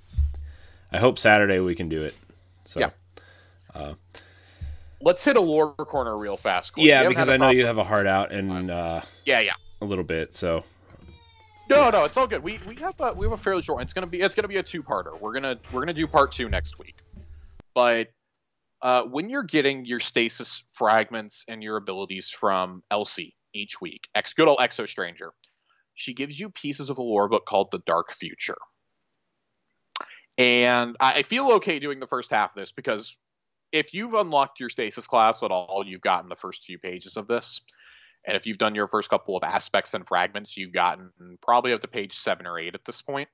I 0.91 0.99
hope 0.99 1.19
Saturday 1.19 1.59
we 1.59 1.75
can 1.75 1.89
do 1.89 2.03
it. 2.03 2.15
So. 2.65 2.79
Yeah. 2.79 3.93
Let's 4.99 5.23
hit 5.23 5.37
a 5.37 5.41
lore 5.41 5.73
corner 5.73 6.17
real 6.17 6.37
fast. 6.37 6.73
Corey. 6.73 6.87
Yeah, 6.87 7.07
because 7.07 7.29
I 7.29 7.37
know 7.37 7.49
you 7.49 7.65
have 7.65 7.77
a 7.77 7.83
heart 7.83 8.07
out 8.07 8.31
and 8.31 8.71
uh, 8.71 9.01
Yeah, 9.25 9.41
yeah. 9.41 9.53
a 9.81 9.85
little 9.85 10.03
bit. 10.03 10.35
So 10.35 10.63
No, 11.69 11.89
no, 11.89 12.05
it's 12.05 12.17
all 12.17 12.27
good. 12.27 12.41
We 12.41 12.59
we 12.65 12.75
have 12.77 12.99
a 12.99 13.13
we 13.13 13.25
have 13.25 13.33
a 13.33 13.37
fairly 13.37 13.61
short. 13.61 13.81
It's 13.81 13.93
gonna 13.93 14.07
be 14.07 14.21
it's 14.21 14.35
gonna 14.35 14.47
be 14.47 14.57
a 14.57 14.63
two 14.63 14.81
parter. 14.81 15.19
We're 15.19 15.33
gonna 15.33 15.59
we're 15.71 15.81
gonna 15.81 15.93
do 15.93 16.07
part 16.07 16.31
two 16.31 16.49
next 16.49 16.79
week. 16.79 16.95
But 17.75 18.09
uh, 18.81 19.03
when 19.03 19.29
you're 19.29 19.43
getting 19.43 19.85
your 19.85 19.99
stasis 19.99 20.63
fragments 20.69 21.45
and 21.47 21.61
your 21.61 21.77
abilities 21.77 22.29
from 22.29 22.83
Elsie 22.89 23.35
each 23.53 23.79
week, 23.81 24.07
ex 24.15 24.33
good 24.33 24.47
old 24.47 24.59
Exo 24.59 24.87
Stranger, 24.87 25.33
she 25.93 26.13
gives 26.13 26.39
you 26.39 26.49
pieces 26.49 26.89
of 26.89 26.97
a 26.97 27.01
lore 27.01 27.27
book 27.27 27.45
called 27.45 27.69
The 27.71 27.79
Dark 27.85 28.13
Future. 28.13 28.57
And 30.37 30.95
I 30.99 31.23
feel 31.23 31.53
okay 31.53 31.79
doing 31.79 31.99
the 31.99 32.05
first 32.07 32.29
half 32.29 32.51
of 32.51 32.55
this 32.55 32.71
because 32.71 33.17
if 33.71 33.93
you've 33.93 34.13
unlocked 34.13 34.59
your 34.59 34.69
stasis 34.69 35.07
class 35.07 35.41
at 35.41 35.51
all, 35.51 35.83
you've 35.85 36.01
gotten 36.01 36.29
the 36.29 36.35
first 36.35 36.63
few 36.63 36.77
pages 36.77 37.17
of 37.17 37.27
this. 37.27 37.61
And 38.25 38.37
if 38.37 38.45
you've 38.45 38.57
done 38.57 38.75
your 38.75 38.87
first 38.87 39.09
couple 39.09 39.35
of 39.35 39.43
aspects 39.43 39.93
and 39.93 40.05
fragments, 40.05 40.55
you've 40.55 40.73
gotten 40.73 41.11
probably 41.41 41.73
up 41.73 41.81
to 41.81 41.87
page 41.87 42.13
seven 42.13 42.45
or 42.45 42.59
eight 42.59 42.75
at 42.75 42.85
this 42.85 43.01
point. 43.01 43.29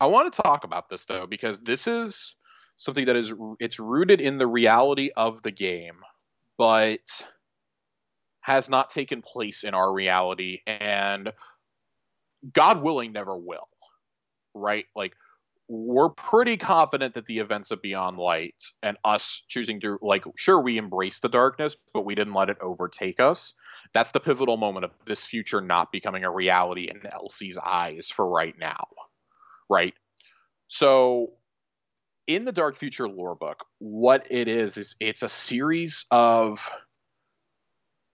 I 0.00 0.06
want 0.06 0.32
to 0.32 0.42
talk 0.42 0.64
about 0.64 0.88
this 0.88 1.06
though 1.06 1.26
because 1.26 1.60
this 1.60 1.86
is 1.86 2.36
something 2.76 3.06
that 3.06 3.16
is 3.16 3.32
it's 3.58 3.78
rooted 3.78 4.20
in 4.20 4.38
the 4.38 4.46
reality 4.46 5.10
of 5.16 5.42
the 5.42 5.50
game, 5.50 5.96
but 6.58 7.26
has 8.40 8.68
not 8.68 8.90
taken 8.90 9.22
place 9.22 9.64
in 9.64 9.74
our 9.74 9.90
reality 9.90 10.60
and 10.66 11.32
God 12.52 12.82
willing 12.82 13.12
never 13.12 13.36
will. 13.36 13.68
Right? 14.54 14.86
Like 14.94 15.14
we're 15.74 16.10
pretty 16.10 16.56
confident 16.56 17.14
that 17.14 17.26
the 17.26 17.40
events 17.40 17.72
of 17.72 17.82
Beyond 17.82 18.16
Light 18.16 18.54
and 18.82 18.96
us 19.04 19.42
choosing 19.48 19.80
to 19.80 19.98
like 20.00 20.24
sure 20.36 20.60
we 20.60 20.78
embrace 20.78 21.18
the 21.18 21.28
darkness, 21.28 21.76
but 21.92 22.04
we 22.04 22.14
didn't 22.14 22.34
let 22.34 22.48
it 22.48 22.58
overtake 22.60 23.18
us. 23.18 23.54
That's 23.92 24.12
the 24.12 24.20
pivotal 24.20 24.56
moment 24.56 24.84
of 24.84 24.92
this 25.04 25.24
future 25.24 25.60
not 25.60 25.90
becoming 25.90 26.24
a 26.24 26.30
reality 26.30 26.88
in 26.88 27.04
Elsie's 27.04 27.58
eyes 27.58 28.08
for 28.08 28.26
right 28.26 28.54
now. 28.56 28.86
Right? 29.68 29.94
So 30.68 31.32
in 32.28 32.44
the 32.44 32.52
Dark 32.52 32.76
Future 32.76 33.08
lore 33.08 33.34
book, 33.34 33.64
what 33.78 34.26
it 34.30 34.46
is 34.46 34.76
is 34.76 34.94
it's 35.00 35.22
a 35.22 35.28
series 35.28 36.06
of 36.10 36.70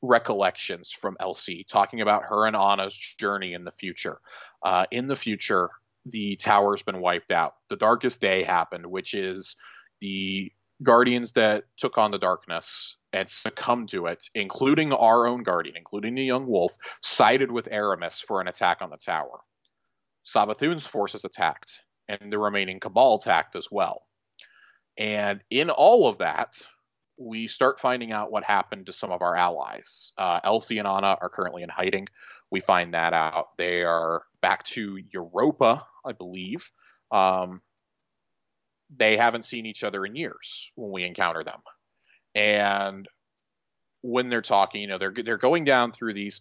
recollections 0.03 0.91
from 0.91 1.19
Elsie 1.21 1.67
talking 1.69 2.01
about 2.01 2.25
her 2.25 2.47
and 2.47 2.57
Anna's 2.57 2.97
journey 3.19 3.53
in 3.53 3.65
the 3.65 3.73
future. 3.73 4.19
Uh, 4.63 4.87
in 4.91 5.09
the 5.09 5.17
future, 5.17 5.71
the 6.07 6.37
tower's 6.37 6.83
been 6.83 7.01
wiped 7.01 7.31
out. 7.31 7.55
The 7.69 7.77
darkest 7.77 8.21
day 8.21 8.43
happened, 8.43 8.87
which 8.87 9.15
is 9.15 9.57
the 10.01 10.53
guardians 10.83 11.33
that 11.33 11.65
took 11.77 11.99
on 11.99 12.11
the 12.11 12.19
darkness 12.19 12.97
and 13.13 13.29
succumbed 13.29 13.91
to 13.91 14.07
it, 14.07 14.25
including 14.35 14.93
our 14.93 15.27
own 15.27 15.43
guardian, 15.43 15.77
including 15.77 16.15
the 16.15 16.23
young 16.23 16.47
wolf, 16.47 16.77
sided 17.03 17.51
with 17.51 17.69
Eramis 17.71 18.23
for 18.23 18.41
an 18.41 18.49
attack 18.49 18.79
on 18.81 18.91
the 18.91 18.97
tower. 18.97 19.41
Savathun's 20.25 20.87
forces 20.87 21.25
attacked, 21.25 21.85
and 22.09 22.33
the 22.33 22.39
remaining 22.39 22.81
Cabal 22.81 23.17
attacked 23.17 23.57
as 23.57 23.69
well. 23.71 24.03
And 24.97 25.43
in 25.51 25.71
all 25.71 26.07
of 26.07 26.19
that, 26.19 26.61
we 27.19 27.49
start 27.49 27.81
finding 27.81 28.13
out 28.13 28.31
what 28.31 28.45
happened 28.45 28.87
to 28.87 28.93
some 28.93 29.11
of 29.11 29.23
our 29.23 29.37
allies. 29.37 30.13
Uh, 30.17 30.41
Elsie 30.43 30.79
and 30.79 30.89
Anna 30.89 31.19
are 31.21 31.29
currently 31.29 31.63
in 31.63 31.69
hiding. 31.69 32.07
We 32.51 32.61
find 32.61 32.95
that 32.95 33.13
out. 33.13 33.57
They 33.59 33.83
are 33.83 34.23
back 34.41 34.65
to 34.65 34.99
Europa, 35.13 35.87
I 36.05 36.13
believe. 36.13 36.71
Um, 37.11 37.61
they 38.97 39.17
haven't 39.17 39.45
seen 39.45 39.67
each 39.67 39.85
other 39.85 40.05
in 40.05 40.17
years 40.17 40.73
when 40.75 40.91
we 40.91 41.05
encounter 41.05 41.43
them. 41.43 41.61
And 42.35 43.09
when 44.03 44.29
they're 44.29 44.43
talking, 44.43 44.83
you 44.83 44.89
know, 44.89 44.99
they're 44.99 45.15
they're 45.15 45.37
going 45.37 45.65
down 45.65 45.93
through 45.93 46.15
these 46.15 46.41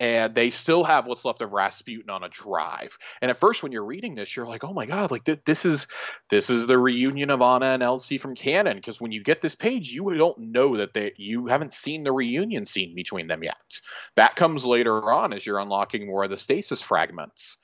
and 0.00 0.34
they 0.34 0.50
still 0.50 0.82
have 0.82 1.06
what's 1.06 1.24
left 1.24 1.40
of 1.40 1.52
Rasputin 1.52 2.10
on 2.10 2.24
a 2.24 2.28
drive. 2.28 2.98
And 3.22 3.30
at 3.30 3.36
first, 3.36 3.62
when 3.62 3.70
you're 3.70 3.84
reading 3.84 4.14
this, 4.14 4.34
you're 4.34 4.46
like, 4.46 4.64
"Oh 4.64 4.72
my 4.72 4.86
god! 4.86 5.10
Like 5.10 5.24
th- 5.24 5.44
this 5.44 5.64
is 5.64 5.86
this 6.30 6.50
is 6.50 6.66
the 6.66 6.78
reunion 6.78 7.30
of 7.30 7.40
Anna 7.40 7.66
and 7.66 7.82
Elsie 7.82 8.18
from 8.18 8.34
canon." 8.34 8.76
Because 8.76 9.00
when 9.00 9.12
you 9.12 9.22
get 9.22 9.40
this 9.40 9.54
page, 9.54 9.90
you 9.90 10.12
don't 10.16 10.38
know 10.38 10.76
that 10.78 10.94
they 10.94 11.12
you 11.16 11.46
haven't 11.46 11.72
seen 11.72 12.02
the 12.02 12.12
reunion 12.12 12.66
scene 12.66 12.94
between 12.94 13.28
them 13.28 13.44
yet. 13.44 13.80
That 14.16 14.36
comes 14.36 14.64
later 14.64 15.12
on 15.12 15.32
as 15.32 15.46
you're 15.46 15.60
unlocking 15.60 16.06
more 16.06 16.24
of 16.24 16.30
the 16.30 16.36
stasis 16.36 16.80
fragments. 16.80 17.56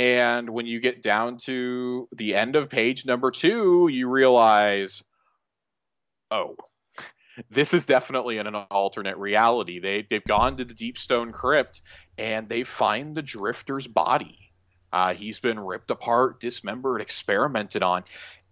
And 0.00 0.48
when 0.48 0.64
you 0.64 0.80
get 0.80 1.02
down 1.02 1.36
to 1.42 2.08
the 2.10 2.34
end 2.34 2.56
of 2.56 2.70
page 2.70 3.04
number 3.04 3.30
two, 3.30 3.86
you 3.92 4.08
realize, 4.08 5.04
oh, 6.30 6.56
this 7.50 7.74
is 7.74 7.84
definitely 7.84 8.38
in 8.38 8.46
an 8.46 8.54
alternate 8.54 9.18
reality. 9.18 9.78
They 9.78 10.06
they've 10.08 10.24
gone 10.24 10.56
to 10.56 10.64
the 10.64 10.72
Deep 10.72 10.96
Stone 10.96 11.32
Crypt 11.32 11.82
and 12.16 12.48
they 12.48 12.64
find 12.64 13.14
the 13.14 13.22
Drifter's 13.22 13.86
body. 13.86 14.38
Uh, 14.90 15.12
he's 15.12 15.38
been 15.38 15.60
ripped 15.60 15.90
apart, 15.90 16.40
dismembered, 16.40 17.02
experimented 17.02 17.82
on, 17.82 18.04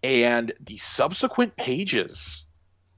and 0.02 0.52
the 0.60 0.76
subsequent 0.76 1.56
pages 1.56 2.46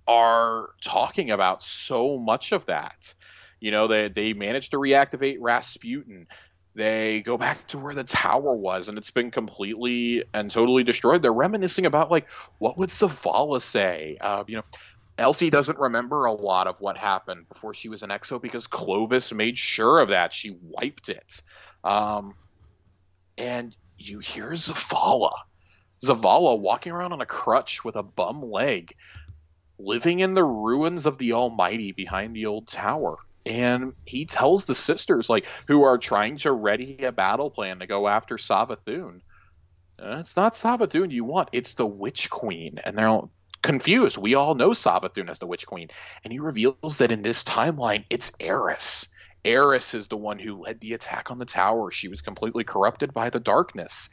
are 0.08 0.70
talking 0.82 1.30
about 1.30 1.62
so 1.62 2.18
much 2.18 2.50
of 2.50 2.66
that. 2.66 3.14
You 3.60 3.70
know, 3.70 3.86
they 3.86 4.08
they 4.08 4.32
managed 4.32 4.72
to 4.72 4.78
reactivate 4.78 5.36
Rasputin. 5.38 6.26
They 6.74 7.20
go 7.22 7.36
back 7.36 7.66
to 7.68 7.78
where 7.78 7.94
the 7.94 8.04
tower 8.04 8.54
was, 8.54 8.88
and 8.88 8.96
it's 8.96 9.10
been 9.10 9.30
completely 9.30 10.24
and 10.32 10.50
totally 10.50 10.84
destroyed. 10.84 11.20
They're 11.20 11.32
reminiscing 11.32 11.86
about 11.86 12.10
like 12.10 12.28
what 12.58 12.78
would 12.78 12.90
Zavala 12.90 13.60
say? 13.60 14.18
Uh, 14.20 14.44
you 14.46 14.56
know, 14.56 14.62
Elsie 15.18 15.50
doesn't 15.50 15.78
remember 15.78 16.24
a 16.24 16.32
lot 16.32 16.66
of 16.66 16.80
what 16.80 16.96
happened 16.96 17.48
before 17.48 17.74
she 17.74 17.88
was 17.88 18.02
an 18.02 18.10
Exo 18.10 18.40
because 18.40 18.66
Clovis 18.66 19.32
made 19.32 19.58
sure 19.58 19.98
of 19.98 20.08
that. 20.08 20.32
She 20.32 20.56
wiped 20.62 21.08
it. 21.08 21.42
Um, 21.84 22.34
and 23.36 23.76
you 23.98 24.20
hear 24.20 24.52
Zavala. 24.52 25.32
Zavala 26.02 26.58
walking 26.58 26.92
around 26.92 27.12
on 27.12 27.20
a 27.20 27.26
crutch 27.26 27.84
with 27.84 27.96
a 27.96 28.02
bum 28.02 28.42
leg, 28.42 28.94
living 29.78 30.20
in 30.20 30.34
the 30.34 30.44
ruins 30.44 31.04
of 31.04 31.18
the 31.18 31.32
Almighty 31.34 31.92
behind 31.92 32.34
the 32.34 32.46
old 32.46 32.66
tower. 32.66 33.18
And 33.46 33.94
he 34.04 34.26
tells 34.26 34.66
the 34.66 34.74
sisters, 34.74 35.30
like, 35.30 35.46
who 35.66 35.84
are 35.84 35.98
trying 35.98 36.36
to 36.38 36.52
ready 36.52 37.04
a 37.04 37.12
battle 37.12 37.50
plan 37.50 37.80
to 37.80 37.86
go 37.86 38.06
after 38.06 38.36
Savathun. 38.36 39.20
Uh, 39.98 40.18
it's 40.20 40.36
not 40.36 40.54
Savathun 40.54 41.10
you 41.10 41.24
want, 41.24 41.48
it's 41.52 41.74
the 41.74 41.86
Witch 41.86 42.30
Queen. 42.30 42.80
And 42.84 42.96
they're 42.96 43.08
all 43.08 43.30
confused. 43.62 44.16
We 44.16 44.34
all 44.34 44.54
know 44.54 44.70
Savathun 44.70 45.30
as 45.30 45.38
the 45.38 45.46
Witch 45.46 45.66
Queen, 45.66 45.88
and 46.24 46.32
he 46.32 46.38
reveals 46.38 46.98
that 46.98 47.12
in 47.12 47.22
this 47.22 47.44
timeline, 47.44 48.04
it's 48.10 48.32
Eris. 48.40 49.06
Eris 49.44 49.94
is 49.94 50.08
the 50.08 50.16
one 50.16 50.38
who 50.38 50.60
led 50.60 50.80
the 50.80 50.94
attack 50.94 51.30
on 51.30 51.38
the 51.38 51.44
tower. 51.44 51.90
She 51.90 52.08
was 52.08 52.20
completely 52.20 52.64
corrupted 52.64 53.12
by 53.12 53.30
the 53.30 53.40
darkness. 53.40 54.10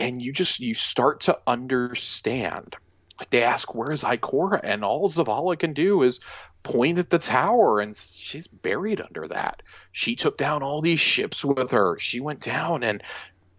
And 0.00 0.20
you 0.20 0.32
just 0.32 0.58
you 0.58 0.74
start 0.74 1.20
to 1.22 1.38
understand. 1.46 2.76
Like 3.18 3.30
they 3.30 3.44
ask, 3.44 3.72
"Where's 3.72 4.02
Ikora?" 4.02 4.60
And 4.64 4.84
all 4.84 5.08
Zavala 5.08 5.56
can 5.56 5.74
do 5.74 6.02
is 6.02 6.18
point 6.62 6.98
at 6.98 7.10
the 7.10 7.18
tower, 7.18 7.80
and 7.80 7.96
she's 7.96 8.46
buried 8.46 9.00
under 9.00 9.26
that. 9.28 9.62
She 9.90 10.16
took 10.16 10.38
down 10.38 10.62
all 10.62 10.80
these 10.80 11.00
ships 11.00 11.44
with 11.44 11.72
her. 11.72 11.98
She 11.98 12.20
went 12.20 12.40
down, 12.40 12.82
and 12.82 13.02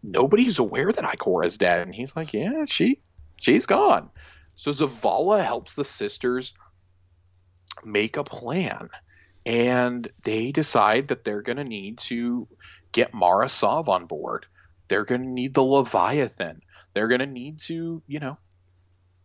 nobody's 0.01 0.59
aware 0.59 0.91
that 0.91 1.03
Ikora 1.03 1.45
is 1.45 1.57
dead. 1.57 1.81
And 1.81 1.93
he's 1.95 2.15
like, 2.15 2.33
"Yeah, 2.33 2.65
she 2.65 2.99
she's 3.37 3.65
gone." 3.65 4.09
So 4.55 4.71
Zavala 4.71 5.43
helps 5.43 5.75
the 5.75 5.83
sisters 5.85 6.53
make 7.83 8.17
a 8.17 8.23
plan. 8.23 8.89
And 9.45 10.09
they 10.23 10.51
decide 10.51 11.07
that 11.07 11.23
they're 11.23 11.41
going 11.41 11.57
to 11.57 11.63
need 11.63 11.97
to 11.99 12.47
get 12.91 13.13
Mara 13.13 13.49
Sov 13.49 13.89
on 13.89 14.05
board. 14.05 14.45
They're 14.87 15.05
going 15.05 15.21
to 15.21 15.27
need 15.27 15.53
the 15.53 15.63
Leviathan. 15.63 16.61
They're 16.93 17.07
going 17.07 17.19
to 17.19 17.25
need 17.25 17.59
to, 17.61 18.01
you 18.07 18.19
know, 18.19 18.37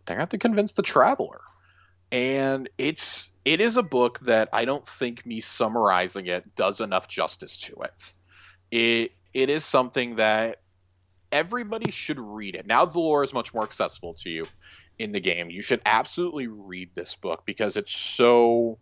they're 0.07 0.17
going 0.17 0.19
to 0.19 0.23
have 0.23 0.29
to 0.31 0.39
convince 0.39 0.73
the 0.73 0.83
traveler. 0.83 1.41
And 2.11 2.69
it's 2.79 3.33
it 3.45 3.61
is 3.61 3.77
a 3.77 3.83
book 3.83 4.21
that 4.21 4.49
I 4.53 4.65
don't 4.65 4.87
think 4.87 5.27
me 5.27 5.41
summarizing 5.41 6.27
it 6.27 6.55
does 6.55 6.81
enough 6.81 7.09
justice 7.09 7.57
to 7.59 7.77
it. 7.83 8.13
It 8.71 9.13
it 9.35 9.51
is 9.51 9.65
something 9.65 10.17
that 10.17 10.61
everybody 11.31 11.91
should 11.91 12.19
read 12.19 12.55
it. 12.55 12.67
Now 12.67 12.85
the 12.87 12.99
lore 12.99 13.25
is 13.25 13.35
much 13.35 13.53
more 13.53 13.63
accessible 13.65 14.15
to 14.15 14.31
you 14.31 14.47
in 14.99 15.13
the 15.13 15.21
game. 15.21 15.51
You 15.51 15.63
should 15.63 15.83
absolutely 15.85 16.47
read 16.47 16.91
this 16.95 17.15
book 17.15 17.45
because 17.45 17.77
it's 17.77 17.93
so 17.93 18.79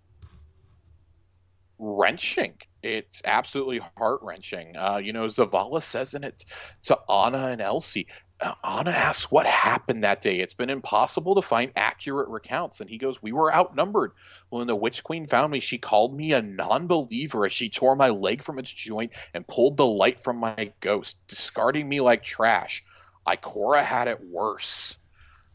wrenching. 1.79 2.55
It's 2.83 3.22
absolutely 3.24 3.81
heart 3.97 4.20
wrenching. 4.22 4.77
Uh, 4.77 4.99
you 4.99 5.12
know, 5.12 5.27
Zavala 5.27 5.83
says 5.83 6.14
in 6.14 6.24
it 6.24 6.45
to 6.85 6.99
Anna 7.09 7.49
and 7.49 7.61
Elsie. 7.61 8.07
Anna 8.41 8.91
asks 8.91 9.30
what 9.30 9.47
happened 9.47 10.05
that 10.05 10.20
day. 10.20 10.41
It's 10.41 10.55
been 10.55 10.68
impossible 10.68 11.37
to 11.37 11.43
find 11.43 11.72
accurate 11.74 12.28
recounts. 12.28 12.80
And 12.80 12.91
he 12.91 12.99
goes, 12.99 13.22
We 13.22 13.32
were 13.32 13.55
outnumbered. 13.55 14.12
When 14.51 14.66
the 14.66 14.76
Witch 14.76 15.03
Queen 15.03 15.26
found 15.26 15.53
me, 15.53 15.61
she 15.61 15.78
called 15.78 16.14
me 16.14 16.32
a 16.32 16.43
non 16.43 16.87
believer 16.87 17.47
as 17.47 17.53
she 17.53 17.70
tore 17.70 17.97
my 17.97 18.11
leg 18.11 18.43
from 18.43 18.59
its 18.59 18.70
joint 18.70 19.12
and 19.32 19.47
pulled 19.47 19.76
the 19.76 19.87
light 19.87 20.20
from 20.20 20.37
my 20.37 20.72
ghost, 20.80 21.18
discarding 21.28 21.89
me 21.89 22.01
like 22.01 22.22
trash. 22.22 22.84
Ikora 23.26 23.82
had 23.82 24.09
it 24.09 24.22
worse. 24.22 24.97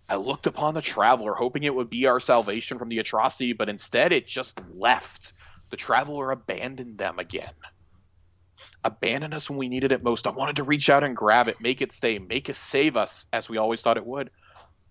I 0.09 0.15
looked 0.15 0.47
upon 0.47 0.73
the 0.73 0.81
traveler, 0.81 1.33
hoping 1.33 1.63
it 1.63 1.73
would 1.73 1.89
be 1.89 2.07
our 2.07 2.19
salvation 2.19 2.77
from 2.77 2.89
the 2.89 2.99
atrocity, 2.99 3.53
but 3.53 3.69
instead 3.69 4.11
it 4.11 4.27
just 4.27 4.61
left. 4.75 5.33
The 5.69 5.77
traveler 5.77 6.31
abandoned 6.31 6.97
them 6.97 7.19
again. 7.19 7.53
Abandoned 8.83 9.33
us 9.33 9.49
when 9.49 9.59
we 9.59 9.69
needed 9.69 9.91
it 9.91 10.03
most. 10.03 10.25
I 10.25 10.31
wanted 10.31 10.55
to 10.57 10.63
reach 10.63 10.89
out 10.89 11.03
and 11.03 11.15
grab 11.15 11.47
it, 11.47 11.61
make 11.61 11.81
it 11.81 11.91
stay, 11.91 12.17
make 12.17 12.49
it 12.49 12.55
save 12.55 12.97
us, 12.97 13.27
as 13.31 13.49
we 13.49 13.57
always 13.57 13.81
thought 13.81 13.97
it 13.97 14.05
would. 14.05 14.31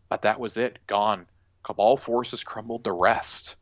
But 0.08 0.22
that 0.22 0.40
was 0.40 0.56
it, 0.56 0.78
gone. 0.86 1.26
Cabal 1.62 1.96
forces 1.96 2.44
crumbled 2.44 2.84
the 2.84 2.92
rest. 2.92 3.56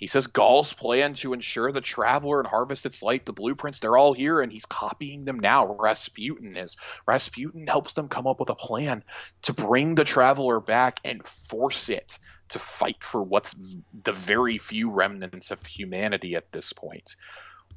He 0.00 0.06
says 0.06 0.28
Ghaul's 0.28 0.72
plan 0.72 1.12
to 1.16 1.34
ensure 1.34 1.72
the 1.72 1.82
Traveler 1.82 2.40
and 2.40 2.48
harvest 2.48 2.86
its 2.86 3.02
light, 3.02 3.26
the 3.26 3.34
blueprints, 3.34 3.80
they're 3.80 3.98
all 3.98 4.14
here, 4.14 4.40
and 4.40 4.50
he's 4.50 4.64
copying 4.64 5.26
them 5.26 5.38
now. 5.38 5.76
Rasputin 5.78 6.56
is. 6.56 6.78
Rasputin 7.06 7.66
helps 7.66 7.92
them 7.92 8.08
come 8.08 8.26
up 8.26 8.40
with 8.40 8.48
a 8.48 8.54
plan 8.54 9.04
to 9.42 9.52
bring 9.52 9.94
the 9.94 10.04
Traveler 10.04 10.58
back 10.58 11.00
and 11.04 11.22
force 11.26 11.90
it 11.90 12.18
to 12.48 12.58
fight 12.58 13.04
for 13.04 13.22
what's 13.22 13.54
the 14.02 14.12
very 14.12 14.56
few 14.56 14.90
remnants 14.90 15.50
of 15.50 15.64
humanity 15.66 16.34
at 16.34 16.50
this 16.50 16.72
point. 16.72 17.16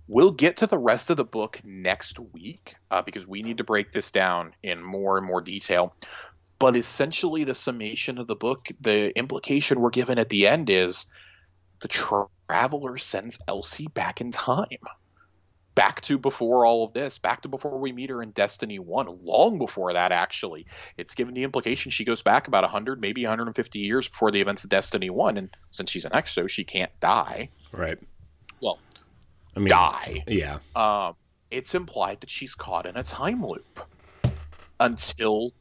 We'll 0.07 0.31
get 0.31 0.57
to 0.57 0.67
the 0.67 0.77
rest 0.77 1.09
of 1.09 1.17
the 1.17 1.25
book 1.25 1.61
next 1.63 2.19
week 2.19 2.75
uh, 2.91 3.01
because 3.01 3.25
we 3.25 3.41
need 3.41 3.59
to 3.59 3.63
break 3.63 3.91
this 3.91 4.11
down 4.11 4.53
in 4.61 4.83
more 4.83 5.17
and 5.17 5.25
more 5.25 5.41
detail. 5.41 5.95
But 6.59 6.75
essentially, 6.75 7.43
the 7.43 7.55
summation 7.55 8.17
of 8.17 8.27
the 8.27 8.35
book, 8.35 8.67
the 8.79 9.17
implication 9.17 9.79
we're 9.79 9.89
given 9.89 10.19
at 10.19 10.29
the 10.29 10.47
end 10.47 10.69
is 10.69 11.07
the 11.79 11.87
traveler 11.89 12.97
sends 12.97 13.39
Elsie 13.47 13.87
back 13.87 14.21
in 14.21 14.31
time. 14.31 14.79
Back 15.75 16.01
to 16.01 16.17
before 16.17 16.65
all 16.65 16.83
of 16.83 16.93
this, 16.93 17.17
back 17.17 17.41
to 17.41 17.47
before 17.47 17.79
we 17.79 17.91
meet 17.91 18.11
her 18.11 18.21
in 18.21 18.31
Destiny 18.31 18.77
1, 18.77 19.25
long 19.25 19.57
before 19.57 19.93
that, 19.93 20.11
actually. 20.11 20.67
It's 20.97 21.15
given 21.15 21.33
the 21.33 21.43
implication 21.43 21.91
she 21.91 22.05
goes 22.05 22.21
back 22.21 22.47
about 22.47 22.63
100, 22.63 23.01
maybe 23.01 23.23
150 23.23 23.79
years 23.79 24.07
before 24.07 24.29
the 24.29 24.39
events 24.39 24.63
of 24.63 24.69
Destiny 24.69 25.09
1. 25.09 25.37
And 25.37 25.49
since 25.71 25.89
she's 25.89 26.05
an 26.05 26.11
exo, 26.11 26.47
she 26.47 26.63
can't 26.63 26.91
die. 26.99 27.49
Right. 27.71 27.97
Well, 28.61 28.79
I 29.55 29.59
mean, 29.59 29.69
die. 29.69 30.23
Yeah. 30.27 30.59
Um, 30.75 31.15
it's 31.51 31.75
implied 31.75 32.21
that 32.21 32.29
she's 32.29 32.55
caught 32.55 32.85
in 32.85 32.97
a 32.97 33.03
time 33.03 33.45
loop 33.45 33.79
until 34.79 35.51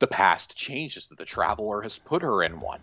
the 0.00 0.06
past 0.06 0.56
changes, 0.56 1.08
that 1.08 1.18
the 1.18 1.24
traveler 1.24 1.82
has 1.82 1.98
put 1.98 2.22
her 2.22 2.42
in 2.42 2.58
one 2.58 2.80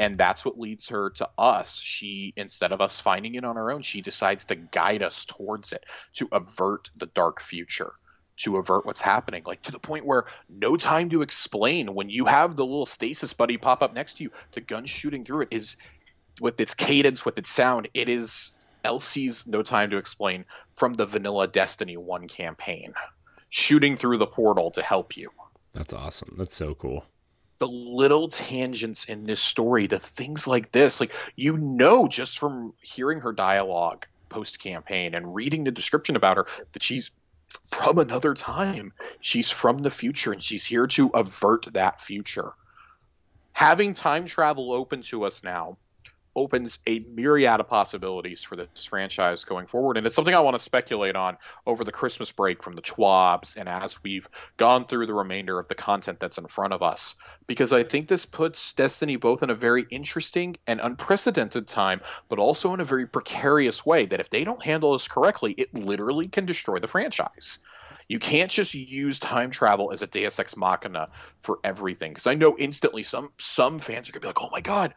and 0.00 0.14
that's 0.14 0.46
what 0.46 0.58
leads 0.58 0.88
her 0.88 1.10
to 1.10 1.28
us 1.36 1.78
she 1.78 2.32
instead 2.34 2.72
of 2.72 2.80
us 2.80 3.00
finding 3.00 3.34
it 3.34 3.44
on 3.44 3.58
our 3.58 3.70
own 3.70 3.82
she 3.82 4.00
decides 4.00 4.46
to 4.46 4.56
guide 4.56 5.02
us 5.02 5.26
towards 5.26 5.72
it 5.72 5.84
to 6.14 6.26
avert 6.32 6.90
the 6.96 7.06
dark 7.06 7.40
future 7.40 7.92
to 8.36 8.56
avert 8.56 8.86
what's 8.86 9.02
happening 9.02 9.42
like 9.44 9.60
to 9.60 9.70
the 9.72 9.78
point 9.78 10.06
where 10.06 10.24
no 10.48 10.76
time 10.76 11.10
to 11.10 11.20
explain 11.20 11.94
when 11.94 12.08
you 12.08 12.24
have 12.24 12.56
the 12.56 12.64
little 12.64 12.86
stasis 12.86 13.34
buddy 13.34 13.58
pop 13.58 13.82
up 13.82 13.94
next 13.94 14.14
to 14.14 14.24
you 14.24 14.30
the 14.52 14.60
gun 14.62 14.86
shooting 14.86 15.24
through 15.24 15.42
it 15.42 15.48
is 15.50 15.76
with 16.40 16.58
its 16.60 16.72
cadence 16.72 17.24
with 17.24 17.38
its 17.38 17.50
sound 17.50 17.86
it 17.92 18.08
is 18.08 18.52
elsie's 18.84 19.46
no 19.46 19.62
time 19.62 19.90
to 19.90 19.96
explain 19.96 20.44
from 20.74 20.94
the 20.94 21.06
vanilla 21.06 21.46
destiny 21.46 21.96
1 21.96 22.28
campaign 22.28 22.94
shooting 23.48 23.96
through 23.96 24.18
the 24.18 24.26
portal 24.26 24.70
to 24.70 24.82
help 24.82 25.16
you 25.16 25.30
that's 25.72 25.92
awesome 25.92 26.34
that's 26.38 26.56
so 26.56 26.74
cool 26.74 27.04
the 27.60 27.68
little 27.68 28.28
tangents 28.28 29.04
in 29.04 29.24
this 29.24 29.40
story, 29.40 29.86
the 29.86 29.98
things 29.98 30.46
like 30.46 30.72
this, 30.72 30.98
like 30.98 31.12
you 31.36 31.58
know, 31.58 32.08
just 32.08 32.38
from 32.38 32.72
hearing 32.80 33.20
her 33.20 33.32
dialogue 33.32 34.06
post 34.30 34.62
campaign 34.62 35.14
and 35.14 35.34
reading 35.34 35.64
the 35.64 35.70
description 35.70 36.16
about 36.16 36.38
her, 36.38 36.46
that 36.72 36.82
she's 36.82 37.10
from 37.64 37.98
another 37.98 38.32
time. 38.32 38.94
She's 39.20 39.50
from 39.50 39.78
the 39.78 39.90
future 39.90 40.32
and 40.32 40.42
she's 40.42 40.64
here 40.64 40.86
to 40.88 41.08
avert 41.08 41.68
that 41.74 42.00
future. 42.00 42.52
Having 43.52 43.92
time 43.92 44.26
travel 44.26 44.72
open 44.72 45.02
to 45.02 45.24
us 45.24 45.44
now 45.44 45.76
opens 46.36 46.78
a 46.86 47.00
myriad 47.00 47.60
of 47.60 47.68
possibilities 47.68 48.42
for 48.42 48.56
this 48.56 48.84
franchise 48.84 49.44
going 49.44 49.66
forward. 49.66 49.96
And 49.96 50.06
it's 50.06 50.16
something 50.16 50.34
I 50.34 50.40
want 50.40 50.54
to 50.54 50.64
speculate 50.64 51.16
on 51.16 51.36
over 51.66 51.84
the 51.84 51.92
Christmas 51.92 52.30
break 52.30 52.62
from 52.62 52.74
the 52.74 52.82
TWABs 52.82 53.56
and 53.56 53.68
as 53.68 54.02
we've 54.02 54.28
gone 54.56 54.86
through 54.86 55.06
the 55.06 55.14
remainder 55.14 55.58
of 55.58 55.68
the 55.68 55.74
content 55.74 56.20
that's 56.20 56.38
in 56.38 56.46
front 56.46 56.72
of 56.72 56.82
us. 56.82 57.16
Because 57.46 57.72
I 57.72 57.82
think 57.82 58.08
this 58.08 58.26
puts 58.26 58.72
Destiny 58.74 59.16
both 59.16 59.42
in 59.42 59.50
a 59.50 59.54
very 59.54 59.86
interesting 59.90 60.56
and 60.66 60.80
unprecedented 60.80 61.66
time, 61.66 62.00
but 62.28 62.38
also 62.38 62.74
in 62.74 62.80
a 62.80 62.84
very 62.84 63.06
precarious 63.06 63.84
way 63.84 64.06
that 64.06 64.20
if 64.20 64.30
they 64.30 64.44
don't 64.44 64.62
handle 64.62 64.92
this 64.92 65.08
correctly, 65.08 65.52
it 65.52 65.74
literally 65.74 66.28
can 66.28 66.46
destroy 66.46 66.78
the 66.78 66.88
franchise. 66.88 67.58
You 68.10 68.18
can't 68.18 68.50
just 68.50 68.74
use 68.74 69.20
time 69.20 69.52
travel 69.52 69.92
as 69.92 70.02
a 70.02 70.06
Deus 70.08 70.40
Ex 70.40 70.56
Machina 70.56 71.10
for 71.38 71.60
everything. 71.62 72.10
Because 72.10 72.26
I 72.26 72.34
know 72.34 72.56
instantly 72.58 73.04
some 73.04 73.30
some 73.38 73.78
fans 73.78 74.08
are 74.08 74.12
gonna 74.12 74.22
be 74.22 74.26
like, 74.26 74.42
"Oh 74.42 74.48
my 74.50 74.60
god, 74.60 74.94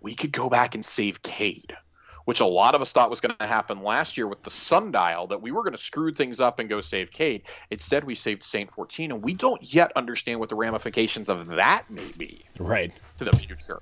we 0.00 0.14
could 0.14 0.32
go 0.32 0.48
back 0.48 0.74
and 0.74 0.84
save 0.84 1.22
Cayde, 1.22 1.76
which 2.24 2.40
a 2.40 2.46
lot 2.46 2.74
of 2.74 2.82
us 2.82 2.92
thought 2.92 3.10
was 3.10 3.20
going 3.20 3.34
to 3.38 3.46
happen 3.46 3.82
last 3.82 4.16
year 4.16 4.26
with 4.26 4.42
the 4.42 4.50
sundial, 4.50 5.26
that 5.28 5.42
we 5.42 5.50
were 5.50 5.62
going 5.62 5.72
to 5.72 5.82
screw 5.82 6.12
things 6.12 6.40
up 6.40 6.58
and 6.58 6.68
go 6.68 6.80
save 6.80 7.10
Cayde. 7.10 7.42
Instead, 7.70 8.04
we 8.04 8.14
saved 8.14 8.42
Saint 8.42 8.70
14, 8.70 9.12
and 9.12 9.22
we 9.22 9.34
don't 9.34 9.62
yet 9.62 9.92
understand 9.96 10.40
what 10.40 10.48
the 10.48 10.54
ramifications 10.54 11.28
of 11.28 11.46
that 11.48 11.84
may 11.90 12.10
be. 12.16 12.44
Right. 12.58 12.92
To 13.18 13.24
the 13.24 13.36
future. 13.36 13.80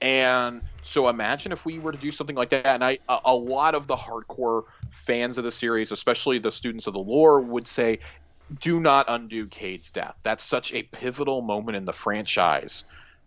And 0.00 0.62
so 0.82 1.08
imagine 1.08 1.52
if 1.52 1.66
we 1.66 1.78
were 1.78 1.92
to 1.92 1.98
do 1.98 2.10
something 2.10 2.36
like 2.36 2.50
that. 2.50 2.66
And 2.66 2.82
I, 2.82 2.98
a, 3.08 3.18
a 3.26 3.34
lot 3.34 3.74
of 3.74 3.86
the 3.86 3.96
hardcore 3.96 4.64
fans 4.90 5.36
of 5.36 5.44
the 5.44 5.50
series, 5.50 5.92
especially 5.92 6.38
the 6.38 6.52
students 6.52 6.86
of 6.86 6.94
the 6.94 7.00
lore, 7.00 7.40
would 7.40 7.66
say, 7.66 7.98
do 8.60 8.80
not 8.80 9.06
undo 9.08 9.46
Cayde's 9.46 9.90
death. 9.90 10.16
That's 10.22 10.42
such 10.42 10.72
a 10.72 10.82
pivotal 10.84 11.42
moment 11.42 11.76
in 11.76 11.84
the 11.84 11.92
franchise 11.92 12.84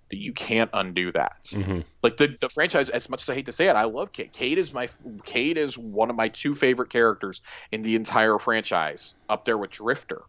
that 0.10 0.18
you 0.18 0.34
can't 0.34 0.70
undo 0.74 1.12
that. 1.12 1.44
Mm-hmm. 1.46 1.80
Like 2.02 2.18
the, 2.18 2.38
the 2.40 2.50
franchise, 2.50 2.90
as 2.90 3.10
much 3.10 3.24
as 3.24 3.30
I 3.30 3.36
hate 3.36 3.46
to 3.48 3.52
say 3.52 3.68
it, 3.68 3.76
I 3.76 3.86
love 3.86 4.12
Cayde. 4.12 4.32
Cayde 4.34 4.58
is 4.58 4.74
my 4.74 4.88
Cayde 5.26 5.58
is 5.58 5.78
one 5.78 6.10
of 6.10 6.16
my 6.16 6.30
two 6.30 6.56
favorite 6.56 6.90
characters 6.90 7.42
in 7.72 7.82
the 7.82 7.96
entire 7.96 8.38
franchise, 8.40 9.16
up 9.30 9.46
there 9.46 9.58
with 9.58 9.72
Drifter. 9.72 10.24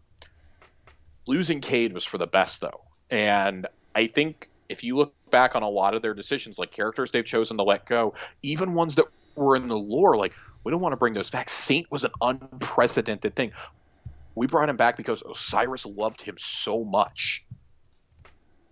Losing 1.27 1.61
Cayde 1.61 1.93
was 1.93 2.03
for 2.03 2.17
the 2.17 2.27
best 2.27 2.61
though, 2.61 2.81
and 3.09 3.67
I 3.93 4.07
think 4.07 4.49
if 4.69 4.83
you 4.83 4.97
look 4.97 5.13
back 5.29 5.55
on 5.55 5.63
a 5.63 5.69
lot 5.69 5.95
of 5.95 6.01
their 6.01 6.13
decisions, 6.13 6.57
like 6.57 6.71
characters 6.71 7.11
they've 7.11 7.25
chosen 7.25 7.57
to 7.57 7.63
let 7.63 7.85
go, 7.85 8.13
even 8.41 8.73
ones 8.73 8.95
that 8.95 9.05
were 9.35 9.55
in 9.55 9.67
the 9.67 9.77
lore, 9.77 10.17
like 10.17 10.33
we 10.63 10.71
don't 10.71 10.81
want 10.81 10.93
to 10.93 10.97
bring 10.97 11.13
those 11.13 11.29
back. 11.29 11.49
Saint 11.49 11.89
was 11.91 12.03
an 12.03 12.11
unprecedented 12.21 13.35
thing. 13.35 13.51
We 14.33 14.47
brought 14.47 14.67
him 14.67 14.77
back 14.77 14.97
because 14.97 15.21
Osiris 15.21 15.85
loved 15.85 16.21
him 16.21 16.35
so 16.37 16.83
much 16.83 17.45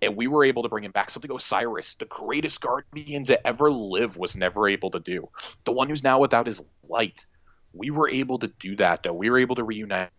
and 0.04 0.16
we 0.16 0.28
were 0.28 0.44
able 0.44 0.64
to 0.64 0.70
bring 0.70 0.84
him 0.84 0.92
back. 0.92 1.10
Something 1.10 1.32
Osiris, 1.32 1.96
the 1.96 2.06
greatest 2.06 2.62
guardian 2.62 3.24
to 3.26 3.48
ever 3.48 3.72
live, 3.72 4.18
was 4.18 4.36
never 4.36 4.68
able 4.68 4.92
to 4.92 5.00
do. 5.00 5.30
The 5.66 5.72
one 5.72 5.90
who's 5.90 6.04
now 6.04 6.20
without 6.20 6.48
his 6.48 6.62
light. 6.90 7.26
We 7.74 7.90
were 7.90 8.10
able 8.10 8.40
to 8.40 8.48
do 8.60 8.76
that, 8.76 9.04
though. 9.04 9.14
We 9.14 9.30
were 9.30 9.40
able 9.40 9.56
to 9.56 9.64
reunite 9.64 10.12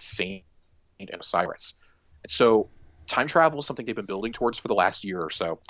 Saint 0.00 0.44
and 0.98 1.10
Osiris. 1.20 1.74
And 2.22 2.30
so, 2.30 2.68
time 3.06 3.26
travel 3.26 3.58
is 3.58 3.66
something 3.66 3.84
they've 3.84 3.94
been 3.94 4.06
building 4.06 4.32
towards 4.32 4.58
for 4.58 4.68
the 4.68 4.74
last 4.74 5.04
year 5.04 5.20
or 5.20 5.30
so. 5.30 5.60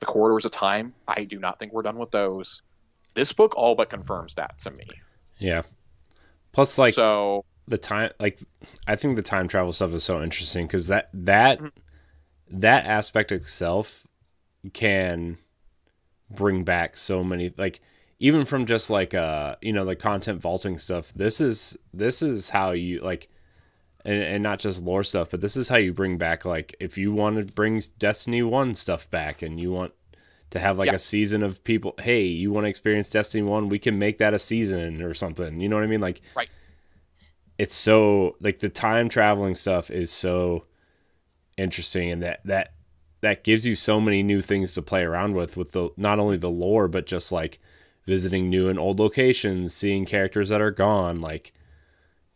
The 0.00 0.06
corridors 0.06 0.44
of 0.44 0.50
time, 0.50 0.94
I 1.06 1.24
do 1.24 1.38
not 1.38 1.58
think 1.58 1.72
we're 1.72 1.82
done 1.82 1.98
with 1.98 2.10
those. 2.10 2.62
This 3.14 3.32
book 3.32 3.54
all 3.56 3.74
but 3.74 3.90
confirms 3.90 4.34
that 4.34 4.58
to 4.60 4.70
me. 4.70 4.88
Yeah. 5.38 5.62
Plus, 6.52 6.78
like, 6.78 6.94
so 6.94 7.44
the 7.68 7.78
time, 7.78 8.10
like, 8.18 8.40
I 8.88 8.96
think 8.96 9.16
the 9.16 9.22
time 9.22 9.46
travel 9.46 9.72
stuff 9.72 9.92
is 9.92 10.02
so 10.04 10.22
interesting 10.22 10.66
because 10.66 10.88
that 10.88 11.10
that. 11.14 11.58
Mm-hmm 11.58 11.68
that 12.50 12.86
aspect 12.86 13.32
itself 13.32 14.06
can 14.72 15.38
bring 16.30 16.64
back 16.64 16.96
so 16.96 17.22
many 17.22 17.52
like 17.56 17.80
even 18.18 18.44
from 18.44 18.66
just 18.66 18.90
like 18.90 19.14
uh 19.14 19.56
you 19.60 19.72
know 19.72 19.84
the 19.84 19.96
content 19.96 20.40
vaulting 20.40 20.78
stuff 20.78 21.12
this 21.14 21.40
is 21.40 21.76
this 21.92 22.22
is 22.22 22.50
how 22.50 22.70
you 22.70 23.00
like 23.00 23.28
and, 24.04 24.22
and 24.22 24.42
not 24.42 24.58
just 24.58 24.82
lore 24.82 25.02
stuff 25.02 25.30
but 25.30 25.40
this 25.40 25.56
is 25.56 25.68
how 25.68 25.76
you 25.76 25.92
bring 25.92 26.16
back 26.16 26.44
like 26.44 26.74
if 26.80 26.96
you 26.96 27.12
want 27.12 27.36
to 27.36 27.52
bring 27.54 27.80
destiny 27.98 28.42
1 28.42 28.74
stuff 28.74 29.10
back 29.10 29.42
and 29.42 29.60
you 29.60 29.70
want 29.70 29.92
to 30.50 30.58
have 30.58 30.78
like 30.78 30.88
yeah. 30.88 30.94
a 30.94 30.98
season 30.98 31.42
of 31.42 31.62
people 31.64 31.94
hey 32.00 32.22
you 32.22 32.50
want 32.52 32.64
to 32.64 32.68
experience 32.68 33.10
destiny 33.10 33.42
1 33.42 33.68
we 33.68 33.78
can 33.78 33.98
make 33.98 34.18
that 34.18 34.34
a 34.34 34.38
season 34.38 35.02
or 35.02 35.14
something 35.14 35.60
you 35.60 35.68
know 35.68 35.76
what 35.76 35.84
i 35.84 35.88
mean 35.88 36.00
like 36.00 36.20
right 36.36 36.48
it's 37.58 37.74
so 37.74 38.36
like 38.40 38.58
the 38.58 38.68
time 38.68 39.08
traveling 39.08 39.54
stuff 39.54 39.90
is 39.90 40.10
so 40.10 40.64
interesting 41.56 42.10
and 42.10 42.22
that 42.22 42.40
that 42.44 42.72
that 43.20 43.42
gives 43.42 43.66
you 43.66 43.74
so 43.74 44.00
many 44.00 44.22
new 44.22 44.42
things 44.42 44.74
to 44.74 44.82
play 44.82 45.02
around 45.02 45.34
with 45.34 45.56
with 45.56 45.72
the 45.72 45.88
not 45.96 46.18
only 46.18 46.36
the 46.36 46.50
lore 46.50 46.88
but 46.88 47.06
just 47.06 47.32
like 47.32 47.58
visiting 48.06 48.50
new 48.50 48.68
and 48.68 48.78
old 48.78 48.98
locations 48.98 49.72
seeing 49.72 50.04
characters 50.04 50.48
that 50.50 50.60
are 50.60 50.70
gone 50.70 51.20
like 51.20 51.52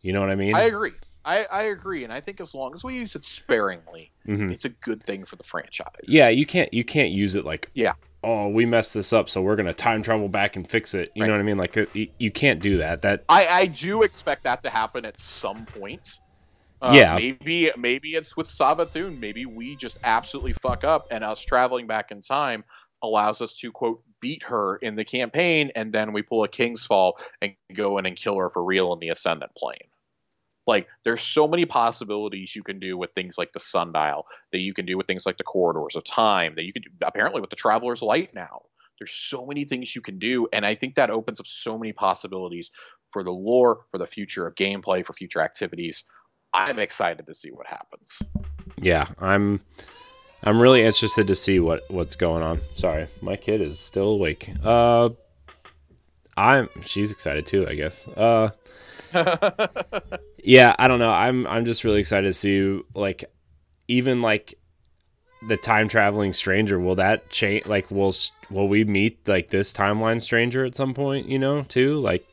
you 0.01 0.13
know 0.13 0.21
what 0.21 0.29
i 0.29 0.35
mean? 0.35 0.55
I 0.55 0.63
agree. 0.63 0.91
I, 1.25 1.45
I 1.51 1.63
agree 1.63 2.03
and 2.03 2.13
i 2.13 2.21
think 2.21 2.39
as 2.39 2.55
long 2.55 2.73
as 2.73 2.83
we 2.83 2.95
use 2.95 3.15
it 3.15 3.25
sparingly 3.25 4.09
mm-hmm. 4.27 4.51
it's 4.51 4.65
a 4.65 4.69
good 4.69 5.03
thing 5.03 5.25
for 5.25 5.35
the 5.35 5.43
franchise. 5.43 5.87
Yeah 6.07 6.29
you 6.29 6.45
can't 6.45 6.73
you 6.73 6.83
can't 6.83 7.11
use 7.11 7.35
it 7.35 7.45
like 7.45 7.71
yeah. 7.73 7.93
Oh 8.23 8.49
we 8.49 8.65
messed 8.65 8.93
this 8.93 9.13
up 9.13 9.29
so 9.29 9.41
we're 9.41 9.55
gonna 9.55 9.73
time 9.73 10.01
travel 10.01 10.27
back 10.27 10.55
and 10.55 10.69
fix 10.69 10.93
it. 10.93 11.11
You 11.15 11.21
right. 11.21 11.27
know 11.27 11.33
what 11.33 11.39
i 11.39 11.43
mean? 11.43 11.57
Like 11.57 11.75
you, 11.93 12.07
you 12.17 12.31
can't 12.31 12.61
do 12.61 12.77
that. 12.77 13.01
That 13.01 13.25
i 13.29 13.47
i 13.47 13.65
do 13.65 14.03
expect 14.03 14.43
that 14.43 14.61
to 14.63 14.69
happen 14.69 15.05
at 15.05 15.19
some 15.19 15.65
point 15.65 16.19
uh, 16.81 16.93
yeah, 16.95 17.15
maybe 17.15 17.71
maybe 17.77 18.15
it's 18.15 18.37
with 18.37 18.47
Savathun. 18.47 19.19
Maybe 19.19 19.45
we 19.45 19.75
just 19.75 19.97
absolutely 20.03 20.53
fuck 20.53 20.83
up, 20.83 21.07
and 21.11 21.23
us 21.23 21.41
traveling 21.41 21.87
back 21.87 22.11
in 22.11 22.21
time 22.21 22.63
allows 23.01 23.41
us 23.41 23.53
to 23.55 23.71
quote 23.71 24.01
beat 24.21 24.43
her 24.43 24.77
in 24.77 24.95
the 24.95 25.05
campaign, 25.05 25.71
and 25.75 25.93
then 25.93 26.13
we 26.13 26.21
pull 26.21 26.43
a 26.43 26.47
King's 26.47 26.85
Fall 26.85 27.17
and 27.41 27.53
go 27.73 27.97
in 27.97 28.05
and 28.05 28.15
kill 28.15 28.37
her 28.37 28.49
for 28.49 28.63
real 28.63 28.93
in 28.93 28.99
the 28.99 29.09
Ascendant 29.09 29.53
plane. 29.55 29.77
Like 30.67 30.87
there's 31.03 31.21
so 31.21 31.47
many 31.47 31.65
possibilities 31.65 32.55
you 32.55 32.63
can 32.63 32.79
do 32.79 32.97
with 32.97 33.11
things 33.13 33.37
like 33.37 33.51
the 33.53 33.59
sundial, 33.59 34.25
that 34.51 34.59
you 34.59 34.73
can 34.73 34.85
do 34.85 34.97
with 34.97 35.07
things 35.07 35.25
like 35.25 35.37
the 35.37 35.43
corridors 35.43 35.95
of 35.95 36.03
time, 36.03 36.53
that 36.55 36.63
you 36.63 36.73
can 36.73 36.83
do 36.83 36.89
apparently 37.01 37.41
with 37.41 37.49
the 37.49 37.55
traveler's 37.55 38.01
light 38.01 38.33
now. 38.33 38.61
There's 38.99 39.11
so 39.11 39.45
many 39.45 39.65
things 39.65 39.95
you 39.95 40.01
can 40.01 40.19
do, 40.19 40.47
and 40.53 40.65
I 40.65 40.75
think 40.75 40.95
that 40.95 41.09
opens 41.09 41.39
up 41.39 41.47
so 41.47 41.77
many 41.77 41.93
possibilities 41.93 42.69
for 43.11 43.23
the 43.23 43.31
lore, 43.31 43.85
for 43.91 43.97
the 43.97 44.05
future 44.05 44.45
of 44.45 44.55
gameplay, 44.55 45.05
for 45.05 45.13
future 45.13 45.41
activities. 45.41 46.03
I'm 46.53 46.79
excited 46.79 47.25
to 47.27 47.33
see 47.33 47.49
what 47.51 47.67
happens. 47.67 48.21
Yeah, 48.81 49.07
I'm 49.19 49.61
I'm 50.43 50.61
really 50.61 50.83
interested 50.83 51.27
to 51.27 51.35
see 51.35 51.59
what 51.59 51.83
what's 51.89 52.15
going 52.15 52.43
on. 52.43 52.61
Sorry, 52.75 53.07
my 53.21 53.35
kid 53.35 53.61
is 53.61 53.79
still 53.79 54.09
awake. 54.09 54.49
Uh 54.63 55.09
I'm 56.37 56.69
she's 56.85 57.11
excited 57.11 57.45
too, 57.45 57.67
I 57.67 57.75
guess. 57.75 58.07
Uh 58.07 58.51
Yeah, 60.43 60.75
I 60.79 60.87
don't 60.87 60.99
know. 60.99 61.11
I'm 61.11 61.45
I'm 61.47 61.65
just 61.65 61.83
really 61.83 61.99
excited 61.99 62.27
to 62.27 62.33
see 62.33 62.81
like 62.93 63.25
even 63.87 64.21
like 64.21 64.55
the 65.47 65.57
time 65.57 65.87
traveling 65.87 66.33
stranger 66.33 66.79
will 66.79 66.95
that 66.95 67.29
change 67.29 67.65
like 67.65 67.89
will 67.89 68.13
will 68.49 68.67
we 68.67 68.83
meet 68.83 69.25
like 69.27 69.49
this 69.49 69.71
timeline 69.73 70.21
stranger 70.21 70.65
at 70.65 70.75
some 70.75 70.93
point, 70.93 71.27
you 71.27 71.39
know, 71.39 71.63
too? 71.63 71.99
Like 71.99 72.25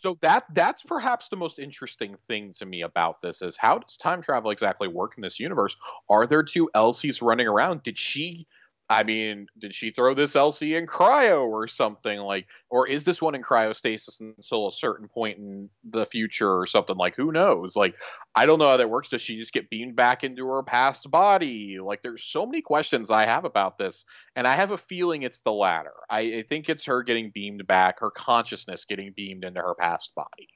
so 0.00 0.16
that 0.20 0.44
that's 0.54 0.82
perhaps 0.82 1.28
the 1.28 1.36
most 1.36 1.58
interesting 1.58 2.16
thing 2.16 2.52
to 2.52 2.66
me 2.66 2.82
about 2.82 3.20
this 3.22 3.42
is 3.42 3.56
how 3.56 3.78
does 3.78 3.96
time 3.96 4.22
travel 4.22 4.50
exactly 4.50 4.88
work 4.88 5.14
in 5.16 5.22
this 5.22 5.38
universe? 5.38 5.76
Are 6.08 6.26
there 6.26 6.42
two 6.42 6.70
Elsies 6.74 7.22
running 7.22 7.46
around? 7.46 7.82
Did 7.82 7.98
she 7.98 8.46
I 8.90 9.04
mean, 9.04 9.46
did 9.56 9.72
she 9.72 9.92
throw 9.92 10.14
this 10.14 10.34
Elsie 10.34 10.74
in 10.74 10.88
cryo 10.88 11.46
or 11.46 11.68
something 11.68 12.18
like, 12.18 12.48
or 12.70 12.88
is 12.88 13.04
this 13.04 13.22
one 13.22 13.36
in 13.36 13.42
cryostasis 13.42 14.20
until 14.20 14.66
a 14.66 14.72
certain 14.72 15.06
point 15.06 15.38
in 15.38 15.70
the 15.88 16.04
future 16.04 16.58
or 16.58 16.66
something 16.66 16.96
like? 16.96 17.14
Who 17.14 17.30
knows? 17.30 17.76
Like, 17.76 17.94
I 18.34 18.46
don't 18.46 18.58
know 18.58 18.68
how 18.68 18.76
that 18.78 18.90
works. 18.90 19.08
Does 19.08 19.22
she 19.22 19.36
just 19.36 19.52
get 19.52 19.70
beamed 19.70 19.94
back 19.94 20.24
into 20.24 20.44
her 20.48 20.64
past 20.64 21.08
body? 21.08 21.78
Like, 21.78 22.02
there's 22.02 22.24
so 22.24 22.44
many 22.44 22.62
questions 22.62 23.12
I 23.12 23.26
have 23.26 23.44
about 23.44 23.78
this, 23.78 24.04
and 24.34 24.44
I 24.44 24.56
have 24.56 24.72
a 24.72 24.78
feeling 24.78 25.22
it's 25.22 25.42
the 25.42 25.52
latter. 25.52 25.94
I, 26.10 26.20
I 26.20 26.42
think 26.48 26.68
it's 26.68 26.86
her 26.86 27.04
getting 27.04 27.30
beamed 27.32 27.68
back, 27.68 28.00
her 28.00 28.10
consciousness 28.10 28.86
getting 28.86 29.12
beamed 29.16 29.44
into 29.44 29.60
her 29.60 29.76
past 29.78 30.12
body. 30.16 30.48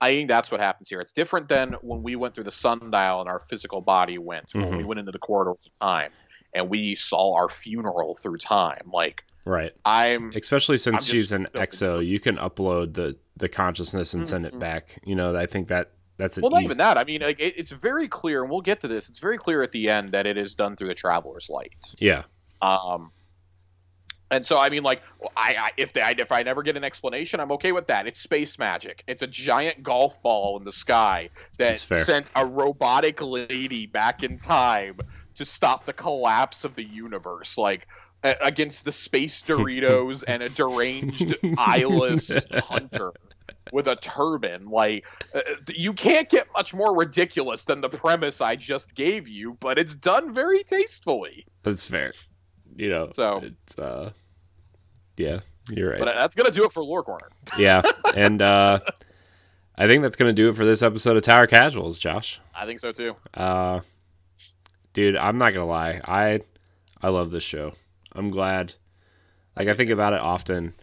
I 0.00 0.08
think 0.08 0.28
that's 0.28 0.50
what 0.50 0.60
happens 0.60 0.88
here. 0.88 1.00
It's 1.00 1.12
different 1.12 1.48
than 1.48 1.74
when 1.82 2.02
we 2.02 2.16
went 2.16 2.34
through 2.34 2.44
the 2.44 2.52
sundial 2.52 3.20
and 3.20 3.28
our 3.28 3.38
physical 3.38 3.80
body 3.80 4.18
went, 4.18 4.48
mm-hmm. 4.48 4.62
when 4.62 4.76
we 4.78 4.84
went 4.84 4.98
into 4.98 5.12
the 5.12 5.18
corridors 5.20 5.64
of 5.66 5.78
time 5.78 6.10
and 6.54 6.68
we 6.68 6.94
saw 6.94 7.34
our 7.34 7.48
funeral 7.48 8.16
through 8.16 8.38
time. 8.38 8.90
Like, 8.92 9.22
right. 9.44 9.72
I'm 9.84 10.32
especially 10.34 10.78
since 10.78 11.08
I'm 11.08 11.14
she's 11.14 11.32
an 11.32 11.46
so 11.46 11.58
exo, 11.58 12.06
you 12.06 12.20
can 12.20 12.36
upload 12.36 12.94
the 12.94 13.16
the 13.36 13.48
consciousness 13.48 14.14
and 14.14 14.22
mm-hmm. 14.22 14.30
send 14.30 14.46
it 14.46 14.50
mm-hmm. 14.50 14.60
back. 14.60 15.00
You 15.04 15.14
know, 15.14 15.36
I 15.36 15.46
think 15.46 15.68
that 15.68 15.92
that's 16.16 16.38
well, 16.38 16.50
not 16.50 16.58
easy... 16.58 16.64
even 16.66 16.78
that. 16.78 16.98
I 16.98 17.04
mean, 17.04 17.22
like, 17.22 17.38
it, 17.38 17.54
it's 17.56 17.70
very 17.70 18.08
clear, 18.08 18.42
and 18.42 18.50
we'll 18.50 18.60
get 18.60 18.80
to 18.80 18.88
this. 18.88 19.08
It's 19.08 19.20
very 19.20 19.38
clear 19.38 19.62
at 19.62 19.72
the 19.72 19.88
end 19.88 20.12
that 20.12 20.26
it 20.26 20.36
is 20.36 20.54
done 20.54 20.76
through 20.76 20.88
the 20.88 20.94
Traveler's 20.94 21.48
Light. 21.48 21.94
Yeah. 21.98 22.24
Um. 22.60 23.12
And 24.30 24.44
so, 24.44 24.58
I 24.58 24.68
mean, 24.68 24.82
like, 24.82 25.00
I, 25.38 25.54
I 25.58 25.70
if 25.78 25.94
they, 25.94 26.02
if 26.02 26.32
I 26.32 26.42
never 26.42 26.62
get 26.62 26.76
an 26.76 26.84
explanation, 26.84 27.40
I'm 27.40 27.50
okay 27.52 27.72
with 27.72 27.86
that. 27.86 28.06
It's 28.06 28.20
space 28.20 28.58
magic. 28.58 29.02
It's 29.06 29.22
a 29.22 29.26
giant 29.26 29.82
golf 29.82 30.22
ball 30.22 30.58
in 30.58 30.64
the 30.64 30.72
sky 30.72 31.30
that 31.56 31.78
sent 31.78 32.30
a 32.36 32.44
robotic 32.44 33.22
lady 33.22 33.86
back 33.86 34.22
in 34.22 34.36
time 34.36 34.98
to 35.38 35.44
stop 35.44 35.84
the 35.84 35.92
collapse 35.92 36.64
of 36.64 36.74
the 36.74 36.84
universe. 36.84 37.58
Like 37.58 37.86
against 38.22 38.84
the 38.84 38.92
space 38.92 39.42
Doritos 39.46 40.24
and 40.26 40.42
a 40.42 40.48
deranged 40.48 41.36
eyeless 41.58 42.38
hunter 42.52 43.12
with 43.72 43.88
a 43.88 43.96
turban. 43.96 44.66
Like 44.66 45.04
uh, 45.34 45.40
you 45.68 45.92
can't 45.92 46.28
get 46.28 46.46
much 46.56 46.74
more 46.74 46.96
ridiculous 46.96 47.64
than 47.64 47.80
the 47.80 47.88
premise 47.88 48.40
I 48.40 48.56
just 48.56 48.94
gave 48.94 49.28
you, 49.28 49.56
but 49.60 49.78
it's 49.78 49.94
done 49.94 50.32
very 50.32 50.64
tastefully. 50.64 51.46
That's 51.62 51.84
fair. 51.84 52.12
You 52.76 52.90
know, 52.90 53.10
so 53.12 53.42
it's 53.42 53.78
uh, 53.78 54.12
yeah, 55.16 55.40
you're 55.70 55.90
right. 55.90 55.98
But 55.98 56.14
that's 56.16 56.34
gonna 56.34 56.50
do 56.50 56.64
it 56.64 56.72
for 56.72 56.82
Lore 56.82 57.02
Corner. 57.02 57.28
yeah, 57.58 57.82
and 58.14 58.40
uh, 58.40 58.80
I 59.76 59.86
think 59.86 60.02
that's 60.02 60.16
gonna 60.16 60.32
do 60.32 60.48
it 60.48 60.54
for 60.54 60.64
this 60.64 60.82
episode 60.82 61.16
of 61.16 61.22
Tower 61.22 61.46
Casuals, 61.46 61.98
Josh. 61.98 62.40
I 62.54 62.66
think 62.66 62.80
so 62.80 62.92
too. 62.92 63.16
Uh, 63.34 63.80
dude, 64.98 65.16
I'm 65.16 65.38
not 65.38 65.54
gonna 65.54 65.64
lie. 65.64 66.00
I 66.04 66.40
I 67.00 67.10
love 67.10 67.30
this 67.30 67.44
show. 67.44 67.72
I'm 68.12 68.30
glad. 68.30 68.74
Like 69.56 69.68
I 69.68 69.74
think 69.74 69.90
about 69.90 70.12
it 70.12 70.18
often, 70.20 70.74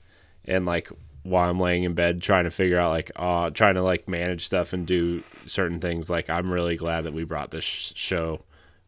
and 0.46 0.66
like 0.66 0.90
while 1.24 1.50
I'm 1.50 1.60
laying 1.60 1.84
in 1.84 1.96
bed 1.96 2.22
trying 2.22 2.46
to 2.46 2.50
figure 2.50 2.80
out 2.80 2.92
like 2.92 3.12
uh 3.18 3.50
trying 3.50 3.76
to 3.76 3.82
like 3.82 4.08
manage 4.08 4.46
stuff 4.46 4.72
and 4.72 4.88
do 4.88 5.22
certain 5.46 5.82
things. 5.82 6.10
Like 6.10 6.30
I'm 6.30 6.50
really 6.50 6.78
glad 6.78 7.02
that 7.02 7.14
we 7.14 7.26
brought 7.26 7.52
this 7.52 7.66
show 7.66 8.44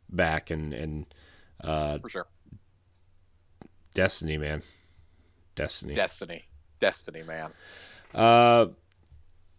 back 0.07 0.49
and 0.49 0.73
and 0.73 1.05
uh 1.61 1.99
for 1.99 2.09
sure. 2.09 2.27
Destiny, 3.93 4.37
man. 4.37 4.61
Destiny. 5.55 5.93
Destiny. 5.93 6.45
Destiny, 6.79 7.23
man. 7.23 7.51
Uh 8.15 8.67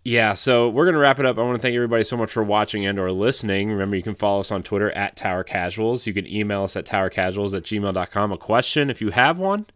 yeah, 0.04 0.32
so 0.34 0.68
we're 0.68 0.86
gonna 0.86 0.98
wrap 0.98 1.18
it 1.18 1.26
up. 1.26 1.38
I 1.38 1.42
want 1.42 1.56
to 1.56 1.62
thank 1.62 1.74
everybody 1.74 2.04
so 2.04 2.16
much 2.16 2.30
for 2.30 2.42
watching 2.42 2.86
and 2.86 2.98
or 2.98 3.10
listening. 3.12 3.70
Remember, 3.70 3.96
you 3.96 4.02
can 4.02 4.14
follow 4.14 4.40
us 4.40 4.50
on 4.50 4.62
Twitter 4.62 4.90
at 4.92 5.16
Tower 5.16 5.44
Casuals. 5.44 6.06
You 6.06 6.14
can 6.14 6.26
email 6.26 6.64
us 6.64 6.76
at 6.76 6.86
towercasuals 6.86 7.54
at 7.54 7.64
gmail.com. 7.64 8.32
A 8.32 8.38
question 8.38 8.90
if 8.90 9.00
you 9.00 9.10
have 9.10 9.38
one, 9.38 9.66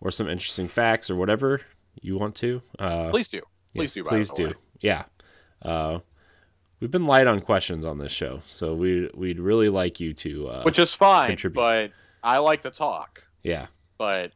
or 0.00 0.10
some 0.10 0.28
interesting 0.28 0.68
facts 0.68 1.10
or 1.10 1.16
whatever 1.16 1.60
you 2.00 2.16
want 2.16 2.34
to. 2.36 2.62
Uh, 2.78 3.10
please 3.10 3.28
do. 3.28 3.40
Please 3.74 3.94
yes, 3.96 4.04
do. 4.04 4.04
Please 4.04 4.30
do. 4.30 4.52
Yeah. 4.80 5.04
Uh, 5.62 6.00
we've 6.80 6.90
been 6.90 7.06
light 7.06 7.26
on 7.26 7.40
questions 7.40 7.86
on 7.86 7.98
this 7.98 8.12
show, 8.12 8.42
so 8.46 8.74
we 8.74 9.10
we'd 9.14 9.40
really 9.40 9.68
like 9.68 10.00
you 10.00 10.12
to 10.14 10.48
uh, 10.48 10.62
which 10.62 10.78
is 10.78 10.94
fine, 10.94 11.28
contribute. 11.28 11.60
but 11.60 11.92
I 12.22 12.38
like 12.38 12.62
to 12.62 12.70
talk. 12.70 13.22
Yeah. 13.42 13.66
But 13.98 14.32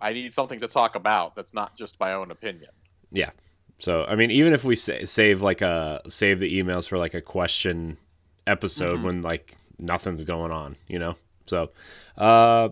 I 0.00 0.12
need 0.12 0.34
something 0.34 0.60
to 0.60 0.68
talk 0.68 0.94
about 0.94 1.34
that's 1.34 1.54
not 1.54 1.76
just 1.76 1.98
my 2.00 2.14
own 2.14 2.30
opinion. 2.30 2.70
Yeah. 3.10 3.30
So 3.78 4.04
I 4.04 4.16
mean, 4.16 4.30
even 4.30 4.52
if 4.52 4.64
we 4.64 4.76
sa- 4.76 5.04
save 5.04 5.42
like 5.42 5.62
a 5.62 6.02
save 6.08 6.40
the 6.40 6.60
emails 6.60 6.88
for 6.88 6.98
like 6.98 7.14
a 7.14 7.20
question 7.20 7.98
episode 8.46 8.96
mm-hmm. 8.96 9.04
when 9.04 9.22
like 9.22 9.56
nothing's 9.78 10.22
going 10.22 10.50
on, 10.50 10.76
you 10.88 10.98
know. 10.98 11.16
So, 11.46 11.70
uh, 12.16 12.70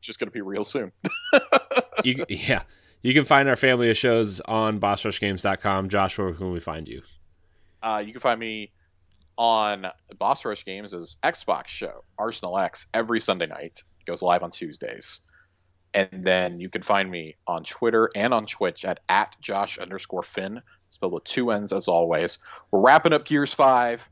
just 0.00 0.18
gonna 0.18 0.30
be 0.30 0.40
real 0.40 0.64
soon. 0.64 0.92
you 2.04 2.24
yeah, 2.28 2.62
you 3.02 3.14
can 3.14 3.24
find 3.24 3.48
our 3.48 3.56
family 3.56 3.90
of 3.90 3.96
shows 3.96 4.40
on 4.40 4.80
BossRushGames.com. 4.80 5.88
Josh, 5.88 6.18
where 6.18 6.32
can 6.32 6.52
we 6.52 6.60
find 6.60 6.88
you? 6.88 7.02
Uh, 7.82 8.02
you 8.04 8.12
can 8.12 8.20
find 8.20 8.40
me 8.40 8.72
on 9.38 9.86
Boss 10.18 10.44
Rush 10.44 10.64
Games' 10.64 11.16
Xbox 11.22 11.68
show, 11.68 12.02
Arsenal 12.18 12.58
X, 12.58 12.86
every 12.94 13.20
Sunday 13.20 13.46
night. 13.46 13.82
It 14.00 14.06
goes 14.06 14.22
live 14.22 14.42
on 14.42 14.50
Tuesdays. 14.50 15.20
And 15.96 16.10
then 16.12 16.60
you 16.60 16.68
can 16.68 16.82
find 16.82 17.10
me 17.10 17.36
on 17.46 17.64
Twitter 17.64 18.10
and 18.14 18.34
on 18.34 18.44
Twitch 18.44 18.84
at, 18.84 19.00
at 19.08 19.34
Josh 19.40 19.78
underscore 19.78 20.22
Finn, 20.22 20.60
spelled 20.90 21.14
with 21.14 21.24
two 21.24 21.50
N's 21.50 21.72
as 21.72 21.88
always. 21.88 22.38
We're 22.70 22.80
wrapping 22.80 23.14
up 23.14 23.24
Gears 23.24 23.54
5. 23.54 24.06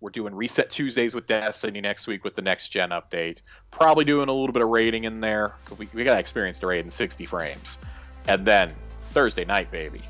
We're 0.00 0.10
doing 0.10 0.34
Reset 0.34 0.68
Tuesdays 0.68 1.14
with 1.14 1.28
Destiny 1.28 1.80
next 1.80 2.08
week 2.08 2.24
with 2.24 2.34
the 2.34 2.42
next 2.42 2.70
gen 2.70 2.90
update. 2.90 3.38
Probably 3.70 4.04
doing 4.04 4.28
a 4.28 4.32
little 4.32 4.52
bit 4.52 4.62
of 4.62 4.68
raiding 4.68 5.04
in 5.04 5.20
there. 5.20 5.54
We, 5.78 5.88
we 5.94 6.02
got 6.02 6.14
to 6.14 6.18
experience 6.18 6.58
the 6.58 6.66
raid 6.66 6.84
in 6.84 6.90
60 6.90 7.24
frames. 7.26 7.78
And 8.26 8.44
then 8.44 8.74
Thursday 9.12 9.44
night, 9.44 9.70
baby, 9.70 10.00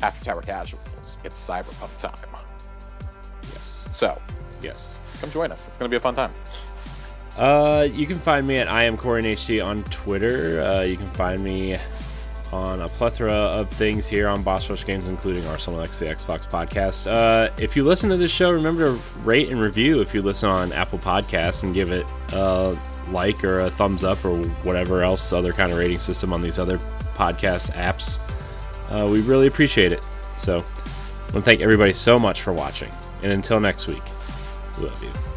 after 0.00 0.24
Tower 0.24 0.40
Casuals, 0.40 1.18
it's 1.22 1.38
Cyberpunk 1.38 1.94
time. 1.98 2.14
Yes. 3.52 3.86
So, 3.92 4.18
yes. 4.62 4.98
Come 5.20 5.30
join 5.30 5.52
us. 5.52 5.68
It's 5.68 5.76
going 5.76 5.90
to 5.90 5.92
be 5.92 5.98
a 5.98 6.00
fun 6.00 6.14
time. 6.14 6.32
Uh, 7.36 7.88
you 7.92 8.06
can 8.06 8.18
find 8.18 8.46
me 8.46 8.58
at 8.58 8.68
I 8.68 8.84
am 8.84 8.96
HC 8.96 9.60
on 9.62 9.84
Twitter. 9.84 10.60
Uh, 10.62 10.82
you 10.82 10.96
can 10.96 11.10
find 11.12 11.42
me 11.42 11.78
on 12.52 12.80
a 12.80 12.88
plethora 12.88 13.32
of 13.32 13.70
things 13.70 14.06
here 14.06 14.28
on 14.28 14.42
Boss 14.42 14.68
Rush 14.68 14.84
Games, 14.84 15.08
including 15.08 15.46
Arsenal 15.46 15.80
X, 15.80 16.00
the 16.00 16.06
Xbox 16.06 16.48
podcast. 16.48 17.10
Uh, 17.10 17.52
if 17.58 17.76
you 17.76 17.84
listen 17.84 18.10
to 18.10 18.16
this 18.16 18.30
show, 18.30 18.50
remember 18.50 18.94
to 18.94 19.02
rate 19.22 19.50
and 19.50 19.60
review 19.60 20.00
if 20.00 20.14
you 20.14 20.22
listen 20.22 20.48
on 20.48 20.72
Apple 20.72 20.98
Podcasts 20.98 21.62
and 21.62 21.72
give 21.72 21.92
it 21.92 22.06
a 22.32 22.76
like 23.12 23.42
or 23.44 23.60
a 23.60 23.70
thumbs 23.70 24.04
up 24.04 24.24
or 24.24 24.42
whatever 24.62 25.02
else 25.02 25.32
other 25.32 25.52
kind 25.52 25.72
of 25.72 25.78
rating 25.78 25.98
system 25.98 26.32
on 26.32 26.42
these 26.42 26.58
other 26.58 26.78
podcast 27.14 27.72
apps. 27.72 28.18
Uh, 28.88 29.08
we 29.08 29.20
really 29.20 29.46
appreciate 29.46 29.92
it. 29.92 30.04
So, 30.36 30.58
I 30.58 31.32
want 31.32 31.32
to 31.32 31.42
thank 31.42 31.60
everybody 31.60 31.92
so 31.92 32.18
much 32.18 32.42
for 32.42 32.52
watching. 32.52 32.90
And 33.22 33.32
until 33.32 33.60
next 33.60 33.86
week, 33.86 34.02
we 34.78 34.86
love 34.86 35.02
you. 35.02 35.29